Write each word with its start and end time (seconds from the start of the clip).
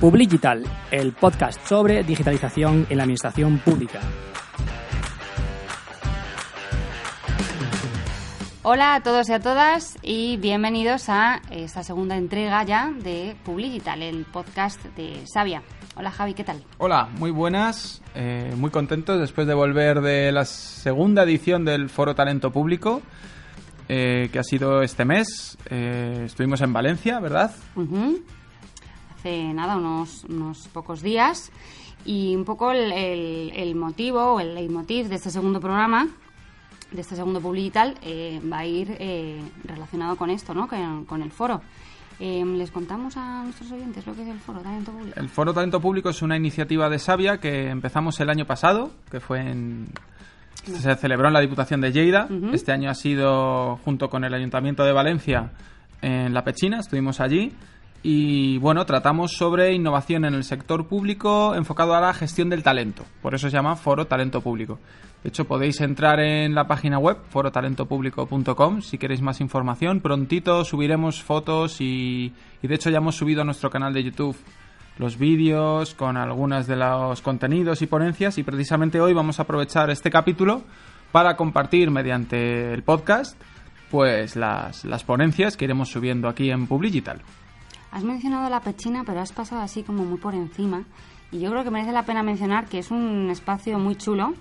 Publigital, 0.00 0.62
el 0.92 1.12
podcast 1.12 1.60
sobre 1.66 2.04
digitalización 2.04 2.86
en 2.88 2.98
la 2.98 3.02
administración 3.02 3.58
pública. 3.58 3.98
Hola 8.62 8.94
a 8.94 9.02
todos 9.02 9.28
y 9.28 9.32
a 9.32 9.40
todas 9.40 9.96
y 10.02 10.36
bienvenidos 10.36 11.08
a 11.08 11.42
esta 11.50 11.82
segunda 11.82 12.16
entrega 12.16 12.62
ya 12.62 12.92
de 12.92 13.34
Publigital, 13.44 14.02
el 14.02 14.24
podcast 14.24 14.80
de 14.94 15.26
Sabia. 15.26 15.64
Hola 15.96 16.12
Javi, 16.12 16.34
¿qué 16.34 16.44
tal? 16.44 16.62
Hola, 16.78 17.08
muy 17.18 17.32
buenas, 17.32 18.00
eh, 18.14 18.54
muy 18.56 18.70
contentos 18.70 19.18
después 19.18 19.48
de 19.48 19.54
volver 19.54 20.00
de 20.00 20.30
la 20.30 20.44
segunda 20.44 21.24
edición 21.24 21.64
del 21.64 21.90
Foro 21.90 22.14
Talento 22.14 22.52
Público, 22.52 23.02
eh, 23.88 24.28
que 24.32 24.38
ha 24.38 24.44
sido 24.44 24.80
este 24.80 25.04
mes. 25.04 25.58
Eh, 25.68 26.22
estuvimos 26.26 26.60
en 26.60 26.72
Valencia, 26.72 27.18
¿verdad? 27.18 27.50
Hace 29.18 29.52
nada, 29.52 29.76
unos, 29.76 30.24
unos 30.24 30.68
pocos 30.68 31.02
días. 31.02 31.50
Y 32.04 32.36
un 32.36 32.44
poco 32.44 32.70
el, 32.70 32.92
el, 32.92 33.74
motivo 33.74 34.34
o 34.34 34.40
el 34.40 34.54
leitmotiv 34.54 35.08
de 35.08 35.16
este 35.16 35.30
segundo 35.30 35.60
programa, 35.60 36.08
de 36.92 37.00
este 37.00 37.16
segundo 37.16 37.40
Publicital, 37.40 37.96
va 38.50 38.58
a 38.58 38.66
ir 38.66 38.96
relacionado 39.64 40.16
con 40.16 40.30
esto, 40.30 40.54
¿no? 40.54 40.68
Con, 40.68 41.04
con 41.04 41.22
el 41.22 41.32
foro. 41.32 41.60
Em, 42.20 42.56
¿Les 42.58 42.70
contamos 42.72 43.16
a 43.16 43.44
nuestros 43.44 43.70
oyentes 43.70 44.04
lo 44.04 44.14
que 44.14 44.22
es 44.22 44.28
el 44.28 44.40
Foro 44.40 44.60
Talento 44.60 44.90
Público? 44.90 45.20
El 45.20 45.28
Foro 45.28 45.54
Talento 45.54 45.80
Público 45.80 46.10
es 46.10 46.20
una 46.20 46.36
iniciativa 46.36 46.88
de 46.88 46.98
Sabia 46.98 47.38
que 47.38 47.68
empezamos 47.68 48.18
el 48.18 48.28
año 48.28 48.44
pasado, 48.44 48.90
que 49.10 49.20
fue 49.20 49.40
en... 49.40 49.86
Se 50.64 50.96
celebró 50.96 51.28
en 51.28 51.34
la 51.34 51.40
Diputación 51.40 51.80
de 51.80 51.92
Lleida. 51.92 52.28
Este 52.52 52.72
año 52.72 52.90
ha 52.90 52.94
sido 52.94 53.76
junto 53.84 54.10
con 54.10 54.24
el 54.24 54.34
Ayuntamiento 54.34 54.84
de 54.84 54.92
Valencia 54.92 55.52
en 56.02 56.34
La 56.34 56.42
Pechina, 56.42 56.80
estuvimos 56.80 57.20
allí. 57.20 57.52
Y 58.02 58.58
bueno, 58.58 58.86
tratamos 58.86 59.32
sobre 59.32 59.72
innovación 59.72 60.24
en 60.24 60.34
el 60.34 60.44
sector 60.44 60.86
público 60.86 61.54
enfocado 61.56 61.94
a 61.94 62.00
la 62.00 62.14
gestión 62.14 62.48
del 62.48 62.62
talento. 62.62 63.04
Por 63.22 63.34
eso 63.34 63.50
se 63.50 63.56
llama 63.56 63.74
Foro 63.74 64.06
Talento 64.06 64.40
Público. 64.40 64.78
De 65.22 65.30
hecho, 65.30 65.46
podéis 65.46 65.80
entrar 65.80 66.20
en 66.20 66.54
la 66.54 66.68
página 66.68 66.98
web 66.98 67.18
forotalentopublico.com 67.28 68.82
si 68.82 68.98
queréis 68.98 69.20
más 69.20 69.40
información. 69.40 70.00
Prontito 70.00 70.64
subiremos 70.64 71.22
fotos 71.22 71.80
y, 71.80 72.32
de 72.62 72.74
hecho 72.74 72.90
ya 72.90 72.98
hemos 72.98 73.16
subido 73.16 73.42
a 73.42 73.44
nuestro 73.44 73.68
canal 73.68 73.92
de 73.92 74.04
YouTube 74.04 74.36
los 74.98 75.16
vídeos 75.16 75.94
con 75.94 76.16
algunos 76.16 76.66
de 76.66 76.76
los 76.76 77.20
contenidos 77.22 77.82
y 77.82 77.86
ponencias 77.86 78.38
y 78.38 78.42
precisamente 78.42 79.00
hoy 79.00 79.12
vamos 79.12 79.38
a 79.38 79.42
aprovechar 79.42 79.90
este 79.90 80.10
capítulo 80.10 80.62
para 81.12 81.36
compartir 81.36 81.90
mediante 81.92 82.72
el 82.72 82.82
podcast 82.82 83.40
pues 83.92 84.34
las, 84.34 84.84
las 84.84 85.04
ponencias 85.04 85.56
que 85.56 85.64
iremos 85.64 85.88
subiendo 85.88 86.28
aquí 86.28 86.50
en 86.50 86.66
Publigital. 86.66 87.22
Has 87.90 88.04
mencionado 88.04 88.48
la 88.50 88.60
pechina, 88.60 89.02
pero 89.04 89.20
has 89.20 89.32
pasado 89.32 89.62
así 89.62 89.82
como 89.82 90.04
muy 90.04 90.18
por 90.18 90.34
encima. 90.34 90.84
Y 91.30 91.40
yo 91.40 91.50
creo 91.50 91.64
que 91.64 91.70
merece 91.70 91.92
la 91.92 92.04
pena 92.04 92.22
mencionar 92.22 92.66
que 92.66 92.78
es 92.78 92.90
un 92.90 93.28
espacio 93.30 93.78
muy 93.78 93.96
chulo. 93.96 94.34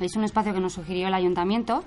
Es 0.00 0.16
un 0.16 0.24
espacio 0.24 0.52
que 0.52 0.60
nos 0.60 0.72
sugirió 0.72 1.08
el 1.08 1.14
ayuntamiento. 1.14 1.84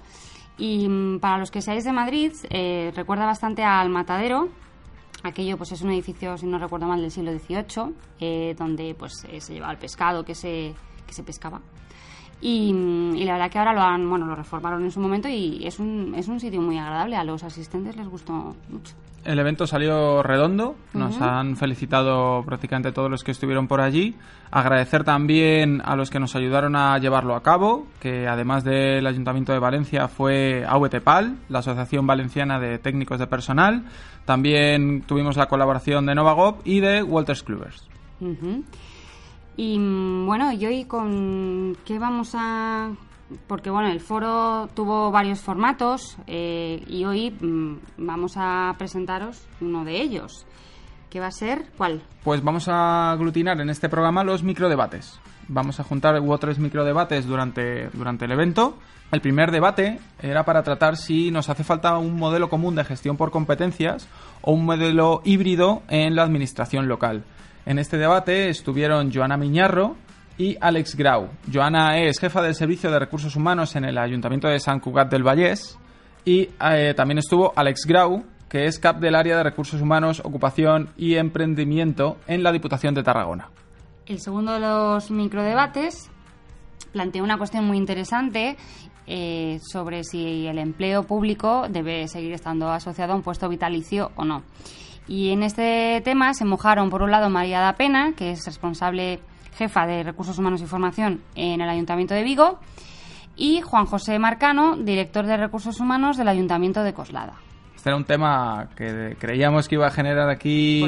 Y 0.58 0.88
mm, 0.88 1.20
para 1.20 1.38
los 1.38 1.52
que 1.52 1.62
seáis 1.62 1.84
de 1.84 1.92
Madrid, 1.92 2.32
eh, 2.50 2.92
recuerda 2.96 3.26
bastante 3.26 3.64
al 3.64 3.90
Matadero. 3.90 4.50
Aquello 5.24 5.58
pues 5.58 5.72
es 5.72 5.82
un 5.82 5.92
edificio, 5.92 6.38
si 6.38 6.46
no 6.46 6.60
recuerdo 6.60 6.88
mal, 6.88 7.02
del 7.02 7.12
siglo 7.12 7.32
XVIII, 7.32 7.94
eh, 8.20 8.56
donde 8.58 8.96
pues 8.98 9.26
eh, 9.30 9.42
se 9.42 9.54
llevaba 9.54 9.74
el 9.74 9.80
pescado 9.80 10.24
que 10.24 10.36
se, 10.36 10.74
que 11.06 11.14
se 11.14 11.24
pescaba. 11.24 11.62
Y, 12.40 12.70
y, 13.16 13.24
la 13.24 13.34
verdad 13.34 13.52
que 13.52 13.58
ahora 13.58 13.74
lo 13.74 13.82
han, 13.82 14.10
bueno, 14.10 14.28
lo 14.28 14.36
reformaron 14.36 14.84
en 14.84 14.92
su 14.92 15.00
momento 15.00 15.28
y 15.28 15.66
es 15.66 15.80
un, 15.80 16.14
es 16.16 16.28
un 16.28 16.40
sitio 16.40 16.62
muy 16.62 16.78
agradable. 16.78 17.16
A 17.16 17.24
los 17.24 17.44
asistentes 17.44 17.96
les 17.96 18.08
gustó 18.08 18.56
mucho. 18.70 18.94
El 19.28 19.40
evento 19.40 19.68
salió 19.68 20.24
redondo, 20.24 20.78
nos 20.94 21.20
han 21.20 21.58
felicitado 21.58 22.44
prácticamente 22.46 22.94
todos 22.94 23.12
los 23.12 23.26
que 23.26 23.32
estuvieron 23.32 23.68
por 23.68 23.82
allí. 23.82 24.16
Agradecer 24.52 25.04
también 25.04 25.82
a 25.84 25.98
los 25.98 26.10
que 26.10 26.18
nos 26.18 26.38
ayudaron 26.38 26.78
a 26.78 26.98
llevarlo 26.98 27.36
a 27.36 27.44
cabo, 27.44 27.88
que 28.00 28.26
además 28.26 28.64
del 28.64 29.06
Ayuntamiento 29.06 29.52
de 29.52 29.60
Valencia 29.60 30.08
fue 30.08 30.64
AVTPAL, 30.66 31.36
la 31.50 31.60
Asociación 31.60 32.08
Valenciana 32.08 32.58
de 32.58 32.78
Técnicos 32.78 33.20
de 33.20 33.28
Personal. 33.28 33.84
También 34.24 35.02
tuvimos 35.02 35.36
la 35.36 35.48
colaboración 35.48 36.06
de 36.06 36.16
Novagop 36.16 36.66
y 36.66 36.80
de 36.80 37.04
Walters 37.04 37.44
Clubers. 37.44 37.86
Y 39.58 39.78
mm, 39.78 40.26
bueno, 40.26 40.54
¿y 40.54 40.66
hoy 40.66 40.86
con 40.86 41.76
qué 41.84 42.00
vamos 42.00 42.34
a 42.34 42.92
porque 43.48 43.70
bueno, 43.70 43.90
el 43.90 44.00
foro 44.00 44.70
tuvo 44.74 45.12
varios 45.12 45.42
formatos 45.42 46.18
eh, 46.28 46.84
y 46.88 47.04
hoy 47.04 47.32
mm, 47.32 47.78
vamos 47.98 48.34
a 48.38 48.74
presentaros 48.78 49.46
uno 49.60 49.84
de 49.84 50.02
ellos. 50.02 50.46
¿Qué 51.10 51.20
va 51.20 51.28
a 51.28 51.32
ser? 51.32 51.66
¿Cuál? 51.78 52.02
Pues 52.24 52.44
vamos 52.44 52.68
a 52.68 53.12
aglutinar 53.12 53.60
en 53.62 53.70
este 53.70 53.90
programa 53.90 54.24
los 54.24 54.44
microdebates. 54.44 55.20
Vamos 55.48 55.80
a 55.80 55.84
juntar 55.84 56.20
hubo 56.20 56.38
tres 56.38 56.60
microdebates 56.60 57.26
durante, 57.26 57.90
durante 57.94 58.26
el 58.26 58.32
evento. 58.32 58.78
El 59.12 59.22
primer 59.22 59.52
debate 59.52 60.00
era 60.22 60.44
para 60.44 60.64
tratar 60.64 60.98
si 60.98 61.32
nos 61.32 61.50
hace 61.50 61.64
falta 61.64 61.98
un 61.98 62.18
modelo 62.18 62.50
común 62.50 62.76
de 62.76 62.84
gestión 62.84 63.16
por 63.16 63.32
competencias 63.32 64.08
o 64.42 64.52
un 64.52 64.66
modelo 64.66 65.22
híbrido 65.24 65.84
en 65.88 66.16
la 66.16 66.24
administración 66.24 66.90
local. 66.90 67.24
En 67.68 67.80
este 67.80 67.98
debate 67.98 68.48
estuvieron 68.48 69.12
Joana 69.14 69.36
Miñarro, 69.36 69.98
y 70.38 70.56
Alex 70.62 70.96
Grau. 70.96 71.28
Joana 71.52 72.00
es 72.00 72.18
jefa 72.18 72.42
del 72.42 72.56
Servicio 72.56 72.90
de 72.90 72.98
Recursos 72.98 73.36
Humanos 73.36 73.76
en 73.76 73.84
el 73.84 73.98
Ayuntamiento 73.98 74.48
de 74.48 74.58
San 74.62 74.80
Cugat 74.80 75.12
del 75.12 75.24
Vallés 75.24 75.78
y 76.24 76.48
eh, 76.62 76.94
también 76.96 77.18
estuvo 77.18 77.52
Alex 77.58 77.86
Grau, 77.86 78.24
que 78.48 78.68
es 78.68 78.80
CAP 78.80 79.00
del 79.00 79.16
área 79.16 79.36
de 79.36 79.44
Recursos 79.44 79.82
Humanos, 79.82 80.22
Ocupación 80.24 80.92
y 80.96 81.16
Emprendimiento 81.16 82.16
en 82.26 82.42
la 82.42 82.54
Diputación 82.54 82.94
de 82.94 83.04
Tarragona. 83.04 83.50
El 84.06 84.20
segundo 84.20 84.54
de 84.54 84.62
los 84.62 85.12
microdebates 85.12 86.10
plantea 86.94 87.22
una 87.22 87.38
cuestión 87.38 87.66
muy 87.66 87.78
interesante 87.78 88.56
eh, 89.08 89.60
sobre 89.62 90.06
si 90.06 90.48
el 90.48 90.58
empleo 90.58 91.04
público 91.04 91.68
debe 91.70 92.08
seguir 92.08 92.32
estando 92.32 92.70
asociado 92.70 93.12
a 93.12 93.16
un 93.18 93.24
puesto 93.24 93.50
vitalicio 93.50 94.12
o 94.16 94.24
no. 94.24 94.44
Y 95.08 95.30
en 95.30 95.44
este 95.44 96.02
tema 96.04 96.34
se 96.34 96.46
mojaron, 96.46 96.90
por 96.90 97.02
un 97.02 97.12
lado, 97.12 97.30
María 97.30 97.62
da 97.62 97.74
Pena, 97.74 98.14
que 98.16 98.32
es 98.32 98.46
responsable 98.46 99.20
jefa 99.58 99.88
de 99.88 100.04
Recursos 100.04 100.38
Humanos 100.38 100.62
y 100.62 100.66
Formación 100.66 101.22
en 101.36 101.62
el 101.62 101.70
Ayuntamiento 101.70 102.14
de 102.14 102.24
Vigo, 102.24 102.60
y 103.36 103.62
Juan 103.62 103.86
José 103.86 104.20
Marcano, 104.20 104.76
director 104.78 105.26
de 105.26 105.38
Recursos 105.38 105.80
Humanos 105.80 106.18
del 106.18 106.28
Ayuntamiento 106.28 106.84
de 106.84 106.94
Coslada. 106.94 107.36
Este 107.76 107.90
era 107.90 107.98
un 107.98 108.06
tema 108.06 108.70
que 108.76 109.16
creíamos 109.20 109.68
que 109.68 109.76
iba 109.76 109.88
a 109.88 109.92
generar 109.92 110.30
aquí 110.30 110.84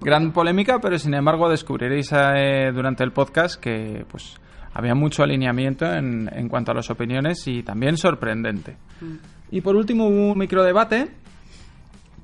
gran 0.00 0.32
polémica, 0.32 0.78
pero 0.80 0.98
sin 0.98 1.14
embargo 1.14 1.48
descubriréis 1.48 2.12
eh, 2.12 2.70
durante 2.74 3.02
el 3.02 3.12
podcast 3.12 3.60
que 3.60 4.04
pues 4.08 4.38
había 4.74 4.94
mucho 4.94 5.22
alineamiento 5.22 5.86
en, 5.86 6.28
en, 6.30 6.48
cuanto 6.48 6.72
a 6.72 6.74
las 6.74 6.90
opiniones 6.90 7.46
y 7.48 7.62
también 7.62 7.96
sorprendente. 7.96 8.76
Mm. 9.00 9.14
Y 9.50 9.60
por 9.62 9.76
último 9.76 10.08
hubo 10.08 10.32
un 10.32 10.38
microdebate 10.38 11.08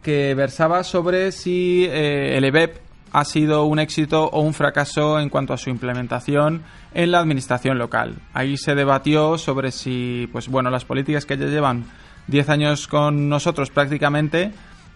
que 0.03 0.35
versaba 0.35 0.85
sobre 0.85 1.33
si 1.33 1.85
eh, 1.85 2.37
el 2.37 2.45
EBEP 2.45 2.79
ha 3.13 3.25
sido 3.25 3.65
un 3.65 3.79
éxito 3.79 4.25
o 4.25 4.41
un 4.41 4.55
fracaso 4.55 5.21
en 5.21 5.29
cuanto 5.29 5.53
a 5.53 5.59
su 5.59 5.71
implementación 5.71 6.63
en 6.95 7.13
la 7.13 7.21
administración 7.21 7.79
local. 7.79 8.17
Ahí 8.33 8.57
se 8.57 8.75
debatió 8.75 9.39
sobre 9.39 9.71
si, 9.71 10.29
pues 10.33 10.49
bueno, 10.49 10.71
las 10.71 10.85
políticas 10.85 11.27
que 11.27 11.37
ya 11.37 11.47
llevan 11.47 11.85
10 12.29 12.49
años 12.49 12.89
con 12.89 13.29
nosotros 13.29 13.71
prácticamente 13.71 14.53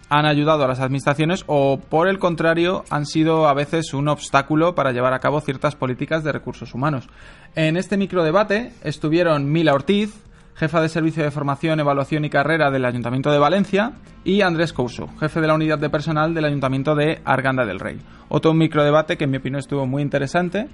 han 0.09 0.25
ayudado 0.25 0.63
a 0.63 0.67
las 0.67 0.79
administraciones 0.79 1.43
o 1.47 1.79
por 1.79 2.07
el 2.07 2.17
contrario 2.17 2.85
han 2.89 3.05
sido 3.05 3.47
a 3.47 3.53
veces 3.53 3.93
un 3.93 4.07
obstáculo 4.07 4.73
para 4.73 4.91
llevar 4.91 5.13
a 5.13 5.19
cabo 5.19 5.41
ciertas 5.41 5.75
políticas 5.75 6.23
de 6.23 6.31
recursos 6.31 6.73
humanos. 6.73 7.07
En 7.55 7.77
este 7.77 7.97
microdebate 7.97 8.71
estuvieron 8.83 9.51
Mila 9.51 9.73
Ortiz, 9.73 10.13
jefa 10.57 10.81
de 10.81 10.89
Servicio 10.89 11.23
de 11.23 11.31
Formación, 11.31 11.79
Evaluación 11.79 12.25
y 12.25 12.29
Carrera 12.29 12.71
del 12.71 12.85
Ayuntamiento 12.85 13.31
de 13.31 13.37
Valencia, 13.37 13.93
y 14.23 14.41
Andrés 14.41 14.73
Couso, 14.73 15.07
jefe 15.19 15.39
de 15.39 15.47
la 15.47 15.53
Unidad 15.53 15.77
de 15.77 15.89
Personal 15.89 16.33
del 16.33 16.45
Ayuntamiento 16.45 16.95
de 16.95 17.21
Arganda 17.23 17.65
del 17.65 17.79
Rey. 17.79 17.99
Otro 18.29 18.53
microdebate 18.53 19.17
que 19.17 19.25
en 19.25 19.31
mi 19.31 19.37
opinión 19.37 19.59
estuvo 19.59 19.85
muy 19.85 20.01
interesante. 20.01 20.67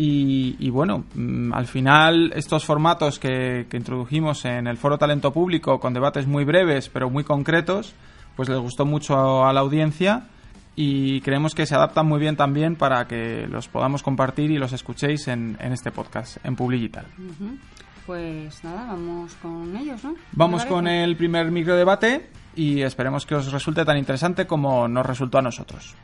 Y, 0.00 0.70
bueno, 0.70 1.04
mm, 1.16 1.52
al 1.52 1.66
final 1.66 2.32
estos 2.36 2.64
formatos 2.64 3.18
que, 3.18 3.66
que 3.68 3.76
introdujimos 3.76 4.44
en 4.44 4.68
el 4.68 4.76
Foro 4.76 4.96
Talento 4.96 5.32
Público 5.32 5.80
con 5.80 5.92
debates 5.92 6.28
muy 6.28 6.44
breves 6.44 6.88
pero 6.88 7.10
muy 7.10 7.24
concretos, 7.24 7.96
pues 8.36 8.48
les 8.48 8.58
gustó 8.60 8.86
mucho 8.86 9.44
a 9.44 9.52
la 9.52 9.58
audiencia 9.58 10.28
y 10.76 11.20
creemos 11.22 11.56
que 11.56 11.66
se 11.66 11.74
adaptan 11.74 12.06
muy 12.06 12.20
bien 12.20 12.36
también 12.36 12.76
para 12.76 13.08
que 13.08 13.48
los 13.48 13.66
podamos 13.66 14.04
compartir 14.04 14.52
y 14.52 14.58
los 14.58 14.72
escuchéis 14.72 15.26
en, 15.26 15.58
este 15.60 15.90
podcast, 15.90 16.36
en 16.44 16.54
Publigital. 16.54 17.06
Pues 18.08 18.64
nada, 18.64 18.86
vamos 18.86 19.34
con 19.34 19.76
ellos, 19.76 20.02
¿no? 20.02 20.14
Vamos 20.32 20.64
con 20.64 20.88
el 20.88 21.14
primer 21.14 21.50
microdebate 21.50 22.30
y 22.56 22.80
esperemos 22.80 23.26
que 23.26 23.34
os 23.34 23.52
resulte 23.52 23.84
tan 23.84 23.98
interesante 23.98 24.46
como 24.46 24.88
nos 24.88 25.04
resultó 25.04 25.36
a 25.36 25.42
nosotros. 25.42 25.94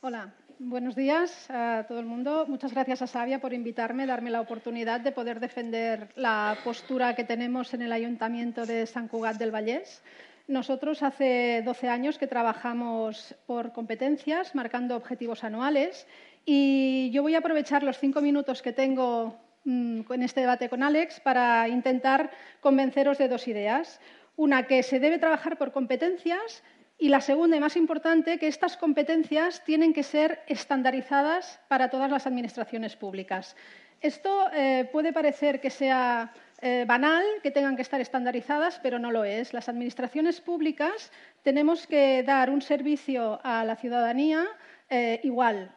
Hola, 0.00 0.32
buenos 0.60 0.94
días 0.94 1.50
a 1.50 1.86
todo 1.88 1.98
el 1.98 2.06
mundo. 2.06 2.46
Muchas 2.46 2.72
gracias 2.72 3.02
a 3.02 3.08
Sabia 3.08 3.40
por 3.40 3.52
invitarme, 3.52 4.06
darme 4.06 4.30
la 4.30 4.40
oportunidad 4.40 5.00
de 5.00 5.10
poder 5.10 5.40
defender 5.40 6.12
la 6.14 6.56
postura 6.62 7.16
que 7.16 7.24
tenemos 7.24 7.74
en 7.74 7.82
el 7.82 7.90
Ayuntamiento 7.90 8.64
de 8.64 8.86
San 8.86 9.08
Cugat 9.08 9.38
del 9.38 9.50
Vallés 9.50 10.04
Nosotros 10.48 11.02
hace 11.02 11.60
12 11.62 11.90
años 11.90 12.16
que 12.16 12.26
trabajamos 12.26 13.34
por 13.46 13.74
competencias, 13.74 14.54
marcando 14.54 14.96
objetivos 14.96 15.44
anuales, 15.44 16.06
y 16.46 17.10
yo 17.12 17.20
voy 17.20 17.34
a 17.34 17.40
aprovechar 17.40 17.82
los 17.82 17.98
cinco 17.98 18.22
minutos 18.22 18.62
que 18.62 18.72
tengo 18.72 19.38
mm, 19.64 20.10
en 20.10 20.22
este 20.22 20.40
debate 20.40 20.70
con 20.70 20.82
Alex 20.82 21.20
para 21.20 21.68
intentar 21.68 22.30
convenceros 22.62 23.18
de 23.18 23.28
dos 23.28 23.46
ideas. 23.46 24.00
Una, 24.36 24.66
que 24.66 24.82
se 24.82 25.00
debe 25.00 25.18
trabajar 25.18 25.58
por 25.58 25.70
competencias 25.70 26.62
y 26.96 27.10
la 27.10 27.20
segunda 27.20 27.58
y 27.58 27.60
más 27.60 27.76
importante, 27.76 28.38
que 28.38 28.48
estas 28.48 28.78
competencias 28.78 29.62
tienen 29.64 29.92
que 29.92 30.02
ser 30.02 30.40
estandarizadas 30.46 31.60
para 31.68 31.90
todas 31.90 32.10
las 32.10 32.26
administraciones 32.26 32.96
públicas. 32.96 33.54
Esto 34.00 34.48
eh, 34.54 34.88
puede 34.90 35.12
parecer 35.12 35.60
que 35.60 35.68
sea 35.68 36.32
eh, 36.60 36.84
banal, 36.86 37.24
que 37.42 37.50
tengan 37.50 37.76
que 37.76 37.82
estar 37.82 38.00
estandarizadas, 38.00 38.80
pero 38.82 38.98
no 38.98 39.10
lo 39.10 39.24
es. 39.24 39.52
Las 39.52 39.68
administraciones 39.68 40.40
públicas 40.40 41.12
tenemos 41.42 41.86
que 41.86 42.22
dar 42.22 42.50
un 42.50 42.62
servicio 42.62 43.40
a 43.44 43.64
la 43.64 43.76
ciudadanía 43.76 44.46
eh, 44.90 45.20
igual. 45.22 45.70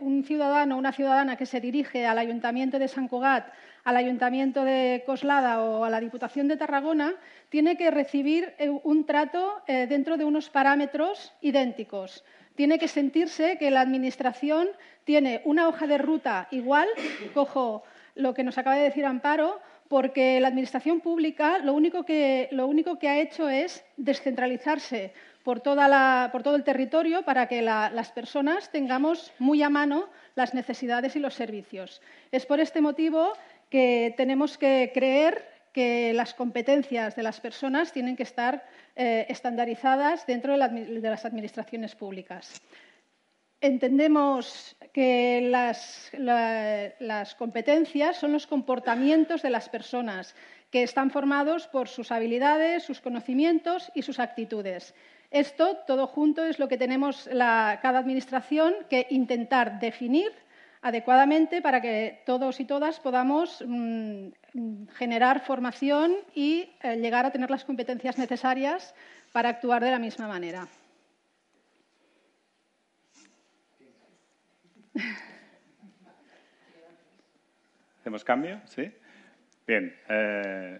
un 0.00 0.22
ciudadano 0.22 0.76
o 0.76 0.78
una 0.78 0.92
ciudadana 0.92 1.36
que 1.36 1.46
se 1.46 1.60
dirige 1.60 2.04
al 2.04 2.18
Ayuntamiento 2.18 2.78
de 2.78 2.88
San 2.88 3.08
Cugat, 3.08 3.48
al 3.84 3.96
Ayuntamiento 3.96 4.64
de 4.64 5.02
Coslada 5.06 5.62
o 5.62 5.82
a 5.82 5.88
la 5.88 5.98
Diputación 6.00 6.46
de 6.46 6.58
Tarragona 6.58 7.14
tiene 7.48 7.78
que 7.78 7.90
recibir 7.90 8.52
un 8.84 9.06
trato 9.06 9.62
dentro 9.66 10.18
de 10.18 10.26
unos 10.26 10.50
parámetros 10.50 11.32
idénticos 11.40 12.22
tiene 12.56 12.78
que 12.78 12.88
sentirse 12.88 13.58
que 13.58 13.70
la 13.70 13.82
Administración 13.82 14.68
tiene 15.04 15.42
una 15.44 15.68
hoja 15.68 15.86
de 15.86 15.98
ruta 15.98 16.48
igual, 16.50 16.88
cojo 17.34 17.84
lo 18.16 18.34
que 18.34 18.42
nos 18.42 18.58
acaba 18.58 18.76
de 18.76 18.84
decir 18.84 19.04
Amparo, 19.04 19.60
porque 19.88 20.40
la 20.40 20.48
Administración 20.48 21.00
pública 21.00 21.58
lo 21.58 21.72
único 21.74 22.04
que, 22.04 22.48
ha 23.02 23.18
hecho 23.18 23.48
es 23.48 23.84
descentralizarse 23.96 25.12
por 25.44 25.60
todo 25.60 26.56
el 26.56 26.64
territorio 26.64 27.22
para 27.22 27.46
que 27.46 27.62
las 27.62 28.10
personas 28.12 28.70
tengamos 28.70 29.32
muy 29.38 29.62
a 29.62 29.70
mano 29.70 30.08
las 30.34 30.54
necesidades 30.54 31.14
y 31.16 31.20
los 31.20 31.34
servicios. 31.34 32.02
Es 32.32 32.46
por 32.46 32.60
este 32.60 32.80
motivo 32.80 33.32
que 33.70 34.14
tenemos 34.16 34.58
que 34.58 34.90
creer 34.92 35.56
que 35.76 36.14
las 36.14 36.32
competencias 36.32 37.14
de 37.16 37.22
las 37.22 37.38
personas 37.38 37.92
tienen 37.92 38.16
que 38.16 38.22
estar 38.22 38.64
eh, 38.96 39.26
estandarizadas 39.28 40.26
dentro 40.26 40.54
de, 40.54 41.00
las 41.02 41.26
administraciones 41.26 41.94
públicas. 41.94 42.62
Entendemos 43.66 44.76
que 44.92 45.48
las, 45.50 47.34
competencias 47.34 48.16
son 48.16 48.30
los 48.30 48.46
comportamientos 48.46 49.42
de 49.42 49.50
las 49.50 49.68
personas 49.68 50.36
que 50.70 50.84
están 50.84 51.10
formados 51.10 51.66
por 51.66 51.88
sus 51.88 52.12
habilidades, 52.12 52.84
sus 52.84 53.00
conocimientos 53.00 53.90
y 53.92 54.02
sus 54.02 54.20
actitudes. 54.20 54.94
Esto, 55.32 55.78
todo 55.84 56.06
junto, 56.06 56.44
es 56.44 56.60
lo 56.60 56.68
que 56.68 56.78
tenemos 56.78 57.28
cada 57.28 57.98
administración 57.98 58.72
que 58.88 59.08
intentar 59.10 59.80
definir 59.80 60.30
adecuadamente 60.80 61.60
para 61.60 61.80
que 61.80 62.22
todos 62.24 62.60
y 62.60 62.66
todas 62.66 63.00
podamos 63.00 63.64
mm, 63.66 64.28
generar 64.94 65.40
formación 65.40 66.14
y 66.36 66.70
eh, 66.84 66.98
llegar 66.98 67.26
a 67.26 67.32
tener 67.32 67.50
las 67.50 67.64
competencias 67.64 68.16
necesarias 68.16 68.94
para 69.32 69.48
actuar 69.48 69.82
de 69.82 69.90
la 69.90 69.98
misma 69.98 70.28
manera. 70.28 70.68
¿Hacemos 78.00 78.24
cambio? 78.24 78.60
¿Sí? 78.64 78.90
Bien. 79.66 79.94
Eh, 80.08 80.78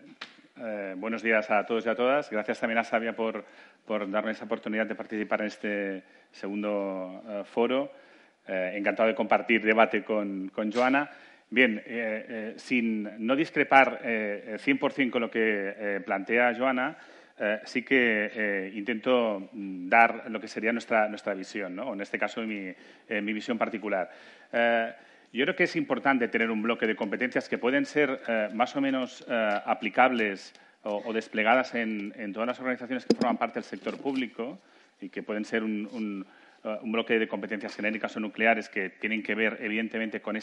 eh, 0.58 0.94
buenos 0.96 1.22
días 1.22 1.50
a 1.50 1.66
todos 1.66 1.84
y 1.86 1.88
a 1.88 1.94
todas. 1.94 2.30
Gracias 2.30 2.60
también 2.60 2.78
a 2.78 2.84
Sabia 2.84 3.14
por, 3.14 3.44
por 3.84 4.10
darme 4.10 4.32
esa 4.32 4.46
oportunidad 4.46 4.86
de 4.86 4.94
participar 4.94 5.42
en 5.42 5.48
este 5.48 6.02
segundo 6.32 7.44
foro. 7.44 7.92
Eh, 8.46 8.72
encantado 8.76 9.08
de 9.08 9.14
compartir 9.14 9.62
debate 9.62 10.02
con, 10.04 10.50
Joana. 10.72 11.10
Bien, 11.48 11.80
sin 12.56 13.24
no 13.24 13.36
discrepar 13.36 14.00
100% 14.02 15.10
con 15.10 15.22
lo 15.22 15.30
que 15.30 16.02
plantea 16.04 16.52
Joana, 16.58 16.98
sí 17.65 17.83
que 17.83 18.73
intento 18.75 19.49
mm, 19.53 19.88
dar 19.88 20.31
lo 20.31 20.41
que 20.41 20.49
sería 20.49 20.73
nuestra, 20.73 21.09
nuestra 21.09 21.35
visión, 21.35 21.77
¿no? 21.77 21.93
en 21.93 22.00
este 22.00 22.19
caso 22.19 22.41
mi, 22.43 22.73
mi 23.09 23.33
visión 23.33 23.59
particular. 23.59 24.11
yo 25.33 25.44
creo 25.44 25.56
que 25.56 25.65
es 25.65 25.77
importante 25.77 26.29
tener 26.29 26.50
un 26.50 26.62
bloque 26.62 26.87
de 26.87 26.97
competencias 26.97 27.49
que 27.49 27.59
pueden 27.59 27.85
ser 27.85 28.21
más 28.55 28.75
o 28.77 28.81
menos 28.81 29.25
aplicables 29.29 30.55
o, 30.83 31.12
desplegadas 31.12 31.75
en, 31.75 32.33
todas 32.33 32.47
las 32.47 32.59
organizaciones 32.61 33.05
que 33.05 33.15
forman 33.15 33.37
parte 33.37 33.61
del 33.61 33.65
sector 33.65 34.00
público 34.00 34.59
y 35.00 35.11
que 35.11 35.23
pueden 35.23 35.44
ser 35.44 35.62
un 35.62 36.25
eh, 36.67 36.79
un 36.83 36.91
bloque 36.91 37.19
de 37.19 37.29
competencias 37.29 37.77
genéricas 37.77 38.17
o 38.17 38.21
nucleares 38.21 38.69
que 38.69 38.91
tienen 38.91 39.23
que 39.23 39.37
ver, 39.37 39.59
evidentemente, 39.61 40.21
con 40.21 40.37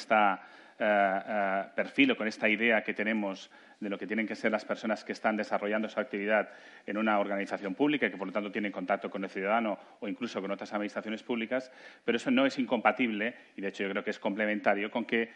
este 0.73 1.75
perfil 1.75 2.11
o 2.11 2.17
con 2.17 2.27
esta 2.27 2.49
idea 2.49 2.83
que 2.83 2.93
tenemos 2.93 3.49
de 3.79 3.89
lo 3.89 3.97
que 3.97 4.07
tienen 4.07 4.27
que 4.27 4.35
ser 4.35 4.51
las 4.51 4.65
personas 4.65 5.03
que 5.03 5.11
están 5.11 5.35
desarrollando 5.35 5.89
su 5.89 5.99
actividad 5.99 6.49
en 6.85 6.97
una 6.97 7.19
organización 7.19 7.75
pública 7.75 8.07
y 8.07 8.11
que, 8.11 8.17
por 8.17 8.27
lo 8.27 8.33
tanto, 8.33 8.51
tienen 8.51 8.71
contacto 8.71 9.09
con 9.09 9.23
el 9.23 9.29
ciudadano 9.29 9.77
o 9.99 10.07
incluso 10.07 10.41
con 10.41 10.51
otras 10.51 10.73
administraciones 10.73 11.23
públicas, 11.23 11.71
pero 12.05 12.15
eso 12.15 12.31
no 12.31 12.45
es 12.45 12.57
incompatible 12.59 13.33
y, 13.55 13.61
de 13.61 13.67
hecho, 13.67 13.83
yo 13.83 13.89
creo 13.89 14.03
que 14.03 14.11
es 14.11 14.19
complementario 14.19 14.89
con 14.89 15.05
que 15.05 15.31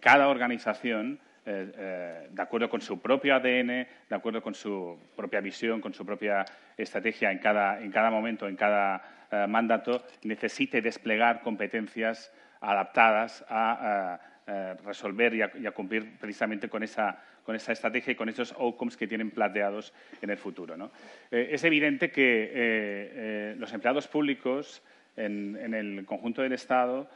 cada 0.00 0.28
organización 0.28 1.20
de 1.44 2.42
acuerdo 2.42 2.68
con 2.68 2.80
su 2.80 3.00
propio 3.00 3.34
ADN, 3.34 3.66
de 3.66 3.88
acuerdo 4.10 4.42
con 4.42 4.54
su 4.54 4.98
propia 5.16 5.40
visión, 5.40 5.80
con 5.80 5.92
su 5.92 6.06
propia 6.06 6.44
estrategia 6.76 7.32
en 7.32 7.38
cada, 7.38 7.80
en 7.80 7.90
cada 7.90 8.10
momento, 8.10 8.46
en 8.46 8.56
cada 8.56 9.02
eh, 9.30 9.46
mandato 9.48 10.04
necesite 10.24 10.82
desplegar 10.82 11.40
competencias 11.40 12.30
adaptadas 12.60 13.44
a 13.48 14.20
eh, 14.46 14.74
resolver 14.84 15.34
y 15.34 15.66
a, 15.66 15.70
cumplir 15.70 16.18
precisamente 16.18 16.68
con 16.68 16.82
esa, 16.82 17.16
con 17.44 17.54
esa, 17.54 17.70
estrategia 17.70 18.12
y 18.12 18.16
con 18.16 18.28
esos 18.28 18.52
outcomes 18.52 18.96
que 18.96 19.06
tienen 19.06 19.30
planteados 19.30 19.92
en 20.20 20.30
el 20.30 20.36
futuro. 20.36 20.74
Eh, 21.30 21.50
es 21.52 21.62
evidente 21.62 22.10
que 22.10 23.54
los 23.56 23.72
empleados 23.72 24.08
públicos 24.08 24.82
en, 25.16 25.74
el 25.74 26.04
conjunto 26.04 26.42
del 26.42 26.54
Estado 26.54 27.08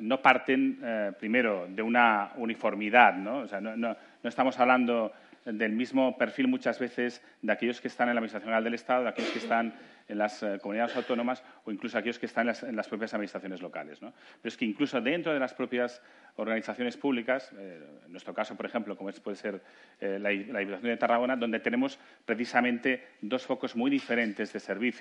no 0.00 0.20
parten, 0.20 0.78
primero, 1.18 1.66
de 1.68 1.80
una 1.80 2.32
uniformidad. 2.36 3.14
¿no? 3.14 3.46
no, 3.76 3.96
estamos 4.22 4.58
hablando 4.58 5.12
del 5.46 5.72
mismo 5.72 6.18
perfil 6.18 6.48
muchas 6.48 6.78
veces 6.78 7.22
de 7.40 7.52
aquellos 7.52 7.80
que 7.80 7.88
están 7.88 8.08
en 8.08 8.14
la 8.14 8.18
Administración 8.18 8.48
General 8.48 8.64
del 8.64 8.74
Estado, 8.74 9.04
de 9.04 9.08
aquellos 9.08 9.30
que 9.30 9.38
están 9.38 9.72
en 10.08 10.18
las 10.18 10.42
eh, 10.42 10.58
comunidades 10.60 10.96
autónomas 10.96 11.42
o 11.64 11.70
incluso 11.70 11.98
aquellos 11.98 12.18
que 12.18 12.26
están 12.26 12.48
en 12.48 12.76
las, 12.76 12.88
propias 12.88 13.12
administraciones 13.14 13.60
locales. 13.60 13.98
Pero 14.00 14.12
es 14.42 14.56
que 14.56 14.64
incluso 14.64 15.00
dentro 15.00 15.32
de 15.32 15.38
las 15.38 15.54
propias 15.54 16.02
organizaciones 16.36 16.96
públicas, 16.96 17.52
eh, 17.56 17.80
en 18.06 18.10
nuestro 18.10 18.34
caso, 18.34 18.56
por 18.56 18.66
ejemplo, 18.66 18.96
como 18.96 19.10
puede 19.12 19.36
ser 19.36 19.60
eh, 20.00 20.18
la, 20.18 20.32
la, 20.32 20.78
de 20.78 20.96
Tarragona, 20.96 21.36
donde 21.36 21.60
tenemos 21.60 21.98
precisamente 22.24 23.06
dos 23.20 23.44
focos 23.44 23.76
muy 23.76 23.90
diferentes 23.90 24.52
de 24.52 24.60
servicio, 24.60 24.98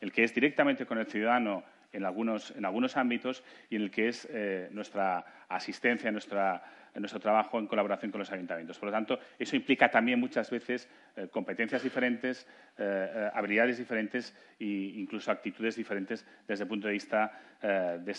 el 0.00 0.12
que 0.12 0.24
es 0.24 0.34
directamente 0.34 0.86
con 0.86 0.98
el 0.98 1.06
ciudadano 1.06 1.64
en 1.92 2.04
algunos, 2.04 2.50
en 2.52 2.64
algunos 2.64 2.96
ámbitos 2.96 3.44
y 3.70 3.76
el 3.76 3.90
que 3.90 4.08
es 4.08 4.28
nuestra 4.72 5.24
asistencia, 5.48 6.10
nuestra 6.10 6.62
en 6.94 7.02
nuestro 7.02 7.20
trabajo 7.20 7.58
en 7.58 7.66
colaboración 7.66 8.10
con 8.10 8.20
los 8.20 8.30
ayuntamientos. 8.30 8.78
Por 8.78 8.86
lo 8.86 8.92
tanto, 8.92 9.18
eso 9.38 9.56
implica 9.56 9.90
también 9.90 10.20
muchas 10.20 10.50
veces 10.50 10.88
eh, 11.16 11.28
competencias 11.28 11.82
diferentes, 11.82 12.46
eh, 12.78 13.10
eh, 13.14 13.30
habilidades 13.34 13.78
diferentes 13.78 14.34
e 14.58 14.64
incluso 14.64 15.30
actitudes 15.30 15.76
diferentes 15.76 16.24
desde 16.46 16.64
el 16.64 16.68
punto 16.68 16.86
de 16.86 16.92
vista 16.92 17.32
de, 17.64 18.12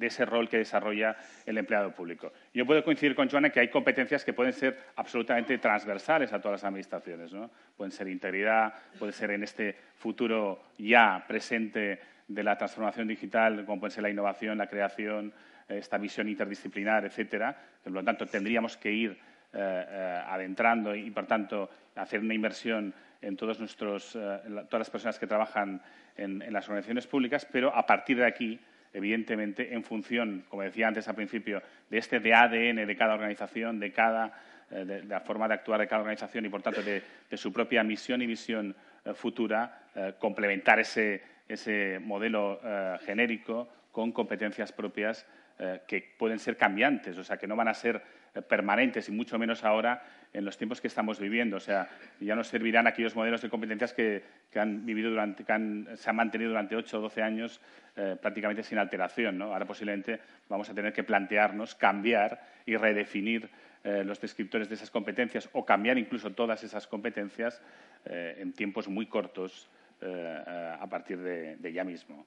ese 0.00 0.24
rol 0.24 0.48
que 0.48 0.58
desarrolla 0.58 1.16
el 1.44 1.58
empleado 1.58 1.92
público. 1.92 2.32
Yo 2.54 2.64
puedo 2.64 2.84
coincidir 2.84 3.16
con 3.16 3.28
Joana 3.28 3.50
que 3.50 3.58
hay 3.58 3.68
competencias 3.68 4.24
que 4.24 4.32
pueden 4.32 4.52
ser 4.52 4.78
absolutamente 4.94 5.58
transversales 5.58 6.32
a 6.32 6.40
todas 6.40 6.62
las 6.62 6.64
administraciones. 6.64 7.32
¿no? 7.32 7.50
Pueden 7.76 7.90
ser 7.90 8.06
integridad, 8.06 8.72
puede 9.00 9.12
ser 9.12 9.32
en 9.32 9.42
este 9.42 9.74
futuro 9.96 10.62
ya 10.78 11.24
presente 11.26 11.98
de 12.28 12.42
la 12.44 12.56
transformación 12.56 13.08
digital, 13.08 13.64
como 13.64 13.80
puede 13.80 13.90
ser 13.90 14.04
la 14.04 14.10
innovación, 14.10 14.58
la 14.58 14.68
creación, 14.68 15.32
esta 15.78 15.98
visión 15.98 16.28
interdisciplinar, 16.28 17.04
etcétera. 17.04 17.56
Por 17.82 17.92
lo 17.92 18.02
tanto, 18.04 18.26
tendríamos 18.26 18.76
que 18.76 18.90
ir 18.90 19.18
eh, 19.54 19.86
eh, 19.86 20.22
adentrando 20.28 20.94
y, 20.94 21.10
por 21.10 21.26
tanto, 21.26 21.68
hacer 21.94 22.20
una 22.20 22.32
inversión 22.32 22.94
en, 23.20 23.36
todos 23.36 23.58
nuestros, 23.60 24.16
eh, 24.16 24.40
todas 24.70 24.80
las 24.80 24.90
personas 24.90 25.18
que 25.18 25.26
trabajan 25.26 25.82
en, 26.16 26.50
las 26.50 26.66
organizaciones 26.68 27.06
públicas, 27.06 27.46
pero 27.52 27.74
a 27.76 27.84
partir 27.84 28.16
de 28.16 28.24
aquí, 28.24 28.58
evidentemente, 28.94 29.74
en 29.74 29.84
función, 29.84 30.46
como 30.48 30.62
decía 30.62 30.88
antes 30.88 31.06
al 31.06 31.16
principio, 31.16 31.62
de 31.90 31.98
este 31.98 32.18
de 32.18 32.32
ADN 32.32 32.86
de 32.86 32.96
cada 32.96 33.12
organización, 33.12 33.78
de 33.78 33.92
cada 33.92 34.32
de, 34.70 35.04
la 35.04 35.20
forma 35.20 35.46
de 35.48 35.54
actuar 35.54 35.80
de 35.80 35.86
cada 35.86 36.00
organización 36.00 36.46
y, 36.46 36.48
por 36.48 36.62
tanto, 36.62 36.82
de, 36.82 37.02
su 37.34 37.52
propia 37.52 37.84
misión 37.84 38.22
y 38.22 38.26
visión 38.26 38.74
futura, 39.14 39.82
complementar 40.18 40.80
ese, 40.80 41.22
ese 41.46 41.98
modelo 41.98 42.58
genérico 43.04 43.68
con 43.90 44.12
competencias 44.12 44.72
propias 44.72 45.26
eh, 45.58 45.80
que 45.86 46.14
pueden 46.18 46.38
ser 46.38 46.56
cambiantes, 46.56 47.16
o 47.18 47.24
sea, 47.24 47.36
que 47.36 47.46
no 47.46 47.56
van 47.56 47.68
a 47.68 47.74
ser 47.74 48.02
permanentes 48.48 49.10
y 49.10 49.12
mucho 49.12 49.38
menos 49.38 49.62
ahora 49.62 50.02
en 50.32 50.44
los 50.44 50.56
tiempos 50.56 50.80
que 50.80 50.88
estamos 50.88 51.20
viviendo. 51.20 51.56
O 51.56 51.60
sea, 51.60 51.88
ya 52.20 52.34
nos 52.34 52.48
servirán 52.48 52.86
aquellos 52.86 53.14
modelos 53.14 53.42
de 53.42 53.50
competencias 53.50 53.92
que, 53.92 54.22
han 54.54 54.84
vivido 54.84 55.10
durante, 55.10 55.44
que 55.44 55.96
se 55.96 56.10
han 56.10 56.16
mantenido 56.16 56.50
durante 56.50 56.76
ocho 56.76 56.98
o 56.98 57.02
doce 57.02 57.22
años 57.22 57.60
eh, 57.96 58.16
prácticamente 58.20 58.62
sin 58.62 58.78
alteración. 58.78 59.38
¿no? 59.38 59.52
Ahora 59.52 59.66
posiblemente 59.66 60.20
vamos 60.48 60.68
a 60.70 60.74
tener 60.74 60.92
que 60.92 61.04
plantearnos 61.04 61.74
cambiar 61.74 62.40
y 62.64 62.76
redefinir 62.76 63.50
eh, 63.84 64.04
los 64.04 64.20
descriptores 64.20 64.68
de 64.68 64.76
esas 64.76 64.90
competencias 64.90 65.48
o 65.52 65.64
cambiar 65.66 65.98
incluso 65.98 66.30
todas 66.32 66.62
esas 66.64 66.86
competencias 66.86 67.60
eh, 68.04 68.36
en 68.38 68.52
tiempos 68.52 68.88
muy 68.88 69.06
cortos 69.06 69.68
a 70.04 70.84
partir 70.90 71.16
de 71.20 71.72
ya 71.72 71.84
mismo. 71.84 72.26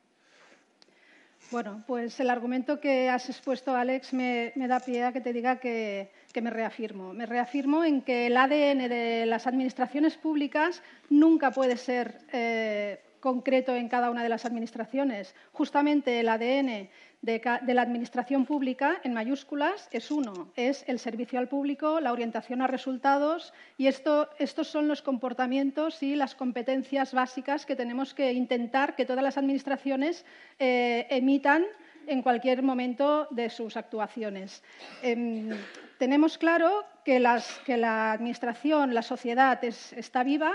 Bueno, 1.51 1.83
pues 1.85 2.19
el 2.19 2.29
argumento 2.29 2.79
que 2.79 3.09
has 3.09 3.29
expuesto, 3.29 3.75
Alex, 3.75 4.13
me, 4.13 4.51
da 4.55 4.79
pie 4.79 5.03
a 5.03 5.13
que 5.13 5.21
te 5.21 5.31
diga 5.31 5.57
que, 5.59 6.09
me 6.41 6.49
reafirmo. 6.49 7.13
Me 7.13 7.25
reafirmo 7.25 7.83
en 7.83 8.01
que 8.01 8.27
el 8.27 8.35
ADN 8.35 8.89
de 8.89 9.25
las 9.25 9.47
administraciones 9.47 10.17
públicas 10.17 10.81
nunca 11.09 11.51
puede 11.51 11.77
ser 11.77 12.19
eh, 12.33 12.99
concreto 13.19 13.75
en 13.75 13.89
cada 13.89 14.09
una 14.09 14.23
de 14.23 14.29
las 14.29 14.45
administraciones. 14.45 15.33
Justamente 15.51 16.19
el 16.19 16.29
ADN 16.29 16.89
de, 17.21 17.41
la 17.73 17.81
Administración 17.81 18.45
pública, 18.45 18.99
en 19.03 19.13
mayúsculas, 19.13 19.89
es 19.91 20.11
uno, 20.11 20.51
es 20.55 20.83
el 20.87 20.99
servicio 20.99 21.39
al 21.39 21.47
público, 21.47 21.99
la 21.99 22.11
orientación 22.11 22.61
a 22.61 22.67
resultados 22.67 23.53
y 23.77 23.87
esto, 23.87 24.29
estos 24.37 24.67
son 24.67 24.87
los 24.87 25.01
comportamientos 25.01 26.03
y 26.03 26.15
las 26.15 26.35
competencias 26.35 27.13
básicas 27.13 27.65
que 27.65 27.75
tenemos 27.75 28.13
que 28.13 28.33
intentar 28.33 28.95
que 28.95 29.05
todas 29.05 29.23
las 29.23 29.37
administraciones 29.37 30.25
eh, 30.59 31.07
emitan 31.09 31.65
en 32.07 32.21
cualquier 32.21 32.61
momento 32.61 33.27
de 33.31 33.49
sus 33.49 33.77
actuaciones. 33.77 34.63
Em, 35.01 35.49
tenemos 35.97 36.37
claro 36.37 36.85
que, 37.03 37.19
la 37.19 38.11
Administración, 38.11 38.93
la 38.93 39.01
sociedad 39.01 39.63
está 39.63 40.23
viva, 40.23 40.53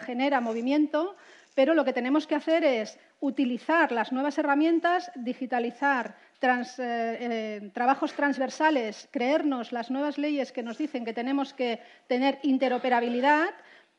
genera 0.00 0.40
movimiento, 0.40 1.16
pero 1.56 1.74
lo 1.74 1.86
que 1.86 1.94
tenemos 1.94 2.26
que 2.26 2.34
hacer 2.34 2.64
es 2.64 2.98
utilizar 3.18 3.90
las 3.90 4.12
nuevas 4.12 4.36
herramientas, 4.36 5.10
digitalizar 5.16 6.14
eh, 6.42 6.62
eh, 6.78 7.70
trabajos 7.72 8.12
transversales, 8.12 9.08
creernos 9.10 9.72
las 9.72 9.90
nuevas 9.90 10.18
leyes 10.18 10.52
que 10.52 10.62
nos 10.62 10.76
dicen 10.76 11.06
que 11.06 11.14
tenemos 11.14 11.54
que 11.54 11.80
tener 12.08 12.38
interoperabilidad 12.42 13.48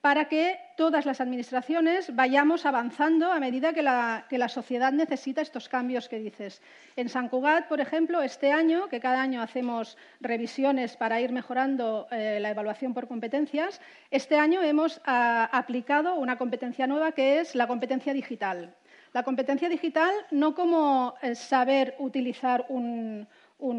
para 0.01 0.25
que 0.25 0.59
todas 0.77 1.05
las 1.05 1.19
administraciones 1.21 2.15
vayamos 2.15 2.65
avanzando 2.65 3.31
a 3.31 3.39
medida 3.39 3.73
que 3.73 3.81
la, 3.81 4.49
sociedad 4.49 4.91
necesita 4.93 5.41
estos 5.41 5.67
cambios 5.67 6.07
que 6.07 6.19
dices. 6.19 6.61
En 6.95 7.09
San 7.09 7.29
Cugat, 7.29 7.67
por 7.67 7.81
ejemplo, 7.81 8.21
este 8.21 8.51
año, 8.51 8.87
que 8.89 8.99
cada 8.99 9.21
año 9.21 9.41
hacemos 9.41 9.97
revisiones 10.21 10.95
para 10.95 11.19
ir 11.19 11.31
mejorando 11.31 12.07
eh, 12.11 12.39
la 12.39 12.51
evaluación 12.51 12.93
por 12.93 13.07
competencias, 13.07 13.81
este 14.11 14.37
año 14.37 14.61
hemos 14.61 15.01
ah, 15.05 15.49
aplicado 15.51 16.15
una 16.15 16.37
competencia 16.37 16.87
nueva 16.87 17.11
que 17.11 17.39
es 17.39 17.55
la 17.55 17.67
competencia 17.67 18.13
digital. 18.13 18.75
La 19.13 19.23
competencia 19.23 19.67
digital 19.67 20.13
no 20.31 20.53
como 20.53 21.15
eh, 21.21 21.33
saber 21.33 21.95
utilizar 21.97 22.65
un, 22.69 23.27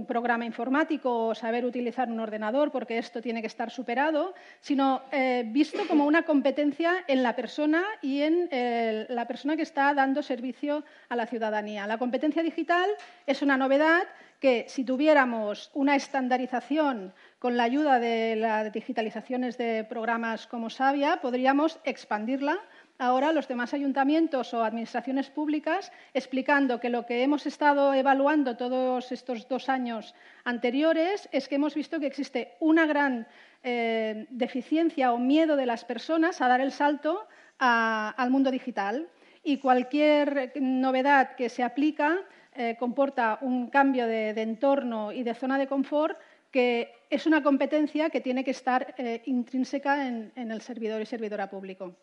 programa 0.07 0.45
informático 0.45 1.29
o 1.29 1.35
saber 1.35 1.65
utilizar 1.65 2.09
un 2.09 2.21
ordenador, 2.21 2.71
porque 2.71 2.99
esto 2.99 3.23
tiene 3.23 3.41
que 3.41 3.47
estar 3.47 3.71
superado, 3.71 4.35
sino 4.61 5.03
eh, 5.13 5.45
visto 5.47 5.87
como 5.87 6.07
una 6.07 6.23
competencia 6.23 7.05
en 7.07 7.23
la 7.23 7.37
persona 7.37 7.85
y 8.03 8.23
en 8.23 8.49
eh, 8.51 9.07
la 9.09 9.27
persona 9.27 9.57
que 9.57 9.63
está 9.63 9.95
dando 9.95 10.23
servicio 10.23 10.85
a 11.09 11.17
la 11.17 11.27
ciudadanía. 11.27 11.87
La 11.87 11.99
competencia 11.99 12.43
digital 12.43 12.89
es 13.27 13.43
una 13.43 13.57
novedad 13.57 14.03
que 14.41 14.67
si 14.69 14.85
tuviéramos 14.85 15.71
una 15.75 15.97
estandarización 15.97 17.13
con 17.39 17.57
la 17.57 17.65
ayuda 17.65 17.99
de 17.99 18.37
las 18.37 18.73
digitalizaciones 18.73 19.59
de 19.59 19.85
programas 19.85 20.47
como 20.47 20.71
Savia, 20.71 21.21
podríamos 21.21 21.81
expandirla 21.85 22.59
ahora 22.99 23.33
los 23.33 23.47
demás 23.47 23.73
ayuntamientos 23.75 24.53
o 24.53 24.65
administraciones 24.65 25.31
públicas 25.31 25.93
explicando 26.13 26.81
que 26.81 26.91
lo 26.91 27.07
que 27.07 27.23
hemos 27.23 27.47
estado 27.47 27.95
evaluando 27.95 28.57
todos 28.57 29.13
estos 29.13 29.49
dos 29.49 29.69
años 29.69 30.15
anteriores 30.45 31.29
es 31.33 31.49
que 31.49 31.55
hemos 31.55 31.75
visto 31.75 32.01
que 32.01 32.07
existe 32.07 32.57
una 32.59 32.87
gran 32.87 33.27
eh, 33.63 34.27
deficiencia 34.31 35.13
o 35.13 35.19
miedo 35.19 35.57
de 35.57 35.67
las 35.67 35.85
personas 35.85 36.41
a 36.41 36.49
dar 36.49 36.61
el 36.61 36.73
salto 36.73 37.27
al 37.59 38.31
mundo 38.31 38.51
digital. 38.51 39.09
Y 39.43 39.59
cualquier 39.59 40.53
novedad 40.61 41.35
que 41.35 41.49
se 41.49 41.63
aplica 41.63 42.19
eh, 42.55 42.77
comporta 42.79 43.39
un 43.41 43.69
cambio 43.69 44.07
de, 44.07 44.31
entorno 44.31 45.13
y 45.13 45.23
de 45.23 45.35
zona 45.35 45.59
de 45.59 45.67
confort 45.67 46.19
que 46.51 46.93
es 47.11 47.27
una 47.27 47.43
competencia 47.43 48.11
que 48.11 48.21
tiene 48.21 48.43
que 48.43 48.51
estar 48.51 48.95
eh, 48.99 49.23
intrínseca 49.27 50.07
en, 50.07 50.33
en 50.35 50.51
el 50.51 50.61
servidor 50.61 51.01
y 51.01 51.07
servidora 51.07 51.49
público 51.49 51.95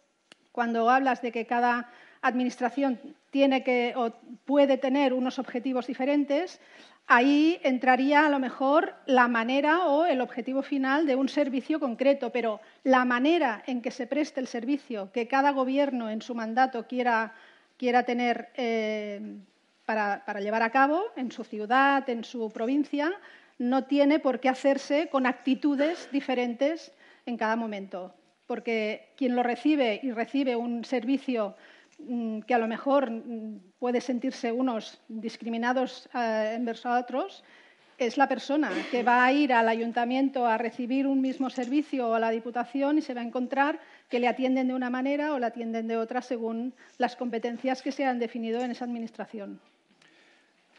cuando 0.55 0.89
hablas 0.89 1.21
de 1.21 1.33
que 1.33 1.45
cada 1.45 1.89
administración 2.21 2.97
tiene 3.29 3.62
que 3.62 3.93
o 3.97 4.13
puede 4.45 4.77
tener 4.77 5.12
unos 5.12 5.38
objetivos 5.38 5.85
diferentes, 5.85 6.62
ahí 7.07 7.59
entraría 7.62 8.25
a 8.25 8.29
lo 8.29 8.39
mejor 8.39 8.95
la 9.05 9.27
manera 9.27 9.85
o 9.88 10.05
el 10.05 10.21
objetivo 10.21 10.62
final 10.62 11.05
de 11.05 11.17
un 11.17 11.27
servicio 11.27 11.77
concreto, 11.81 12.31
pero 12.31 12.62
la 12.83 13.03
manera 13.03 13.63
en 13.67 13.81
que 13.81 13.91
se 13.91 14.07
preste 14.07 14.39
el 14.39 14.47
servicio 14.47 15.12
que 15.12 15.27
cada 15.27 15.51
gobierno 15.51 16.09
en 16.09 16.21
su 16.21 16.33
mandato 16.33 16.88
quiera, 16.88 17.33
tener 18.05 18.47
eh, 18.55 19.19
para 19.85 20.39
llevar 20.39 20.63
a 20.63 20.69
cabo 20.69 21.03
en 21.17 21.33
su 21.33 21.43
ciudad, 21.43 22.09
en 22.09 22.24
su 22.24 22.50
provincia, 22.50 23.12
no 23.59 23.83
tiene 23.83 24.19
por 24.19 24.39
qué 24.39 24.47
hacerse 24.47 25.09
con 25.09 25.25
actitudes 25.25 26.09
diferentes 26.13 26.93
en 27.25 27.35
cada 27.35 27.57
momento 27.57 28.13
porque 28.47 29.09
quien 29.17 29.35
lo 29.35 29.43
recibe 29.43 29.99
y 30.01 30.11
recibe 30.11 30.55
un 30.55 30.85
servicio 30.85 31.55
mm, 31.99 32.41
que 32.41 32.53
a 32.53 32.59
lo 32.59 32.67
mejor 32.67 33.11
mm, 33.11 33.59
puede 33.79 34.01
sentirse 34.01 34.51
unos 34.51 35.01
discriminados 35.07 36.09
eh, 36.13 36.53
en 36.55 36.65
verso 36.65 36.89
a 36.89 36.99
otros, 36.99 37.43
es 37.97 38.17
la 38.17 38.27
persona 38.27 38.71
que 38.91 39.03
va 39.03 39.23
a 39.23 39.31
ir 39.31 39.53
al 39.53 39.69
ayuntamiento 39.69 40.45
a 40.45 40.57
recibir 40.57 41.07
un 41.07 41.21
mismo 41.21 41.49
servicio 41.49 42.09
o 42.09 42.13
a 42.13 42.19
la 42.19 42.29
diputación 42.29 42.97
y 42.97 43.01
se 43.01 43.13
va 43.13 43.21
a 43.21 43.23
encontrar 43.23 43.79
que 44.09 44.19
le 44.19 44.27
atienden 44.27 44.67
de 44.67 44.73
una 44.73 44.89
manera 44.89 45.33
o 45.33 45.39
le 45.39 45.45
atienden 45.45 45.87
de 45.87 45.97
otra 45.97 46.21
según 46.21 46.73
las 46.97 47.15
competencias 47.15 47.81
que 47.81 47.91
se 47.91 48.05
han 48.05 48.19
definido 48.19 48.61
en 48.61 48.71
esa 48.71 48.85
administración. 48.85 49.61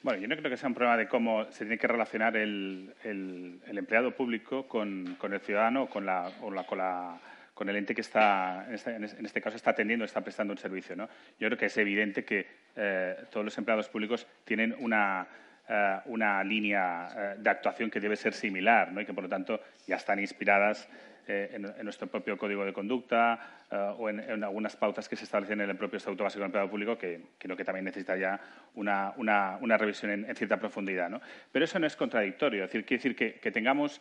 Bueno, 0.03 0.21
yo 0.21 0.29
no 0.29 0.37
creo 0.37 0.51
que 0.51 0.57
sea 0.57 0.69
un 0.69 0.75
problema 0.75 0.99
de 0.99 1.09
cómo 1.09 1.47
se 1.51 1.65
tiene 1.65 1.79
que 1.79 1.87
relacionar 1.87 2.37
el, 2.37 2.95
empleado 3.03 4.15
público 4.15 4.69
con, 4.69 5.17
el 5.21 5.41
ciudadano 5.41 5.85
o 5.85 5.89
con 5.89 6.05
la, 6.05 6.31
o 6.43 6.67
con 6.67 6.79
la 6.79 7.19
con 7.57 7.71
el 7.71 7.77
ente 7.77 7.95
que 7.95 8.03
está, 8.03 8.67
en 8.69 9.03
este, 9.03 9.41
caso, 9.41 9.57
está 9.57 9.71
atendiendo, 9.71 10.05
está 10.05 10.21
prestando 10.21 10.53
un 10.53 10.59
servicio. 10.59 10.95
¿no? 10.95 11.09
Yo 11.41 11.49
creo 11.49 11.57
que 11.57 11.65
es 11.65 11.77
evidente 11.79 12.23
que 12.23 12.47
eh, 12.77 13.17
todos 13.31 13.47
los 13.47 13.57
empleados 13.57 13.89
públicos 13.89 14.27
tienen 14.45 14.77
una, 14.79 15.27
eh, 15.67 15.99
una 16.05 16.45
línea 16.45 17.09
eh, 17.17 17.35
de 17.39 17.49
actuación 17.49 17.91
que 17.91 17.99
debe 17.99 18.15
ser 18.15 18.35
similar 18.35 18.93
¿no? 18.93 19.01
y 19.01 19.07
que, 19.07 19.15
por 19.15 19.25
lo 19.25 19.31
tanto, 19.31 19.59
ya 19.87 19.97
están 19.97 20.19
inspiradas 20.19 20.87
en, 21.27 21.63
nuestro 21.85 22.07
propio 22.07 22.37
código 22.37 22.65
de 22.65 22.73
conducta 22.73 23.65
o 23.99 24.09
en, 24.09 24.45
algunas 24.45 24.77
pautas 24.77 25.09
que 25.09 25.17
se 25.17 25.25
establecen 25.25 25.61
en 25.61 25.71
el 25.71 25.77
propio 25.77 25.97
Estatuto 25.97 26.25
Básico 26.25 26.41
del 26.41 26.47
Empleado 26.47 26.71
Público, 26.71 26.97
que 26.97 27.21
creo 27.39 27.57
que 27.57 27.65
también 27.65 27.85
necesita 27.85 28.17
ya 28.17 28.41
una, 28.75 29.13
una, 29.17 29.77
revisión 29.77 30.25
en, 30.25 30.37
cierta 30.37 30.59
profundidad. 30.59 31.11
¿no? 31.11 31.21
Pero 31.51 31.65
eso 31.65 31.79
no 31.79 31.87
es 31.87 31.97
contradictorio. 31.97 32.63
Decir, 32.63 32.85
quiere 32.85 32.99
decir 32.99 33.17
que, 33.17 33.35
que 33.41 33.51
tengamos 33.51 34.01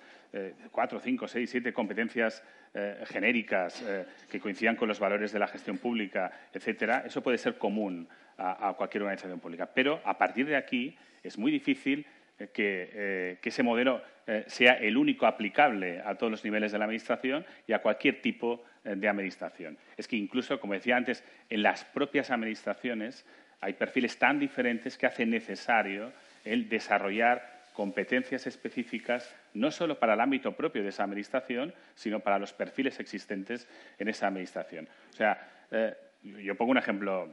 cuatro, 0.72 1.00
cinco, 1.00 1.28
seis, 1.28 1.50
siete 1.50 1.74
competencias 1.74 2.44
eh, 2.78 3.06
genéricas 3.06 3.82
eh, 3.84 4.06
que 4.30 4.38
coincidan 4.38 4.76
con 4.76 4.90
los 4.90 5.00
valores 5.00 5.32
de 5.32 5.40
la 5.40 5.48
gestión 5.48 5.78
pública, 5.78 6.30
etcétera, 6.52 7.04
eso 7.06 7.24
puede 7.24 7.38
ser 7.38 7.58
común 7.58 8.06
a, 8.38 8.74
cualquier 8.74 9.04
organización 9.04 9.40
pública. 9.40 9.66
Pero 9.74 10.02
a 10.04 10.18
partir 10.18 10.46
de 10.46 10.58
aquí 10.58 10.94
es 11.24 11.38
muy 11.38 11.54
difícil 11.54 12.06
eh, 12.38 12.50
que, 12.52 13.40
ese 13.42 13.64
modelo 13.64 14.02
sea 14.48 14.74
el 14.74 14.98
único 14.98 15.28
aplicable 15.28 16.02
a 16.04 16.16
todos 16.16 16.32
los 16.32 16.44
niveles 16.44 16.72
de 16.72 16.80
la 16.80 16.86
Administración 16.86 17.46
y 17.68 17.74
a 17.74 17.82
cualquier 17.82 18.22
tipo 18.22 18.64
de 18.84 19.08
Administración. 19.08 19.78
Es 19.98 20.08
que 20.08 20.16
incluso, 20.16 20.60
como 20.60 20.74
decía 20.74 20.98
antes, 20.98 21.24
en 21.50 21.62
las 21.62 21.86
propias 21.86 22.32
Administraciones 22.32 23.26
hay 23.62 23.74
perfiles 23.74 24.18
tan 24.18 24.40
diferentes 24.40 24.98
que 24.98 25.06
hace 25.06 25.26
necesario 25.26 26.12
el 26.44 26.70
desarrollar 26.70 27.56
competencias 27.74 28.48
específicas 28.48 29.36
no 29.54 29.70
solo 29.70 30.00
para 30.00 30.14
el 30.14 30.22
ámbito 30.22 30.54
propio 30.54 30.82
de 30.82 30.90
esa 30.90 31.04
administración, 31.04 31.74
sino 31.94 32.20
para 32.22 32.40
los 32.40 32.54
perfiles 32.54 33.00
existentes 33.00 33.68
en 34.00 34.08
esa 34.08 34.28
administración. 34.28 34.88
O 35.10 35.14
sea, 35.14 35.50
eh, 35.72 35.94
yo 36.24 36.56
pongo 36.56 36.72
un 36.72 36.78
ejemplo, 36.78 37.30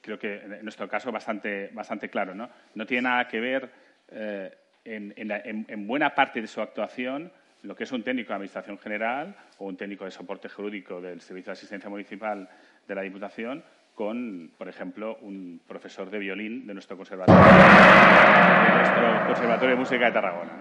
creo 0.00 0.18
que 0.18 0.36
en 0.36 0.62
nuestro 0.62 0.88
caso 0.88 1.12
bastante, 1.12 1.70
bastante 1.72 2.08
claro. 2.08 2.34
No, 2.34 2.48
no 2.74 2.86
tiene 2.86 3.02
nada 3.02 3.28
que 3.28 3.40
ver 3.40 3.70
eh, 4.08 4.56
en, 4.84 5.86
buena 5.86 6.14
parte 6.14 6.40
de 6.40 6.46
su 6.46 6.60
actuación 6.60 7.32
lo 7.62 7.76
que 7.76 7.84
es 7.84 7.92
un 7.92 8.02
técnico 8.02 8.30
de 8.30 8.34
Administración 8.34 8.78
General 8.78 9.36
o 9.58 9.66
un 9.66 9.76
técnico 9.76 10.04
de 10.04 10.10
soporte 10.10 10.48
jurídico 10.48 11.00
del 11.00 11.20
Servicio 11.20 11.50
de 11.50 11.58
Asistencia 11.58 11.88
Municipal 11.88 12.48
de 12.88 12.94
la 12.94 13.02
Diputación 13.02 13.62
con, 13.94 14.50
por 14.58 14.68
ejemplo, 14.68 15.18
un 15.20 15.60
profesor 15.68 16.10
de 16.10 16.18
violín 16.18 16.66
de 16.66 16.74
nuestro 16.74 16.96
conservatorio, 16.96 17.40
de, 17.40 18.74
nuestro 18.74 19.26
conservatorio 19.26 19.74
de 19.76 19.80
Música 19.80 20.06
de 20.06 20.12
Tarragona. 20.12 20.52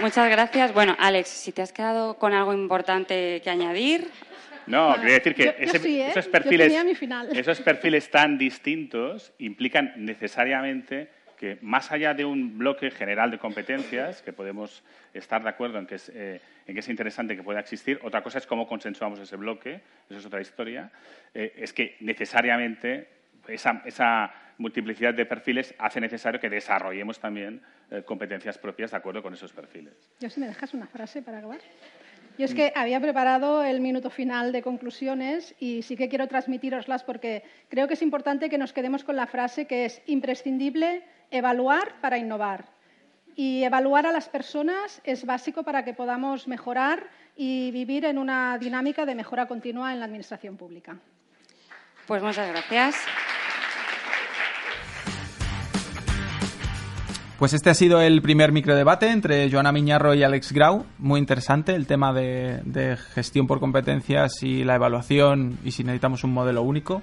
Muchas 0.00 0.30
gracias. 0.30 0.72
Bueno, 0.72 0.96
Alex, 0.98 1.28
si 1.28 1.52
te 1.52 1.60
has 1.60 1.72
quedado 1.72 2.14
con 2.14 2.32
algo 2.32 2.54
importante 2.54 3.42
que 3.44 3.50
añadir, 3.50 4.10
no, 4.70 4.94
quería 4.94 5.14
decir 5.14 5.34
que 5.34 5.44
¿eh? 5.44 5.56
esos, 5.58 6.28
perfiles, 6.28 6.72
esos 7.34 7.60
perfiles 7.60 8.10
tan 8.10 8.38
distintos 8.38 9.32
implican 9.38 9.92
necesariamente 9.96 11.08
que 11.40 11.58
más 11.62 11.90
allá 11.90 12.12
de 12.12 12.26
un 12.26 12.58
bloque 12.58 12.90
general 12.90 13.30
de 13.30 13.38
competencias, 13.38 14.20
que 14.20 14.32
podemos 14.32 14.84
estar 15.14 15.42
de 15.42 15.48
acuerdo 15.48 15.78
en 15.78 15.86
que 15.86 15.94
es, 15.94 16.12
eh, 16.14 16.38
en 16.66 16.74
que 16.74 16.80
es 16.80 16.88
interesante 16.90 17.34
que 17.34 17.42
pueda 17.42 17.60
existir, 17.60 17.98
otra 18.02 18.22
cosa 18.22 18.36
es 18.36 18.46
cómo 18.46 18.68
consensuamos 18.68 19.18
ese 19.20 19.36
bloque, 19.36 19.80
eso 20.10 20.18
es 20.18 20.26
otra 20.26 20.42
historia, 20.42 20.90
eh, 21.32 21.54
es 21.56 21.72
que 21.72 21.96
necesariamente 22.00 23.08
esa, 23.48 23.82
esa, 23.86 24.30
multiplicidad 24.58 25.14
de 25.14 25.24
perfiles 25.24 25.74
hace 25.78 26.02
necesario 26.02 26.38
que 26.38 26.50
desarrollemos 26.50 27.18
también 27.18 27.62
eh, 27.90 28.02
competencias 28.04 28.58
propias 28.58 28.90
de 28.90 28.98
acuerdo 28.98 29.22
con 29.22 29.32
esos 29.32 29.54
perfiles. 29.54 29.94
Yo 30.20 30.28
si 30.28 30.38
me 30.38 30.46
dejas 30.46 30.74
una 30.74 30.86
frase 30.86 31.22
para 31.22 31.38
acabar. 31.38 31.60
Yo 32.40 32.46
es 32.46 32.54
que 32.54 32.72
había 32.74 32.98
preparado 33.00 33.62
el 33.62 33.82
minuto 33.82 34.08
final 34.08 34.50
de 34.50 34.62
conclusiones 34.62 35.54
y 35.58 35.82
sí 35.82 35.94
que 35.94 36.08
quiero 36.08 36.26
transmitiroslas 36.26 37.04
porque 37.04 37.42
creo 37.68 37.86
que 37.86 37.92
es 37.92 38.00
importante 38.00 38.48
que 38.48 38.56
nos 38.56 38.72
quedemos 38.72 39.04
con 39.04 39.14
la 39.14 39.26
frase 39.26 39.66
que 39.66 39.84
es 39.84 40.00
imprescindible 40.06 41.02
evaluar 41.30 42.00
para 42.00 42.16
innovar. 42.16 42.64
Y 43.36 43.62
evaluar 43.62 44.06
a 44.06 44.12
las 44.12 44.30
personas 44.30 45.02
es 45.04 45.26
básico 45.26 45.64
para 45.64 45.84
que 45.84 45.92
podamos 45.92 46.48
mejorar 46.48 47.10
y 47.36 47.72
vivir 47.72 48.06
en 48.06 48.16
una 48.16 48.56
dinámica 48.56 49.04
de 49.04 49.14
mejora 49.14 49.46
continua 49.46 49.92
en 49.92 49.98
la 49.98 50.06
Administración 50.06 50.56
pública. 50.56 50.96
Pues 52.06 52.22
muchas 52.22 52.48
gracias. 52.48 52.96
Pues 57.40 57.54
este 57.54 57.70
ha 57.70 57.74
sido 57.74 58.02
el 58.02 58.20
primer 58.20 58.52
microdebate 58.52 59.10
entre 59.10 59.50
Joana 59.50 59.72
Miñarro 59.72 60.12
y 60.12 60.22
Alex 60.22 60.52
Grau. 60.52 60.84
Muy 60.98 61.18
interesante 61.18 61.74
el 61.74 61.86
tema 61.86 62.12
de, 62.12 62.98
gestión 63.14 63.46
por 63.46 63.60
competencias 63.60 64.42
y 64.42 64.62
la 64.62 64.74
evaluación 64.74 65.58
y 65.64 65.72
si 65.72 65.82
necesitamos 65.82 66.22
un 66.22 66.34
modelo 66.34 66.60
único. 66.60 67.00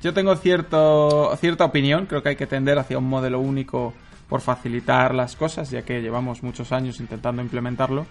Yo 0.00 0.14
tengo 0.14 0.34
cierto, 0.36 1.36
cierta 1.36 1.66
opinión, 1.66 2.06
creo 2.06 2.22
que 2.22 2.30
hay 2.30 2.36
que 2.36 2.46
tender 2.46 2.78
hacia 2.78 2.96
un 2.96 3.06
modelo 3.06 3.38
único 3.38 3.92
por 4.30 4.40
facilitar 4.40 5.14
las 5.14 5.36
cosas, 5.36 5.70
ya 5.70 5.82
que 5.82 6.00
llevamos 6.00 6.42
muchos 6.42 6.72
años 6.72 6.98
intentando 6.98 7.42
implementarlo 7.42 8.06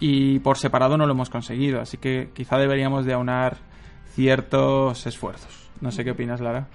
y 0.00 0.40
por 0.40 0.58
separado 0.58 0.98
no 0.98 1.06
lo 1.06 1.12
hemos 1.12 1.30
conseguido, 1.30 1.80
así 1.80 1.98
que 1.98 2.30
quizá 2.34 2.58
deberíamos 2.58 3.04
de 3.04 3.12
aunar 3.12 3.58
ciertos 4.16 5.06
esfuerzos. 5.06 5.70
No 5.80 5.92
sé 5.92 6.02
qué 6.02 6.10
opinas, 6.10 6.40
Lara. 6.40 6.66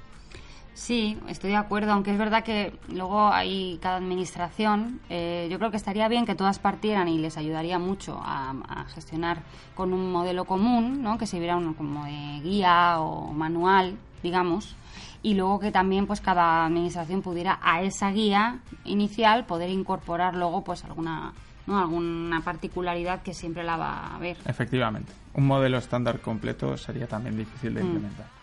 Sí, 0.75 1.17
estoy 1.29 1.51
de 1.51 1.55
acuerdo, 1.55 1.93
aunque 1.93 2.11
es 2.11 2.17
verdad 2.17 2.43
que 2.43 2.77
luego 2.89 3.29
hay 3.31 3.79
cada 3.81 3.95
administración. 3.95 4.99
Eh, 5.09 5.47
yo 5.49 5.57
creo 5.57 5.71
que 5.71 5.77
estaría 5.77 6.09
bien 6.09 6.25
que 6.25 6.35
todas 6.35 6.59
partieran 6.59 7.07
y 7.07 7.17
les 7.17 7.37
ayudaría 7.37 7.79
mucho 7.79 8.19
a, 8.21 8.53
gestionar 8.93 9.41
con 9.73 9.93
un 9.93 10.11
modelo 10.11 10.43
común, 10.43 11.01
¿no? 11.01 11.17
que 11.17 11.27
sirviera 11.27 11.55
uno 11.55 11.75
como 11.75 12.03
de 12.03 12.41
guía 12.43 12.99
o 12.99 13.31
manual, 13.31 13.95
digamos, 14.21 14.75
y 15.23 15.35
luego 15.35 15.61
que 15.61 15.71
también 15.71 16.07
pues 16.07 16.19
cada 16.19 16.65
administración 16.65 17.21
pudiera 17.21 17.57
a 17.63 17.81
esa 17.81 18.11
guía 18.11 18.59
inicial 18.83 19.45
poder 19.45 19.69
incorporar 19.69 20.35
luego 20.35 20.65
pues 20.65 20.83
alguna 20.83 21.31
¿no? 21.67 21.79
alguna 21.79 22.41
particularidad 22.41 23.21
que 23.21 23.33
siempre 23.33 23.63
la 23.63 23.77
va 23.77 23.91
a 23.91 24.15
haber. 24.17 24.37
Efectivamente, 24.45 25.13
un 25.35 25.47
modelo 25.47 25.77
estándar 25.77 26.19
completo 26.19 26.75
sería 26.75 27.07
también 27.07 27.37
difícil 27.37 27.73
de 27.73 27.81
mm. 27.81 27.85
implementar. 27.85 28.34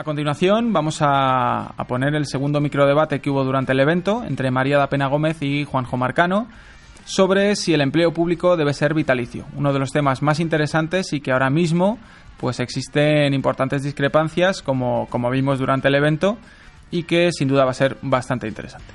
A 0.00 0.04
continuación 0.04 0.72
vamos 0.72 0.98
a, 1.00 1.74
poner 1.88 2.14
el 2.14 2.24
segundo 2.24 2.60
microdebate 2.60 3.18
que 3.18 3.30
hubo 3.30 3.42
durante 3.42 3.72
el 3.72 3.80
evento 3.80 4.22
entre 4.22 4.52
María 4.52 4.78
da 4.78 4.88
Pena 4.88 5.08
Gómez 5.08 5.42
y 5.42 5.64
Juanjo 5.64 5.96
Marcano 5.96 6.46
sobre 7.04 7.56
si 7.56 7.74
el 7.74 7.80
empleo 7.80 8.12
público 8.12 8.56
debe 8.56 8.74
ser 8.74 8.94
vitalicio, 8.94 9.46
uno 9.56 9.72
de 9.72 9.80
los 9.80 9.90
temas 9.90 10.22
más 10.22 10.38
interesantes 10.38 11.12
y 11.12 11.20
que 11.20 11.32
ahora 11.32 11.50
mismo 11.50 11.98
pues 12.36 12.60
existen 12.60 13.34
importantes 13.34 13.82
discrepancias 13.82 14.62
como, 14.62 15.08
como 15.10 15.30
vimos 15.30 15.58
durante 15.58 15.88
el 15.88 15.96
evento 15.96 16.38
y 16.92 17.02
que 17.02 17.32
sin 17.32 17.48
duda 17.48 17.64
va 17.64 17.72
a 17.72 17.74
ser 17.74 17.96
bastante 18.00 18.46
interesante. 18.46 18.94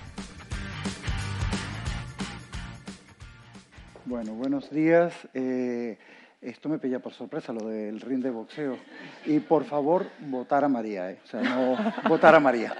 Bueno, 4.05 4.35
buenos 4.35 4.69
días. 4.71 5.13
Eh, 5.33 5.97
esto 6.43 6.69
me 6.69 6.77
pilla 6.77 6.99
por 6.99 7.13
sorpresa, 7.13 7.53
lo 7.53 7.67
del 7.67 8.01
ring 8.01 8.21
de 8.21 8.29
boxeo. 8.29 8.77
Y 9.25 9.39
por 9.39 9.63
favor, 9.65 10.07
votar 10.19 10.63
a 10.63 10.67
María, 10.67 11.11
¿eh? 11.11 11.19
o 11.23 11.27
sea, 11.27 11.41
no 11.41 11.77
votar 12.09 12.35
a 12.35 12.39
María. 12.39 12.75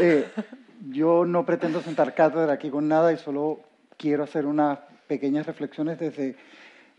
Eh, 0.00 0.26
yo 0.90 1.24
no 1.24 1.44
pretendo 1.44 1.80
sentar 1.82 2.14
cátedra 2.14 2.52
aquí 2.52 2.70
con 2.70 2.88
nada 2.88 3.12
y 3.12 3.18
solo 3.18 3.60
quiero 3.96 4.24
hacer 4.24 4.46
unas 4.46 4.78
pequeñas 5.06 5.46
reflexiones 5.46 5.98
desde 5.98 6.36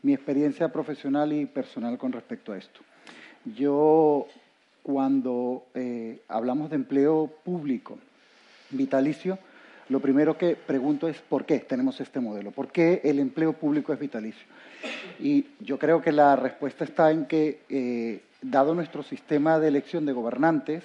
mi 0.02 0.14
experiencia 0.14 0.70
profesional 0.70 1.34
y 1.34 1.46
personal 1.46 1.98
con 1.98 2.12
respecto 2.12 2.54
a 2.54 2.58
esto. 2.58 2.82
Yo, 3.56 4.28
cuando 4.84 5.66
eh, 5.74 6.22
hablamos 6.28 6.70
de 6.70 6.76
empleo 6.76 7.32
público 7.44 7.98
vitalicio, 8.72 9.40
lo 9.90 10.00
primero 10.00 10.38
que 10.38 10.56
pregunto 10.56 11.08
es 11.08 11.18
por 11.18 11.46
qué 11.46 11.60
tenemos 11.60 12.00
este 12.02 12.20
modelo, 12.20 12.52
por 12.52 12.72
qué 12.72 13.02
el 13.04 13.20
empleo 13.20 13.54
público 13.54 13.94
es 13.94 14.00
vitalicio. 14.00 14.46
Y 15.20 15.46
yo 15.60 15.78
creo 15.78 16.02
que 16.02 16.12
la 16.12 16.36
respuesta 16.36 16.84
está 16.84 17.12
en 17.12 17.26
que, 17.26 17.60
eh, 17.70 18.22
dado 18.42 18.74
nuestro 18.74 19.04
sistema 19.04 19.60
de 19.60 19.68
elección 19.68 20.06
de 20.06 20.14
gobernantes, 20.14 20.84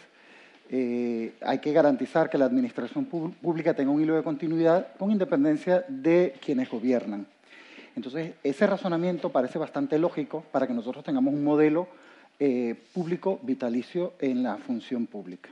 eh, 0.68 1.32
hay 1.40 1.58
que 1.58 1.72
garantizar 1.72 2.30
que 2.30 2.38
la 2.38 2.44
administración 2.44 3.06
pública 3.06 3.74
tenga 3.74 3.90
un 3.90 4.02
hilo 4.02 4.16
de 4.16 4.22
continuidad 4.22 4.88
con 4.98 5.10
independencia 5.10 5.84
de 5.88 6.34
quienes 6.44 6.70
gobiernan. 6.70 7.26
Entonces, 7.96 8.34
ese 8.44 8.66
razonamiento 8.66 9.30
parece 9.30 9.58
bastante 9.58 9.98
lógico 9.98 10.44
para 10.52 10.66
que 10.66 10.74
nosotros 10.74 11.04
tengamos 11.04 11.34
un 11.34 11.42
modelo 11.42 11.88
eh, 12.38 12.74
público 12.92 13.40
vitalicio 13.42 14.12
en 14.20 14.42
la 14.42 14.58
función 14.58 15.06
pública, 15.06 15.50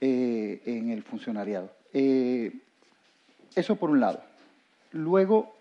en 0.00 0.90
el 0.90 1.02
funcionariado. 1.02 1.79
Eso 1.92 3.76
por 3.76 3.90
un 3.90 4.00
lado. 4.00 4.20
Luego, 4.92 5.54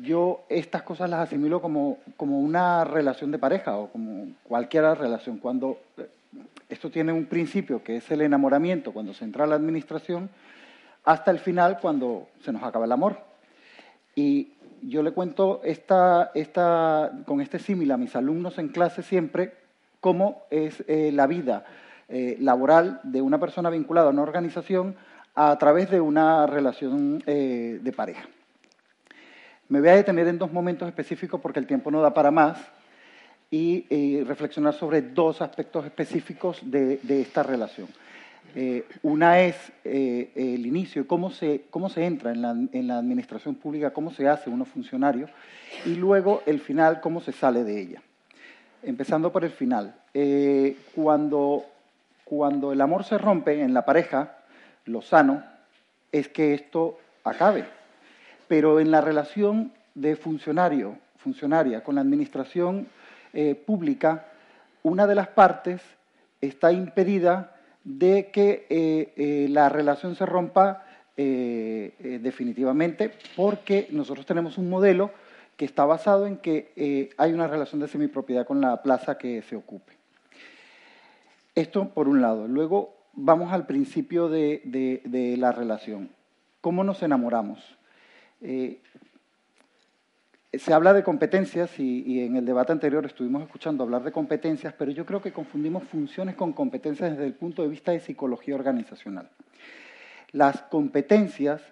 yo 0.00 0.44
estas 0.48 0.82
cosas 0.82 1.10
las 1.10 1.20
asimilo 1.20 1.60
como, 1.60 1.98
como 2.16 2.40
una 2.40 2.84
relación 2.84 3.30
de 3.30 3.38
pareja 3.38 3.76
o 3.76 3.88
como 3.88 4.28
cualquier 4.44 4.84
relación. 4.96 5.38
Cuando 5.38 5.78
eh, 5.98 6.08
esto 6.68 6.90
tiene 6.90 7.12
un 7.12 7.26
principio 7.26 7.82
que 7.82 7.96
es 7.96 8.10
el 8.10 8.22
enamoramiento, 8.22 8.92
cuando 8.92 9.12
se 9.12 9.24
entra 9.24 9.44
a 9.44 9.46
la 9.46 9.56
administración, 9.56 10.30
hasta 11.04 11.30
el 11.30 11.38
final 11.38 11.78
cuando 11.80 12.28
se 12.42 12.52
nos 12.52 12.62
acaba 12.62 12.86
el 12.86 12.92
amor. 12.92 13.18
Y 14.14 14.52
yo 14.82 15.02
le 15.02 15.12
cuento 15.12 15.60
esta, 15.64 16.30
esta, 16.34 17.12
con 17.26 17.40
este 17.40 17.58
símil 17.58 17.90
a 17.92 17.96
mis 17.96 18.16
alumnos 18.16 18.58
en 18.58 18.68
clase 18.68 19.02
siempre 19.02 19.54
cómo 20.00 20.42
es 20.50 20.82
eh, 20.88 21.10
la 21.12 21.26
vida 21.26 21.64
eh, 22.08 22.36
laboral 22.40 23.00
de 23.04 23.22
una 23.22 23.38
persona 23.38 23.70
vinculada 23.70 24.08
a 24.08 24.10
una 24.10 24.22
organización 24.22 24.96
a 25.34 25.56
través 25.58 25.90
de 25.90 26.00
una 26.00 26.46
relación 26.46 27.18
de 27.20 27.92
pareja. 27.96 28.28
Me 29.72 29.80
voy 29.80 29.88
a 29.88 29.96
detener 29.96 30.28
en 30.28 30.38
dos 30.38 30.52
momentos 30.52 30.86
específicos 30.86 31.40
porque 31.40 31.58
el 31.58 31.66
tiempo 31.66 31.90
no 31.90 32.02
da 32.02 32.12
para 32.12 32.30
más 32.30 32.58
y 33.50 33.86
eh, 33.90 34.24
reflexionar 34.26 34.74
sobre 34.74 35.02
dos 35.02 35.40
aspectos 35.40 35.84
específicos 35.84 36.58
de, 36.62 36.98
esta 37.08 37.42
relación. 37.42 37.88
Eh, 38.54 38.84
una 39.02 39.40
es 39.40 39.56
eh, 39.84 40.30
el 40.34 40.66
inicio, 40.66 41.06
cómo 41.06 41.30
se, 41.30 41.64
cómo 41.70 41.88
se 41.88 42.04
entra 42.04 42.32
en 42.32 42.42
la, 42.42 42.50
en 42.50 42.86
la, 42.86 42.98
administración 42.98 43.54
pública, 43.54 43.92
cómo 43.92 44.10
se 44.10 44.28
hace 44.28 44.50
uno 44.50 44.64
funcionario, 44.64 45.28
y 45.86 45.94
luego 45.94 46.42
el 46.44 46.60
final, 46.60 47.00
cómo 47.00 47.20
se 47.20 47.32
sale 47.32 47.62
de 47.62 47.80
ella. 47.80 48.02
Empezando 48.82 49.32
por 49.32 49.44
el 49.44 49.52
final. 49.52 49.94
cuando, 50.94 51.64
cuando 52.24 52.72
el 52.72 52.80
amor 52.82 53.04
se 53.04 53.16
rompe 53.16 53.62
en 53.62 53.72
la 53.72 53.84
pareja, 53.84 54.36
lo 54.84 55.02
sano 55.02 55.44
es 56.10 56.28
que 56.28 56.54
esto 56.54 56.98
acabe 57.24 57.64
pero 58.52 58.80
en 58.80 58.90
la 58.90 59.00
relación 59.00 59.72
de 59.94 60.14
funcionario, 60.14 60.98
funcionaria 61.16 61.82
con 61.82 61.94
la 61.94 62.02
administración 62.02 62.86
eh, 63.32 63.54
pública, 63.54 64.26
una 64.82 65.06
de 65.06 65.14
las 65.14 65.28
partes 65.28 65.80
está 66.42 66.70
impedida 66.70 67.56
de 67.82 68.30
que 68.30 68.66
eh, 68.68 69.14
eh, 69.16 69.46
la 69.48 69.70
relación 69.70 70.16
se 70.16 70.26
rompa 70.26 70.84
definitivamente 71.16 73.12
porque 73.36 73.88
nosotros 73.90 74.26
tenemos 74.26 74.58
un 74.58 74.68
modelo 74.68 75.12
que 75.56 75.64
está 75.64 75.86
basado 75.86 76.26
en 76.26 76.36
que 76.36 77.10
hay 77.16 77.32
una 77.32 77.46
relación 77.46 77.80
de 77.80 77.88
semipropiedad 77.88 78.44
con 78.44 78.60
la 78.60 78.82
plaza 78.82 79.16
que 79.16 79.40
se 79.42 79.56
ocupe. 79.56 79.92
Esto 81.54 81.88
por 81.88 82.08
un 82.08 82.20
lado. 82.20 82.48
Luego 82.48 82.96
vamos 83.14 83.52
al 83.52 83.66
principio 83.66 84.28
de 84.28 85.34
la 85.38 85.52
relación. 85.52 86.10
¿Cómo 86.60 86.84
nos 86.84 87.02
enamoramos? 87.02 87.76
Eh, 88.40 88.80
se 90.52 90.74
habla 90.74 90.92
de 90.92 91.02
competencias 91.02 91.78
y, 91.78 92.20
en 92.20 92.36
el 92.36 92.44
debate 92.44 92.72
anterior 92.72 93.06
estuvimos 93.06 93.42
escuchando 93.42 93.84
hablar 93.84 94.02
de 94.02 94.12
competencias, 94.12 94.74
pero 94.76 94.90
yo 94.90 95.06
creo 95.06 95.22
que 95.22 95.32
confundimos 95.32 95.84
funciones 95.84 96.34
con 96.34 96.52
competencias 96.52 97.12
desde 97.12 97.26
el 97.26 97.34
punto 97.34 97.62
de 97.62 97.68
vista 97.68 97.92
de 97.92 98.00
psicología 98.00 98.54
organizacional. 98.54 99.30
Las 100.32 100.62
competencias, 100.62 101.62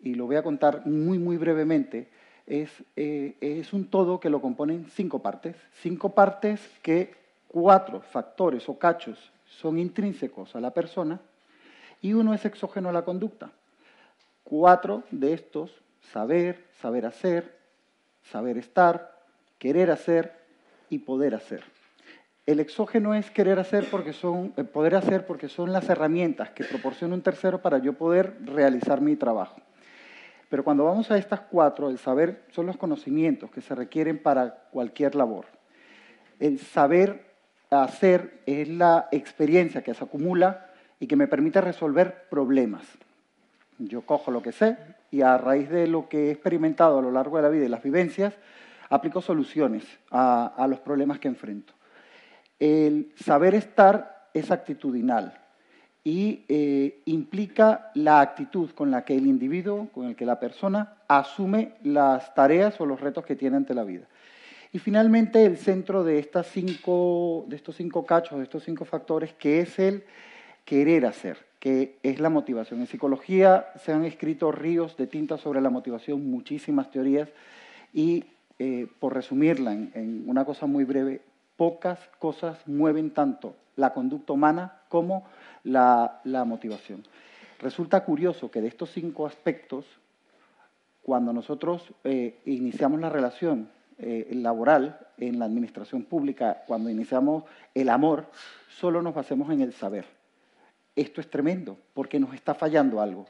y 0.00 0.14
lo 0.14 0.26
voy 0.26 0.36
a 0.36 0.42
contar 0.42 0.86
muy, 0.86 1.18
muy 1.18 1.36
brevemente, 1.36 2.08
es, 2.46 2.70
eh, 2.96 3.36
es 3.40 3.72
un 3.72 3.86
todo 3.86 4.20
que 4.20 4.30
lo 4.30 4.40
componen 4.40 4.86
cinco 4.90 5.20
partes. 5.20 5.56
Cinco 5.74 6.14
partes 6.14 6.60
que 6.82 7.14
cuatro 7.48 8.00
factores 8.00 8.68
o 8.68 8.78
cachos 8.78 9.30
son 9.50 9.78
intrínsecos 9.78 10.56
a 10.56 10.60
la 10.60 10.72
persona 10.72 11.20
y 12.00 12.14
uno 12.14 12.32
es 12.32 12.44
exógeno 12.44 12.88
a 12.88 12.92
la 12.92 13.04
conducta. 13.04 13.50
Cuatro 14.42 15.04
de 15.10 15.34
estos, 15.34 15.82
saber, 16.12 16.64
saber 16.80 17.04
hacer, 17.04 17.58
saber 18.22 18.56
estar, 18.56 19.20
querer 19.58 19.90
hacer 19.90 20.32
y 20.88 21.00
poder 21.00 21.34
hacer. 21.34 21.62
El 22.46 22.58
exógeno 22.58 23.14
es 23.14 23.30
querer 23.30 23.58
hacer 23.58 23.86
porque 23.90 24.12
son, 24.12 24.54
eh, 24.56 24.64
poder 24.64 24.94
hacer 24.94 25.26
porque 25.26 25.48
son 25.48 25.72
las 25.72 25.88
herramientas 25.88 26.50
que 26.50 26.64
proporciona 26.64 27.14
un 27.14 27.22
tercero 27.22 27.60
para 27.60 27.78
yo 27.78 27.92
poder 27.92 28.38
realizar 28.44 29.00
mi 29.00 29.14
trabajo. 29.14 29.60
Pero 30.48 30.64
cuando 30.64 30.84
vamos 30.84 31.10
a 31.10 31.18
estas 31.18 31.42
cuatro, 31.42 31.90
el 31.90 31.98
saber 31.98 32.44
son 32.50 32.66
los 32.66 32.76
conocimientos 32.76 33.50
que 33.50 33.60
se 33.60 33.74
requieren 33.74 34.20
para 34.20 34.64
cualquier 34.72 35.14
labor. 35.14 35.46
El 36.40 36.58
saber 36.58 37.29
hacer 37.70 38.42
es 38.46 38.68
la 38.68 39.08
experiencia 39.12 39.82
que 39.82 39.94
se 39.94 40.04
acumula 40.04 40.66
y 40.98 41.06
que 41.06 41.16
me 41.16 41.28
permite 41.28 41.60
resolver 41.60 42.26
problemas. 42.28 42.84
Yo 43.78 44.02
cojo 44.02 44.30
lo 44.30 44.42
que 44.42 44.52
sé 44.52 44.76
y 45.10 45.22
a 45.22 45.38
raíz 45.38 45.70
de 45.70 45.86
lo 45.86 46.08
que 46.08 46.28
he 46.28 46.30
experimentado 46.30 46.98
a 46.98 47.02
lo 47.02 47.10
largo 47.10 47.36
de 47.36 47.42
la 47.42 47.48
vida 47.48 47.64
y 47.64 47.68
las 47.68 47.82
vivencias, 47.82 48.34
aplico 48.88 49.22
soluciones 49.22 49.84
a, 50.10 50.66
los 50.68 50.80
problemas 50.80 51.18
que 51.18 51.28
enfrento. 51.28 51.72
El 52.58 53.12
saber 53.16 53.54
estar 53.54 54.28
es 54.34 54.50
actitudinal 54.50 55.38
y 56.04 56.44
eh, 56.48 57.02
implica 57.06 57.90
la 57.94 58.20
actitud 58.20 58.70
con 58.70 58.90
la 58.90 59.04
que 59.04 59.16
el 59.16 59.26
individuo, 59.26 59.88
con 59.92 60.06
el 60.06 60.16
que 60.16 60.26
la 60.26 60.38
persona 60.38 60.94
asume 61.08 61.74
las 61.82 62.34
tareas 62.34 62.80
o 62.80 62.86
los 62.86 63.00
retos 63.00 63.24
que 63.24 63.36
tiene 63.36 63.56
ante 63.56 63.74
la 63.74 63.84
vida. 63.84 64.06
Y 64.72 64.78
finalmente 64.78 65.44
el 65.44 65.56
centro 65.56 66.04
de, 66.04 66.18
estas 66.18 66.46
cinco, 66.46 67.44
de 67.48 67.56
estos 67.56 67.76
cinco 67.76 68.06
cachos, 68.06 68.38
de 68.38 68.44
estos 68.44 68.64
cinco 68.64 68.84
factores, 68.84 69.32
que 69.34 69.60
es 69.60 69.78
el 69.78 70.04
querer 70.64 71.06
hacer, 71.06 71.38
que 71.58 71.98
es 72.02 72.20
la 72.20 72.30
motivación. 72.30 72.80
En 72.80 72.86
psicología 72.86 73.66
se 73.84 73.92
han 73.92 74.04
escrito 74.04 74.52
ríos 74.52 74.96
de 74.96 75.06
tinta 75.06 75.38
sobre 75.38 75.60
la 75.60 75.70
motivación, 75.70 76.30
muchísimas 76.30 76.90
teorías, 76.90 77.28
y 77.92 78.24
eh, 78.58 78.86
por 79.00 79.14
resumirla 79.14 79.72
en 79.72 80.24
una 80.26 80.44
cosa 80.44 80.66
muy 80.66 80.84
breve, 80.84 81.22
pocas 81.56 81.98
cosas 82.18 82.56
mueven 82.66 83.10
tanto 83.10 83.54
la 83.76 83.92
conducta 83.92 84.32
humana 84.32 84.80
como 84.88 85.24
la, 85.64 86.20
motivación. 86.46 87.04
Resulta 87.58 88.04
curioso 88.04 88.50
que 88.50 88.60
de 88.60 88.68
estos 88.68 88.90
cinco 88.92 89.26
aspectos, 89.26 89.84
cuando 91.02 91.32
nosotros 91.32 91.92
eh, 92.04 92.38
iniciamos 92.44 93.00
la 93.00 93.08
relación 93.08 93.68
eh, 94.02 94.28
laboral 94.32 94.98
en 95.18 95.38
la 95.38 95.44
administración 95.44 96.04
pública, 96.04 96.62
cuando 96.66 96.88
iniciamos 96.90 97.44
el 97.74 97.88
amor, 97.88 98.26
solo 98.68 99.02
nos 99.02 99.14
basemos 99.14 99.50
en 99.50 99.60
el 99.60 99.72
saber. 99.72 100.06
Esto 100.96 101.20
es 101.20 101.30
tremendo, 101.30 101.76
porque 101.94 102.18
nos 102.18 102.34
está 102.34 102.54
fallando 102.54 103.00
algo. 103.00 103.26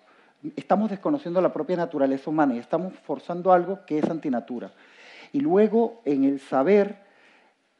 Estamos 0.56 0.90
desconociendo 0.90 1.40
la 1.40 1.52
propia 1.52 1.76
naturaleza 1.76 2.30
humana 2.30 2.54
y 2.54 2.58
estamos 2.58 2.94
forzando 2.94 3.52
algo 3.52 3.84
que 3.84 3.98
es 3.98 4.08
antinatura. 4.08 4.72
Y 5.32 5.40
luego, 5.40 6.00
en 6.04 6.24
el 6.24 6.40
saber, 6.40 6.96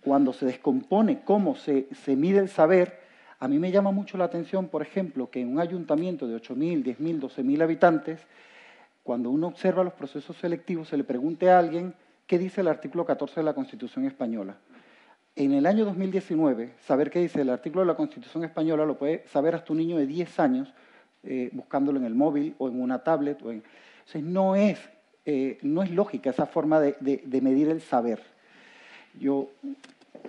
cuando 0.02 0.32
se 0.32 0.46
descompone 0.46 1.22
cómo 1.24 1.54
se, 1.56 1.88
se 2.04 2.16
mide 2.16 2.38
el 2.38 2.48
saber, 2.48 3.00
a 3.38 3.48
mí 3.48 3.58
me 3.58 3.70
llama 3.70 3.90
mucho 3.90 4.18
la 4.18 4.24
atención, 4.24 4.68
por 4.68 4.82
ejemplo, 4.82 5.30
que 5.30 5.40
en 5.40 5.48
un 5.48 5.60
ayuntamiento 5.60 6.26
de 6.28 6.36
8.000, 6.36 6.84
10.000, 6.84 7.20
12.000 7.20 7.62
habitantes, 7.62 8.20
cuando 9.02 9.30
uno 9.30 9.46
observa 9.46 9.82
los 9.82 9.94
procesos 9.94 10.36
selectivos, 10.36 10.88
se 10.88 10.96
le 10.96 11.04
pregunte 11.04 11.50
a 11.50 11.58
alguien 11.58 11.94
qué 12.30 12.38
dice 12.38 12.60
el 12.60 12.68
artículo 12.68 13.04
14 13.04 13.40
de 13.40 13.42
la 13.42 13.54
Constitución 13.54 14.04
española. 14.04 14.56
En 15.34 15.50
el 15.50 15.66
año 15.66 15.84
2019, 15.84 16.74
saber 16.78 17.10
qué 17.10 17.18
dice 17.18 17.40
el 17.40 17.50
artículo 17.50 17.80
de 17.80 17.88
la 17.88 17.96
Constitución 17.96 18.44
española 18.44 18.86
lo 18.86 18.96
puede 18.96 19.26
saber 19.26 19.56
hasta 19.56 19.72
un 19.72 19.80
niño 19.80 19.96
de 19.96 20.06
10 20.06 20.38
años 20.38 20.72
eh, 21.24 21.50
buscándolo 21.52 21.98
en 21.98 22.04
el 22.04 22.14
móvil 22.14 22.54
o 22.58 22.68
en 22.68 22.80
una 22.80 23.02
tablet. 23.02 23.42
O 23.42 23.50
en... 23.50 23.64
no, 24.32 24.54
es, 24.54 24.78
eh, 25.24 25.58
no 25.62 25.82
es 25.82 25.90
lógica 25.90 26.30
esa 26.30 26.46
forma 26.46 26.78
de, 26.78 26.94
de 27.00 27.40
medir 27.40 27.68
el 27.68 27.80
saber. 27.80 28.22
Yo 29.18 29.48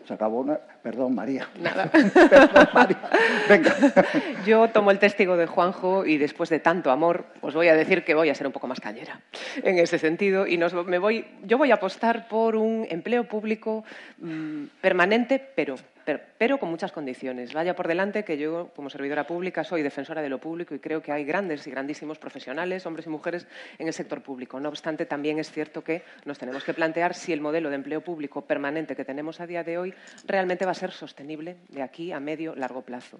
se 0.05 0.13
acabó. 0.13 0.45
Perdón, 0.81 1.15
María. 1.15 1.47
Nada. 1.59 1.85
Perdón, 2.29 2.67
María. 2.73 3.09
Venga. 3.47 3.75
Yo 4.45 4.69
tomo 4.69 4.91
el 4.91 4.99
testigo 4.99 5.37
de 5.37 5.45
Juanjo 5.45 6.05
y 6.05 6.17
después 6.17 6.49
de 6.49 6.59
tanto 6.59 6.91
amor, 6.91 7.25
os 7.41 7.53
voy 7.53 7.67
a 7.67 7.75
decir 7.75 8.03
que 8.03 8.15
voy 8.15 8.29
a 8.29 8.35
ser 8.35 8.47
un 8.47 8.53
poco 8.53 8.67
más 8.67 8.79
cañera 8.79 9.21
en 9.63 9.77
ese 9.77 9.99
sentido. 9.99 10.47
Y 10.47 10.57
nos, 10.57 10.73
me 10.73 10.97
voy, 10.97 11.25
yo 11.43 11.57
voy 11.57 11.71
a 11.71 11.75
apostar 11.75 12.27
por 12.27 12.55
un 12.55 12.87
empleo 12.89 13.25
público 13.25 13.83
mm, 14.19 14.65
permanente, 14.81 15.39
pero 15.55 15.75
pero, 16.05 16.59
con 16.59 16.69
muchas 16.69 16.91
condiciones. 16.91 17.53
Vaya 17.53 17.75
por 17.75 17.87
delante 17.87 18.23
que 18.23 18.37
yo, 18.37 18.71
como 18.75 18.89
servidora 18.89 19.25
pública, 19.25 19.63
soy 19.63 19.81
defensora 19.81 20.21
de 20.21 20.29
lo 20.29 20.39
público 20.39 20.75
y 20.75 20.79
creo 20.79 21.01
que 21.01 21.11
hay 21.11 21.23
grandes 21.23 21.65
y 21.67 21.71
grandísimos 21.71 22.17
profesionales, 22.17 22.85
hombres 22.85 23.05
y 23.05 23.09
mujeres, 23.09 23.47
en 23.77 23.87
el 23.87 23.93
sector 23.93 24.21
público. 24.21 24.59
No 24.59 24.69
obstante, 24.69 25.05
también 25.05 25.39
es 25.39 25.51
cierto 25.51 25.83
que 25.83 26.03
nos 26.25 26.39
tenemos 26.39 26.63
que 26.63 26.73
plantear 26.73 27.13
si 27.13 27.33
el 27.33 27.41
modelo 27.41 27.69
de 27.69 27.75
empleo 27.75 28.01
público 28.01 28.41
permanente 28.41 28.95
que 28.95 29.05
tenemos 29.05 29.39
a 29.39 29.47
día 29.47 29.63
de 29.63 29.77
hoy 29.77 29.93
realmente 30.25 30.65
va 30.65 30.71
a 30.71 30.75
ser 30.75 30.91
sostenible 30.91 31.57
de 31.69 31.81
aquí 31.81 32.11
a 32.11 32.19
medio 32.19 32.55
largo 32.55 32.81
plazo. 32.81 33.19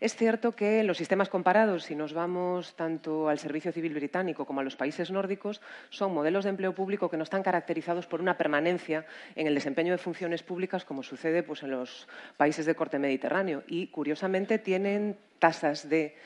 Es 0.00 0.16
cierto 0.16 0.52
que 0.52 0.82
los 0.82 0.96
sistemas 0.96 1.28
comparados, 1.28 1.84
si 1.84 1.94
nos 1.94 2.12
vamos 2.12 2.74
tanto 2.74 3.28
al 3.28 3.38
Servicio 3.38 3.72
Civil 3.72 3.94
Británico 3.94 4.44
como 4.44 4.60
a 4.60 4.64
los 4.64 4.76
países 4.76 5.10
nórdicos, 5.10 5.60
son 5.90 6.14
modelos 6.14 6.44
de 6.44 6.50
empleo 6.50 6.74
público 6.74 7.10
que 7.10 7.16
no 7.16 7.24
están 7.24 7.42
caracterizados 7.42 8.06
por 8.06 8.20
una 8.20 8.36
permanencia 8.36 9.04
en 9.34 9.46
el 9.46 9.54
desempeño 9.54 9.92
de 9.92 9.98
funciones 9.98 10.42
públicas 10.42 10.84
como 10.84 11.02
sucede 11.02 11.42
pues, 11.42 11.62
en 11.62 11.72
los 11.72 12.08
países 12.36 12.66
de 12.66 12.74
corte 12.74 12.98
mediterráneo 12.98 13.62
y, 13.66 13.88
curiosamente, 13.88 14.58
tienen 14.58 15.16
tasas 15.38 15.88
de 15.88 16.16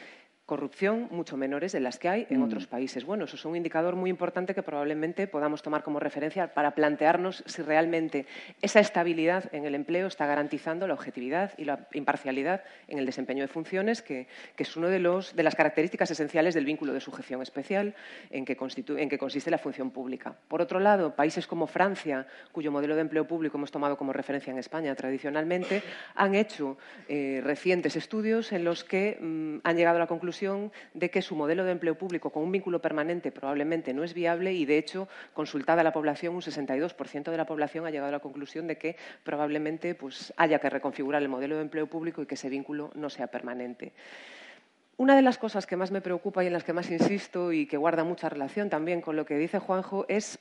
corrupción 0.46 1.08
mucho 1.10 1.36
menores 1.36 1.72
de 1.72 1.80
las 1.80 1.98
que 1.98 2.08
hay 2.08 2.26
en 2.30 2.38
mm. 2.38 2.44
otros 2.44 2.66
países. 2.68 3.04
Bueno, 3.04 3.24
eso 3.24 3.34
es 3.34 3.44
un 3.44 3.56
indicador 3.56 3.96
muy 3.96 4.10
importante 4.10 4.54
que 4.54 4.62
probablemente 4.62 5.26
podamos 5.26 5.60
tomar 5.60 5.82
como 5.82 5.98
referencia 5.98 6.54
para 6.54 6.74
plantearnos 6.74 7.42
si 7.46 7.62
realmente 7.62 8.26
esa 8.62 8.78
estabilidad 8.78 9.52
en 9.52 9.64
el 9.64 9.74
empleo 9.74 10.06
está 10.06 10.24
garantizando 10.26 10.86
la 10.86 10.94
objetividad 10.94 11.52
y 11.58 11.64
la 11.64 11.88
imparcialidad 11.92 12.62
en 12.86 12.98
el 12.98 13.06
desempeño 13.06 13.42
de 13.42 13.48
funciones, 13.48 14.02
que, 14.02 14.28
es 14.56 14.76
una 14.76 14.88
de, 14.88 15.00
de, 15.00 15.42
las 15.42 15.54
características 15.56 16.10
esenciales 16.12 16.54
del 16.54 16.64
vínculo 16.64 16.92
de 16.92 17.00
sujeción 17.00 17.42
especial 17.42 17.94
en 18.30 18.44
que, 18.44 18.56
en 18.98 19.08
que, 19.08 19.18
consiste 19.18 19.50
la 19.50 19.58
función 19.58 19.90
pública. 19.90 20.36
Por 20.46 20.62
otro 20.62 20.78
lado, 20.78 21.16
países 21.16 21.46
como 21.48 21.66
Francia, 21.66 22.26
cuyo 22.52 22.70
modelo 22.70 22.94
de 22.94 23.00
empleo 23.00 23.26
público 23.26 23.58
hemos 23.58 23.72
tomado 23.72 23.96
como 23.96 24.12
referencia 24.12 24.52
en 24.52 24.58
España 24.58 24.94
tradicionalmente, 24.94 25.82
han 26.14 26.36
hecho 26.36 26.78
eh, 27.08 27.40
recientes 27.42 27.96
estudios 27.96 28.52
en 28.52 28.62
los 28.62 28.84
que 28.84 29.18
mm, 29.20 29.58
han 29.64 29.76
llegado 29.76 29.96
a 29.96 30.00
la 30.00 30.06
conclusión 30.06 30.35
de 30.94 31.10
que 31.10 31.22
su 31.22 31.34
modelo 31.34 31.64
de 31.64 31.72
empleo 31.72 31.96
público 31.96 32.30
con 32.30 32.42
un 32.42 32.52
vínculo 32.52 32.82
permanente 32.82 33.32
probablemente 33.32 33.94
no 33.94 34.04
es 34.04 34.12
viable 34.12 34.52
y, 34.52 34.66
de 34.66 34.76
hecho, 34.76 35.08
consultada 35.32 35.80
a 35.80 35.84
la 35.84 35.92
población, 35.92 36.34
un 36.34 36.42
62% 36.42 37.30
de 37.30 37.36
la 37.36 37.46
población 37.46 37.86
ha 37.86 37.90
llegado 37.90 38.08
a 38.08 38.12
la 38.12 38.20
conclusión 38.20 38.66
de 38.66 38.76
que 38.76 38.96
probablemente 39.24 39.94
pues, 39.94 40.34
haya 40.36 40.58
que 40.58 40.68
reconfigurar 40.68 41.22
el 41.22 41.28
modelo 41.28 41.56
de 41.56 41.62
empleo 41.62 41.86
público 41.86 42.20
y 42.22 42.26
que 42.26 42.34
ese 42.34 42.50
vínculo 42.50 42.90
no 42.94 43.08
sea 43.08 43.28
permanente. 43.28 43.92
Una 44.98 45.16
de 45.16 45.22
las 45.22 45.38
cosas 45.38 45.66
que 45.66 45.76
más 45.76 45.90
me 45.90 46.00
preocupa 46.00 46.42
y 46.42 46.46
en 46.46 46.52
las 46.52 46.64
que 46.64 46.72
más 46.72 46.90
insisto 46.90 47.52
y 47.52 47.66
que 47.66 47.76
guarda 47.76 48.04
mucha 48.04 48.28
relación 48.28 48.68
también 48.68 49.00
con 49.00 49.16
lo 49.16 49.24
que 49.24 49.36
dice 49.38 49.58
Juanjo 49.58 50.04
es 50.08 50.38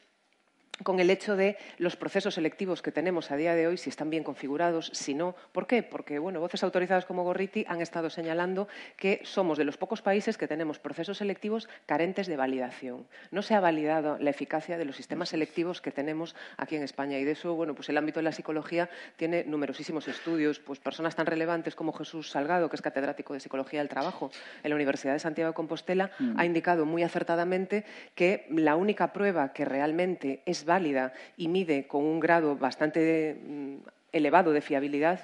con 0.83 0.99
el 0.99 1.09
hecho 1.09 1.35
de 1.35 1.57
los 1.77 1.95
procesos 1.95 2.35
selectivos 2.35 2.81
que 2.81 2.91
tenemos 2.91 3.31
a 3.31 3.37
día 3.37 3.55
de 3.55 3.67
hoy, 3.67 3.77
si 3.77 3.89
están 3.89 4.09
bien 4.09 4.23
configurados, 4.23 4.91
si 4.93 5.13
no. 5.13 5.35
¿Por 5.51 5.67
qué? 5.67 5.83
Porque 5.83 6.19
bueno, 6.19 6.39
voces 6.39 6.63
autorizadas 6.63 7.05
como 7.05 7.23
Gorriti 7.23 7.65
han 7.67 7.81
estado 7.81 8.09
señalando 8.09 8.67
que 8.97 9.21
somos 9.23 9.57
de 9.57 9.63
los 9.63 9.77
pocos 9.77 10.01
países 10.01 10.37
que 10.37 10.47
tenemos 10.47 10.79
procesos 10.79 11.19
selectivos 11.19 11.69
carentes 11.85 12.27
de 12.27 12.35
validación. 12.35 13.07
No 13.31 13.41
se 13.41 13.55
ha 13.55 13.59
validado 13.59 14.17
la 14.19 14.29
eficacia 14.29 14.77
de 14.77 14.85
los 14.85 14.95
sistemas 14.95 15.29
selectivos 15.29 15.81
que 15.81 15.91
tenemos 15.91 16.35
aquí 16.57 16.75
en 16.75 16.83
España 16.83 17.17
y 17.19 17.23
de 17.23 17.31
eso, 17.31 17.55
bueno, 17.55 17.73
pues 17.73 17.89
el 17.89 17.97
ámbito 17.97 18.19
de 18.19 18.23
la 18.23 18.31
psicología 18.31 18.89
tiene 19.15 19.43
numerosísimos 19.45 20.07
estudios, 20.07 20.59
pues 20.59 20.79
personas 20.79 21.15
tan 21.15 21.25
relevantes 21.25 21.75
como 21.75 21.93
Jesús 21.93 22.31
Salgado, 22.31 22.69
que 22.69 22.75
es 22.75 22.81
catedrático 22.81 23.33
de 23.33 23.39
Psicología 23.39 23.79
del 23.79 23.89
Trabajo 23.89 24.31
en 24.63 24.69
la 24.69 24.75
Universidad 24.75 25.13
de 25.13 25.19
Santiago 25.19 25.51
de 25.51 25.55
Compostela, 25.55 26.11
mm. 26.19 26.39
ha 26.39 26.45
indicado 26.45 26.85
muy 26.85 27.03
acertadamente 27.03 27.85
que 28.13 28.45
la 28.49 28.75
única 28.75 29.13
prueba 29.13 29.53
que 29.53 29.63
realmente 29.63 30.41
es 30.45 30.64
válida 30.65 31.13
y 31.37 31.47
mide 31.47 31.87
con 31.87 32.03
un 32.03 32.19
grado 32.19 32.55
bastante 32.55 33.35
mm, 33.41 33.75
elevado 34.11 34.51
de 34.53 34.61
fiabilidad 34.61 35.19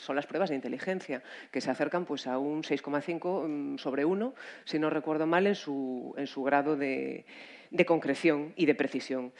son 0.00 0.16
las 0.16 0.26
pruebas 0.26 0.48
de 0.50 0.56
inteligencia, 0.56 1.22
que 1.50 1.60
se 1.60 1.70
acercan 1.70 2.04
pues, 2.04 2.26
a 2.26 2.38
un 2.38 2.62
6,5 2.62 3.46
mm, 3.46 3.78
sobre 3.78 4.04
1, 4.04 4.34
si 4.64 4.78
no 4.78 4.90
recuerdo 4.90 5.26
mal, 5.26 5.46
en 5.46 5.54
su, 5.54 6.14
grado 6.44 6.76
de 6.76 7.24
concreción 7.86 8.52
y 8.56 8.66
de 8.66 8.74
precisión. 8.74 9.32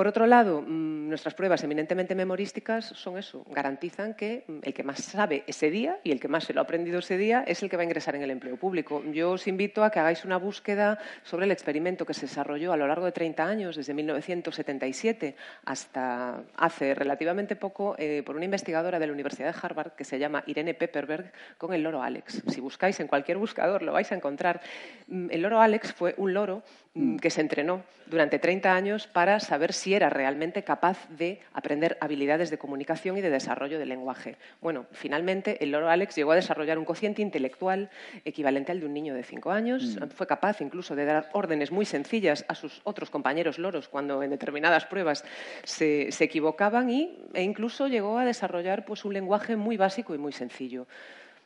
Por 0.00 0.08
otro 0.08 0.26
lado, 0.26 0.62
mm, 0.62 1.10
nuestras 1.10 1.34
pruebas 1.34 1.62
eminentemente 1.62 2.14
memorísticas 2.14 2.86
son 2.86 3.18
eso, 3.18 3.44
garantizan 3.50 4.14
que 4.14 4.44
mm, 4.46 4.60
el 4.62 4.72
que 4.72 4.82
más 4.82 5.04
sabe 5.04 5.44
ese 5.46 5.70
día 5.70 5.98
y 6.02 6.10
el 6.10 6.18
que 6.18 6.26
más 6.26 6.44
se 6.44 6.54
lo 6.54 6.62
ha 6.62 6.64
aprendido 6.64 7.00
ese 7.00 7.18
día 7.18 7.44
es 7.46 7.62
el 7.62 7.68
que 7.68 7.76
va 7.76 7.82
a 7.82 7.84
ingresar 7.84 8.16
en 8.16 8.22
el 8.22 8.30
empleo 8.30 8.56
público. 8.56 9.02
Yo 9.12 9.32
os 9.32 9.46
invito 9.46 9.84
a 9.84 9.90
que 9.90 9.98
hagáis 9.98 10.24
una 10.24 10.38
búsqueda 10.38 10.98
sobre 11.22 11.44
el 11.44 11.52
experimento 11.52 12.06
que 12.06 12.14
se 12.14 12.22
desarrolló 12.22 12.72
a 12.72 12.78
lo 12.78 12.86
largo 12.86 13.04
de 13.04 13.12
30 13.12 13.44
años, 13.44 13.76
desde 13.76 13.92
1977 13.92 15.36
hasta 15.66 16.44
hace 16.56 16.94
relativamente 16.94 17.54
poco, 17.54 17.94
eh, 17.98 18.22
por 18.24 18.36
una 18.36 18.46
investigadora 18.46 18.98
de 18.98 19.06
la 19.06 19.12
Universidad 19.12 19.52
de 19.52 19.60
Harvard 19.60 19.92
que 19.92 20.04
se 20.04 20.18
llama 20.18 20.44
Irene 20.46 20.72
Pepperberg 20.72 21.30
con 21.58 21.74
el 21.74 21.82
loro 21.82 22.02
Alex. 22.02 22.42
Si 22.48 22.62
buscáis 22.62 22.98
en 23.00 23.06
cualquier 23.06 23.36
buscador 23.36 23.82
lo 23.82 23.92
vais 23.92 24.10
a 24.12 24.14
encontrar. 24.14 24.62
Mm, 25.08 25.26
el 25.30 25.42
loro 25.42 25.60
Alex 25.60 25.92
fue 25.92 26.14
un 26.16 26.32
loro 26.32 26.62
que 27.20 27.30
se 27.30 27.40
entrenó 27.40 27.84
durante 28.06 28.38
30 28.38 28.74
años 28.74 29.06
para 29.06 29.38
saber 29.38 29.72
si 29.72 29.89
era 29.94 30.10
realmente 30.10 30.64
capaz 30.64 31.08
de 31.08 31.40
aprender 31.52 31.96
habilidades 32.00 32.50
de 32.50 32.58
comunicación 32.58 33.18
y 33.18 33.20
de 33.20 33.30
desarrollo 33.30 33.78
del 33.78 33.88
lenguaje. 33.88 34.36
Bueno, 34.60 34.86
finalmente 34.92 35.62
el 35.62 35.70
loro 35.70 35.90
Alex 35.90 36.16
llegó 36.16 36.32
a 36.32 36.36
desarrollar 36.36 36.78
un 36.78 36.84
cociente 36.84 37.22
intelectual 37.22 37.90
equivalente 38.24 38.72
al 38.72 38.80
de 38.80 38.86
un 38.86 38.94
niño 38.94 39.14
de 39.14 39.22
5 39.22 39.50
años. 39.50 39.96
Mm. 39.96 40.08
Fue 40.10 40.26
capaz 40.26 40.60
incluso 40.60 40.94
de 40.94 41.04
dar 41.04 41.30
órdenes 41.32 41.70
muy 41.70 41.84
sencillas 41.84 42.44
a 42.48 42.54
sus 42.54 42.80
otros 42.84 43.10
compañeros 43.10 43.58
loros 43.58 43.88
cuando 43.88 44.22
en 44.22 44.30
determinadas 44.30 44.86
pruebas 44.86 45.24
se, 45.64 46.08
equivocaban 46.20 46.90
y, 46.90 47.18
e 47.34 47.42
incluso 47.42 47.88
llegó 47.88 48.18
a 48.18 48.24
desarrollar 48.24 48.84
pues, 48.84 49.04
un 49.04 49.14
lenguaje 49.14 49.56
muy 49.56 49.76
básico 49.76 50.14
y 50.14 50.18
muy 50.18 50.32
sencillo. 50.32 50.86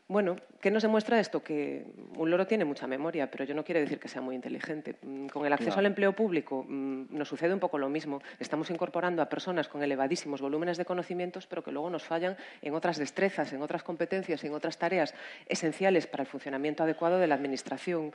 Bueno, 0.07 0.37
¿qué 0.61 0.71
nos 0.71 0.83
demuestra 0.83 1.19
esto? 1.19 1.43
Que 1.43 1.87
un 2.19 2.31
loro 2.31 2.47
tiene 2.47 2.67
mucha 2.67 2.87
memoria, 2.87 3.31
pero 3.31 3.45
yo 3.45 3.55
no 3.55 3.65
quiero 3.65 3.81
decir 3.81 3.99
que 3.99 4.09
sea 4.09 4.21
muy 4.21 4.35
inteligente. 4.35 4.97
Mm, 5.01 5.29
con 5.29 5.47
el 5.47 5.53
acceso 5.53 5.79
al 5.79 5.87
empleo 5.87 6.13
público 6.13 6.67
mm, 6.69 7.05
nos 7.09 7.27
sucede 7.27 7.55
un 7.55 7.61
poco 7.61 7.79
lo 7.79 7.89
mismo. 7.89 8.21
Estamos 8.39 8.69
incorporando 8.69 9.23
a 9.23 9.31
personas 9.31 9.67
con 9.67 9.83
elevadísimos 9.83 10.43
volúmenes 10.43 10.77
de 10.77 10.85
conocimientos, 10.85 11.47
pero 11.47 11.65
que 11.65 11.73
luego 11.73 11.89
nos 11.89 12.05
fallan 12.05 12.37
en 12.61 12.75
otras 12.75 12.99
destrezas, 12.99 13.51
en 13.55 13.63
otras 13.63 13.83
competencias, 13.83 14.45
en 14.45 14.53
otras 14.53 14.77
tareas 14.77 15.15
esenciales 15.49 16.07
para 16.07 16.25
el 16.25 16.29
funcionamiento 16.29 16.83
adecuado 16.83 17.19
de 17.19 17.27
la 17.27 17.37
Administración. 17.37 18.13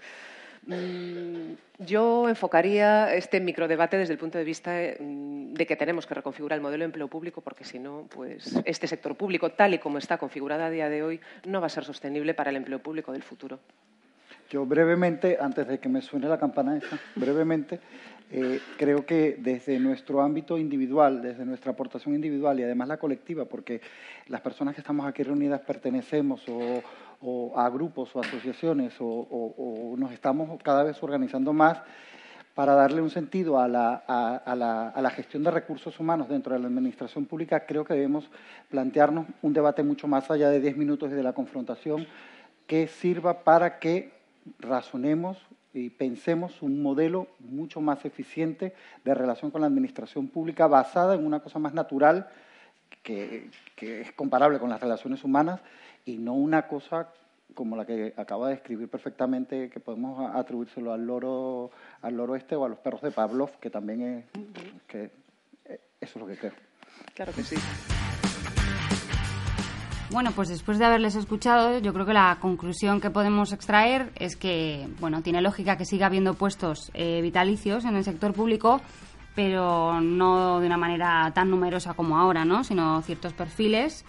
Mm, 0.65 1.53
yo 1.79 2.29
enfocaría 2.29 3.13
este 3.13 3.39
microdebate 3.39 3.97
desde 3.97 4.13
el 4.13 4.19
punto 4.19 4.37
de 4.37 4.43
vista 4.43 4.71
mm, 4.99 5.53
de 5.53 5.65
que 5.65 5.75
tenemos 5.75 6.05
que 6.05 6.13
reconfigurar 6.13 6.57
el 6.57 6.61
modelo 6.61 6.81
de 6.81 6.85
empleo 6.85 7.07
público 7.07 7.41
porque 7.41 7.63
si 7.63 7.79
no, 7.79 8.07
pues 8.13 8.59
este 8.65 8.87
sector 8.87 9.15
público, 9.15 9.51
tal 9.51 9.73
y 9.73 9.79
como 9.79 9.97
está 9.97 10.17
configurado 10.17 10.63
a 10.63 10.69
día 10.69 10.89
de 10.89 11.03
hoy, 11.03 11.19
no 11.45 11.61
va 11.61 11.67
a 11.67 11.69
ser 11.69 11.83
sostenible 11.83 12.33
para 12.33 12.49
el 12.49 12.57
empleo 12.57 12.79
público 12.79 13.11
del 13.11 13.23
futuro. 13.23 13.59
Yo 14.49 14.65
brevemente, 14.65 15.37
antes 15.39 15.67
de 15.67 15.79
que 15.79 15.89
me 15.89 16.01
suene 16.01 16.27
la 16.27 16.39
campana 16.39 16.79
brevemente, 17.15 17.79
eh, 18.31 18.59
creo 18.77 19.07
que 19.07 19.37
desde 19.39 19.79
nuestro 19.79 20.21
ámbito 20.21 20.59
individual, 20.59 21.19
desde 21.19 21.45
nuestra 21.45 21.71
aportación 21.71 22.13
individual 22.13 22.59
y 22.59 22.63
además 22.63 22.87
la 22.87 22.97
colectiva, 22.97 23.45
porque 23.45 23.81
las 24.27 24.41
personas 24.41 24.75
que 24.75 24.81
estamos 24.81 25.07
aquí 25.07 25.23
reunidas 25.23 25.61
pertenecemos 25.61 26.43
o, 26.47 27.53
a 27.57 27.69
grupos 27.69 28.15
o 28.15 28.19
asociaciones 28.19 28.93
o, 28.99 29.95
nos 29.97 30.11
estamos 30.11 30.61
cada 30.61 30.83
vez 30.83 31.01
organizando 31.01 31.53
más 31.53 31.81
para 32.53 32.75
darle 32.75 33.01
un 33.01 33.09
sentido 33.09 33.59
a 33.59 33.67
la, 33.67 34.03
a, 34.07 34.35
a 34.35 35.01
la, 35.01 35.09
gestión 35.09 35.43
de 35.43 35.49
recursos 35.49 35.99
humanos 35.99 36.29
dentro 36.29 36.53
de 36.53 36.59
la 36.59 36.67
administración 36.67 37.25
pública, 37.25 37.65
creo 37.65 37.83
que 37.83 37.93
debemos 37.93 38.29
plantearnos 38.69 39.25
un 39.41 39.53
debate 39.53 39.81
mucho 39.81 40.07
más 40.07 40.29
allá 40.29 40.49
de 40.49 40.59
diez 40.59 40.77
minutos 40.77 41.11
y 41.11 41.15
de 41.15 41.23
la 41.23 41.33
confrontación 41.33 42.05
que 42.67 42.87
sirva 42.87 43.43
para 43.43 43.79
que 43.79 44.11
razonemos 44.59 45.37
y 45.73 45.89
pensemos 45.89 46.61
un 46.61 46.81
modelo 46.81 47.27
mucho 47.39 47.81
más 47.81 48.03
eficiente 48.05 48.73
de 49.03 49.13
relación 49.13 49.51
con 49.51 49.61
la 49.61 49.67
administración 49.67 50.27
pública 50.27 50.67
basada 50.67 51.15
en 51.15 51.25
una 51.25 51.41
cosa 51.41 51.59
más 51.59 51.73
natural 51.73 52.29
que, 53.03 53.49
es 53.77 54.11
comparable 54.13 54.59
con 54.59 54.69
las 54.69 54.81
relaciones 54.81 55.23
humanas 55.23 55.61
y 56.05 56.17
no 56.17 56.33
una 56.33 56.67
cosa 56.67 57.09
como 57.53 57.75
la 57.75 57.85
que 57.85 58.13
acaba 58.15 58.47
de 58.47 58.55
describir 58.55 58.87
perfectamente, 58.87 59.69
que 59.69 59.79
podemos 59.79 60.35
atribuírselo 60.35 60.93
al 60.93 61.05
loro, 61.05 61.71
al 62.01 62.15
loro 62.15 62.35
este 62.35 62.55
o 62.55 62.63
a 62.63 62.69
los 62.69 62.79
perros 62.79 63.01
de 63.01 63.11
Pavlov, 63.11 63.59
que 63.59 63.69
también 63.69 64.01
es, 64.01 64.25
que 64.87 65.11
eh, 65.65 65.79
eso 65.99 66.19
es 66.19 66.21
lo 66.21 66.27
que 66.27 66.37
creo. 66.37 66.53
Claro 67.15 67.33
que 67.33 67.43
sí. 67.43 67.55
Bueno, 70.11 70.31
pues 70.31 70.49
después 70.49 70.79
de 70.79 70.85
haberles 70.85 71.15
escuchado, 71.15 71.77
yo 71.77 71.93
creo 71.93 72.05
que 72.05 72.13
la 72.13 72.39
conclusión 72.41 72.99
que 72.99 73.11
podemos 73.11 73.53
extraer 73.53 74.11
es 74.15 74.35
que, 74.35 74.87
bueno, 74.99 75.21
tiene 75.21 75.39
lógica 75.39 75.77
que 75.77 75.85
siga 75.85 76.07
habiendo 76.07 76.33
puestos 76.33 76.89
eh, 76.95 77.21
vitalicios 77.21 77.85
en 77.85 77.95
el 77.95 78.03
sector 78.03 78.33
público, 78.33 78.81
pero 79.35 80.01
no 80.01 80.59
de 80.59 80.65
una 80.65 80.77
manera 80.77 81.31
tan 81.35 81.51
numerosa 81.51 81.93
como 81.93 82.17
ahora, 82.17 82.43
¿no? 82.43 82.63
Sino 82.63 83.03
ciertos 83.03 83.33
perfiles. 83.33 84.03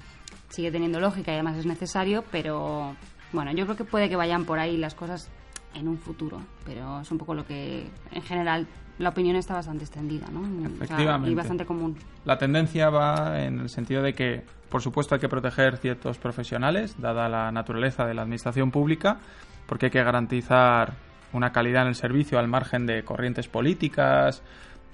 Sigue 0.48 0.72
teniendo 0.72 1.00
lógica 1.00 1.32
y 1.32 1.34
además 1.34 1.58
es 1.58 1.66
necesario, 1.66 2.24
pero 2.32 2.96
bueno, 3.32 3.52
yo 3.52 3.66
creo 3.66 3.76
que 3.76 3.84
puede 3.84 4.08
que 4.08 4.16
vayan 4.16 4.46
por 4.46 4.58
ahí 4.58 4.78
las 4.78 4.94
cosas 4.94 5.30
en 5.74 5.88
un 5.88 5.98
futuro, 5.98 6.40
pero 6.64 7.00
es 7.00 7.10
un 7.10 7.18
poco 7.18 7.34
lo 7.34 7.44
que 7.44 7.88
en 8.10 8.22
general 8.22 8.66
la 8.98 9.08
opinión 9.08 9.36
está 9.36 9.54
bastante 9.54 9.84
extendida, 9.84 10.26
¿no? 10.30 10.42
Efectivamente. 10.66 11.30
y 11.30 11.34
bastante 11.34 11.64
común. 11.64 11.96
La 12.24 12.36
tendencia 12.36 12.90
va 12.90 13.42
en 13.42 13.60
el 13.60 13.68
sentido 13.70 14.02
de 14.02 14.12
que, 14.12 14.44
por 14.68 14.82
supuesto, 14.82 15.14
hay 15.14 15.20
que 15.20 15.28
proteger 15.28 15.78
ciertos 15.78 16.18
profesionales, 16.18 16.96
dada 17.00 17.28
la 17.28 17.50
naturaleza 17.50 18.04
de 18.04 18.14
la 18.14 18.22
administración 18.22 18.70
pública, 18.70 19.18
porque 19.66 19.86
hay 19.86 19.90
que 19.90 20.02
garantizar 20.02 20.92
una 21.32 21.50
calidad 21.50 21.82
en 21.82 21.88
el 21.88 21.94
servicio 21.94 22.38
al 22.38 22.48
margen 22.48 22.86
de 22.86 23.02
corrientes 23.02 23.48
políticas 23.48 24.42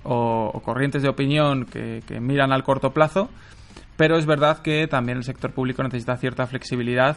o, 0.05 0.61
corrientes 0.65 1.03
de 1.03 1.09
opinión 1.09 1.65
que, 1.65 2.03
miran 2.21 2.53
al 2.53 2.63
corto 2.63 2.93
plazo. 2.93 3.29
Pero 3.97 4.19
es 4.19 4.27
verdad 4.27 4.59
que 4.59 4.87
también 4.87 5.19
el 5.19 5.25
sector 5.25 5.53
público 5.53 5.83
necesita 5.83 6.17
cierta 6.17 6.47
flexibilidad 6.47 7.17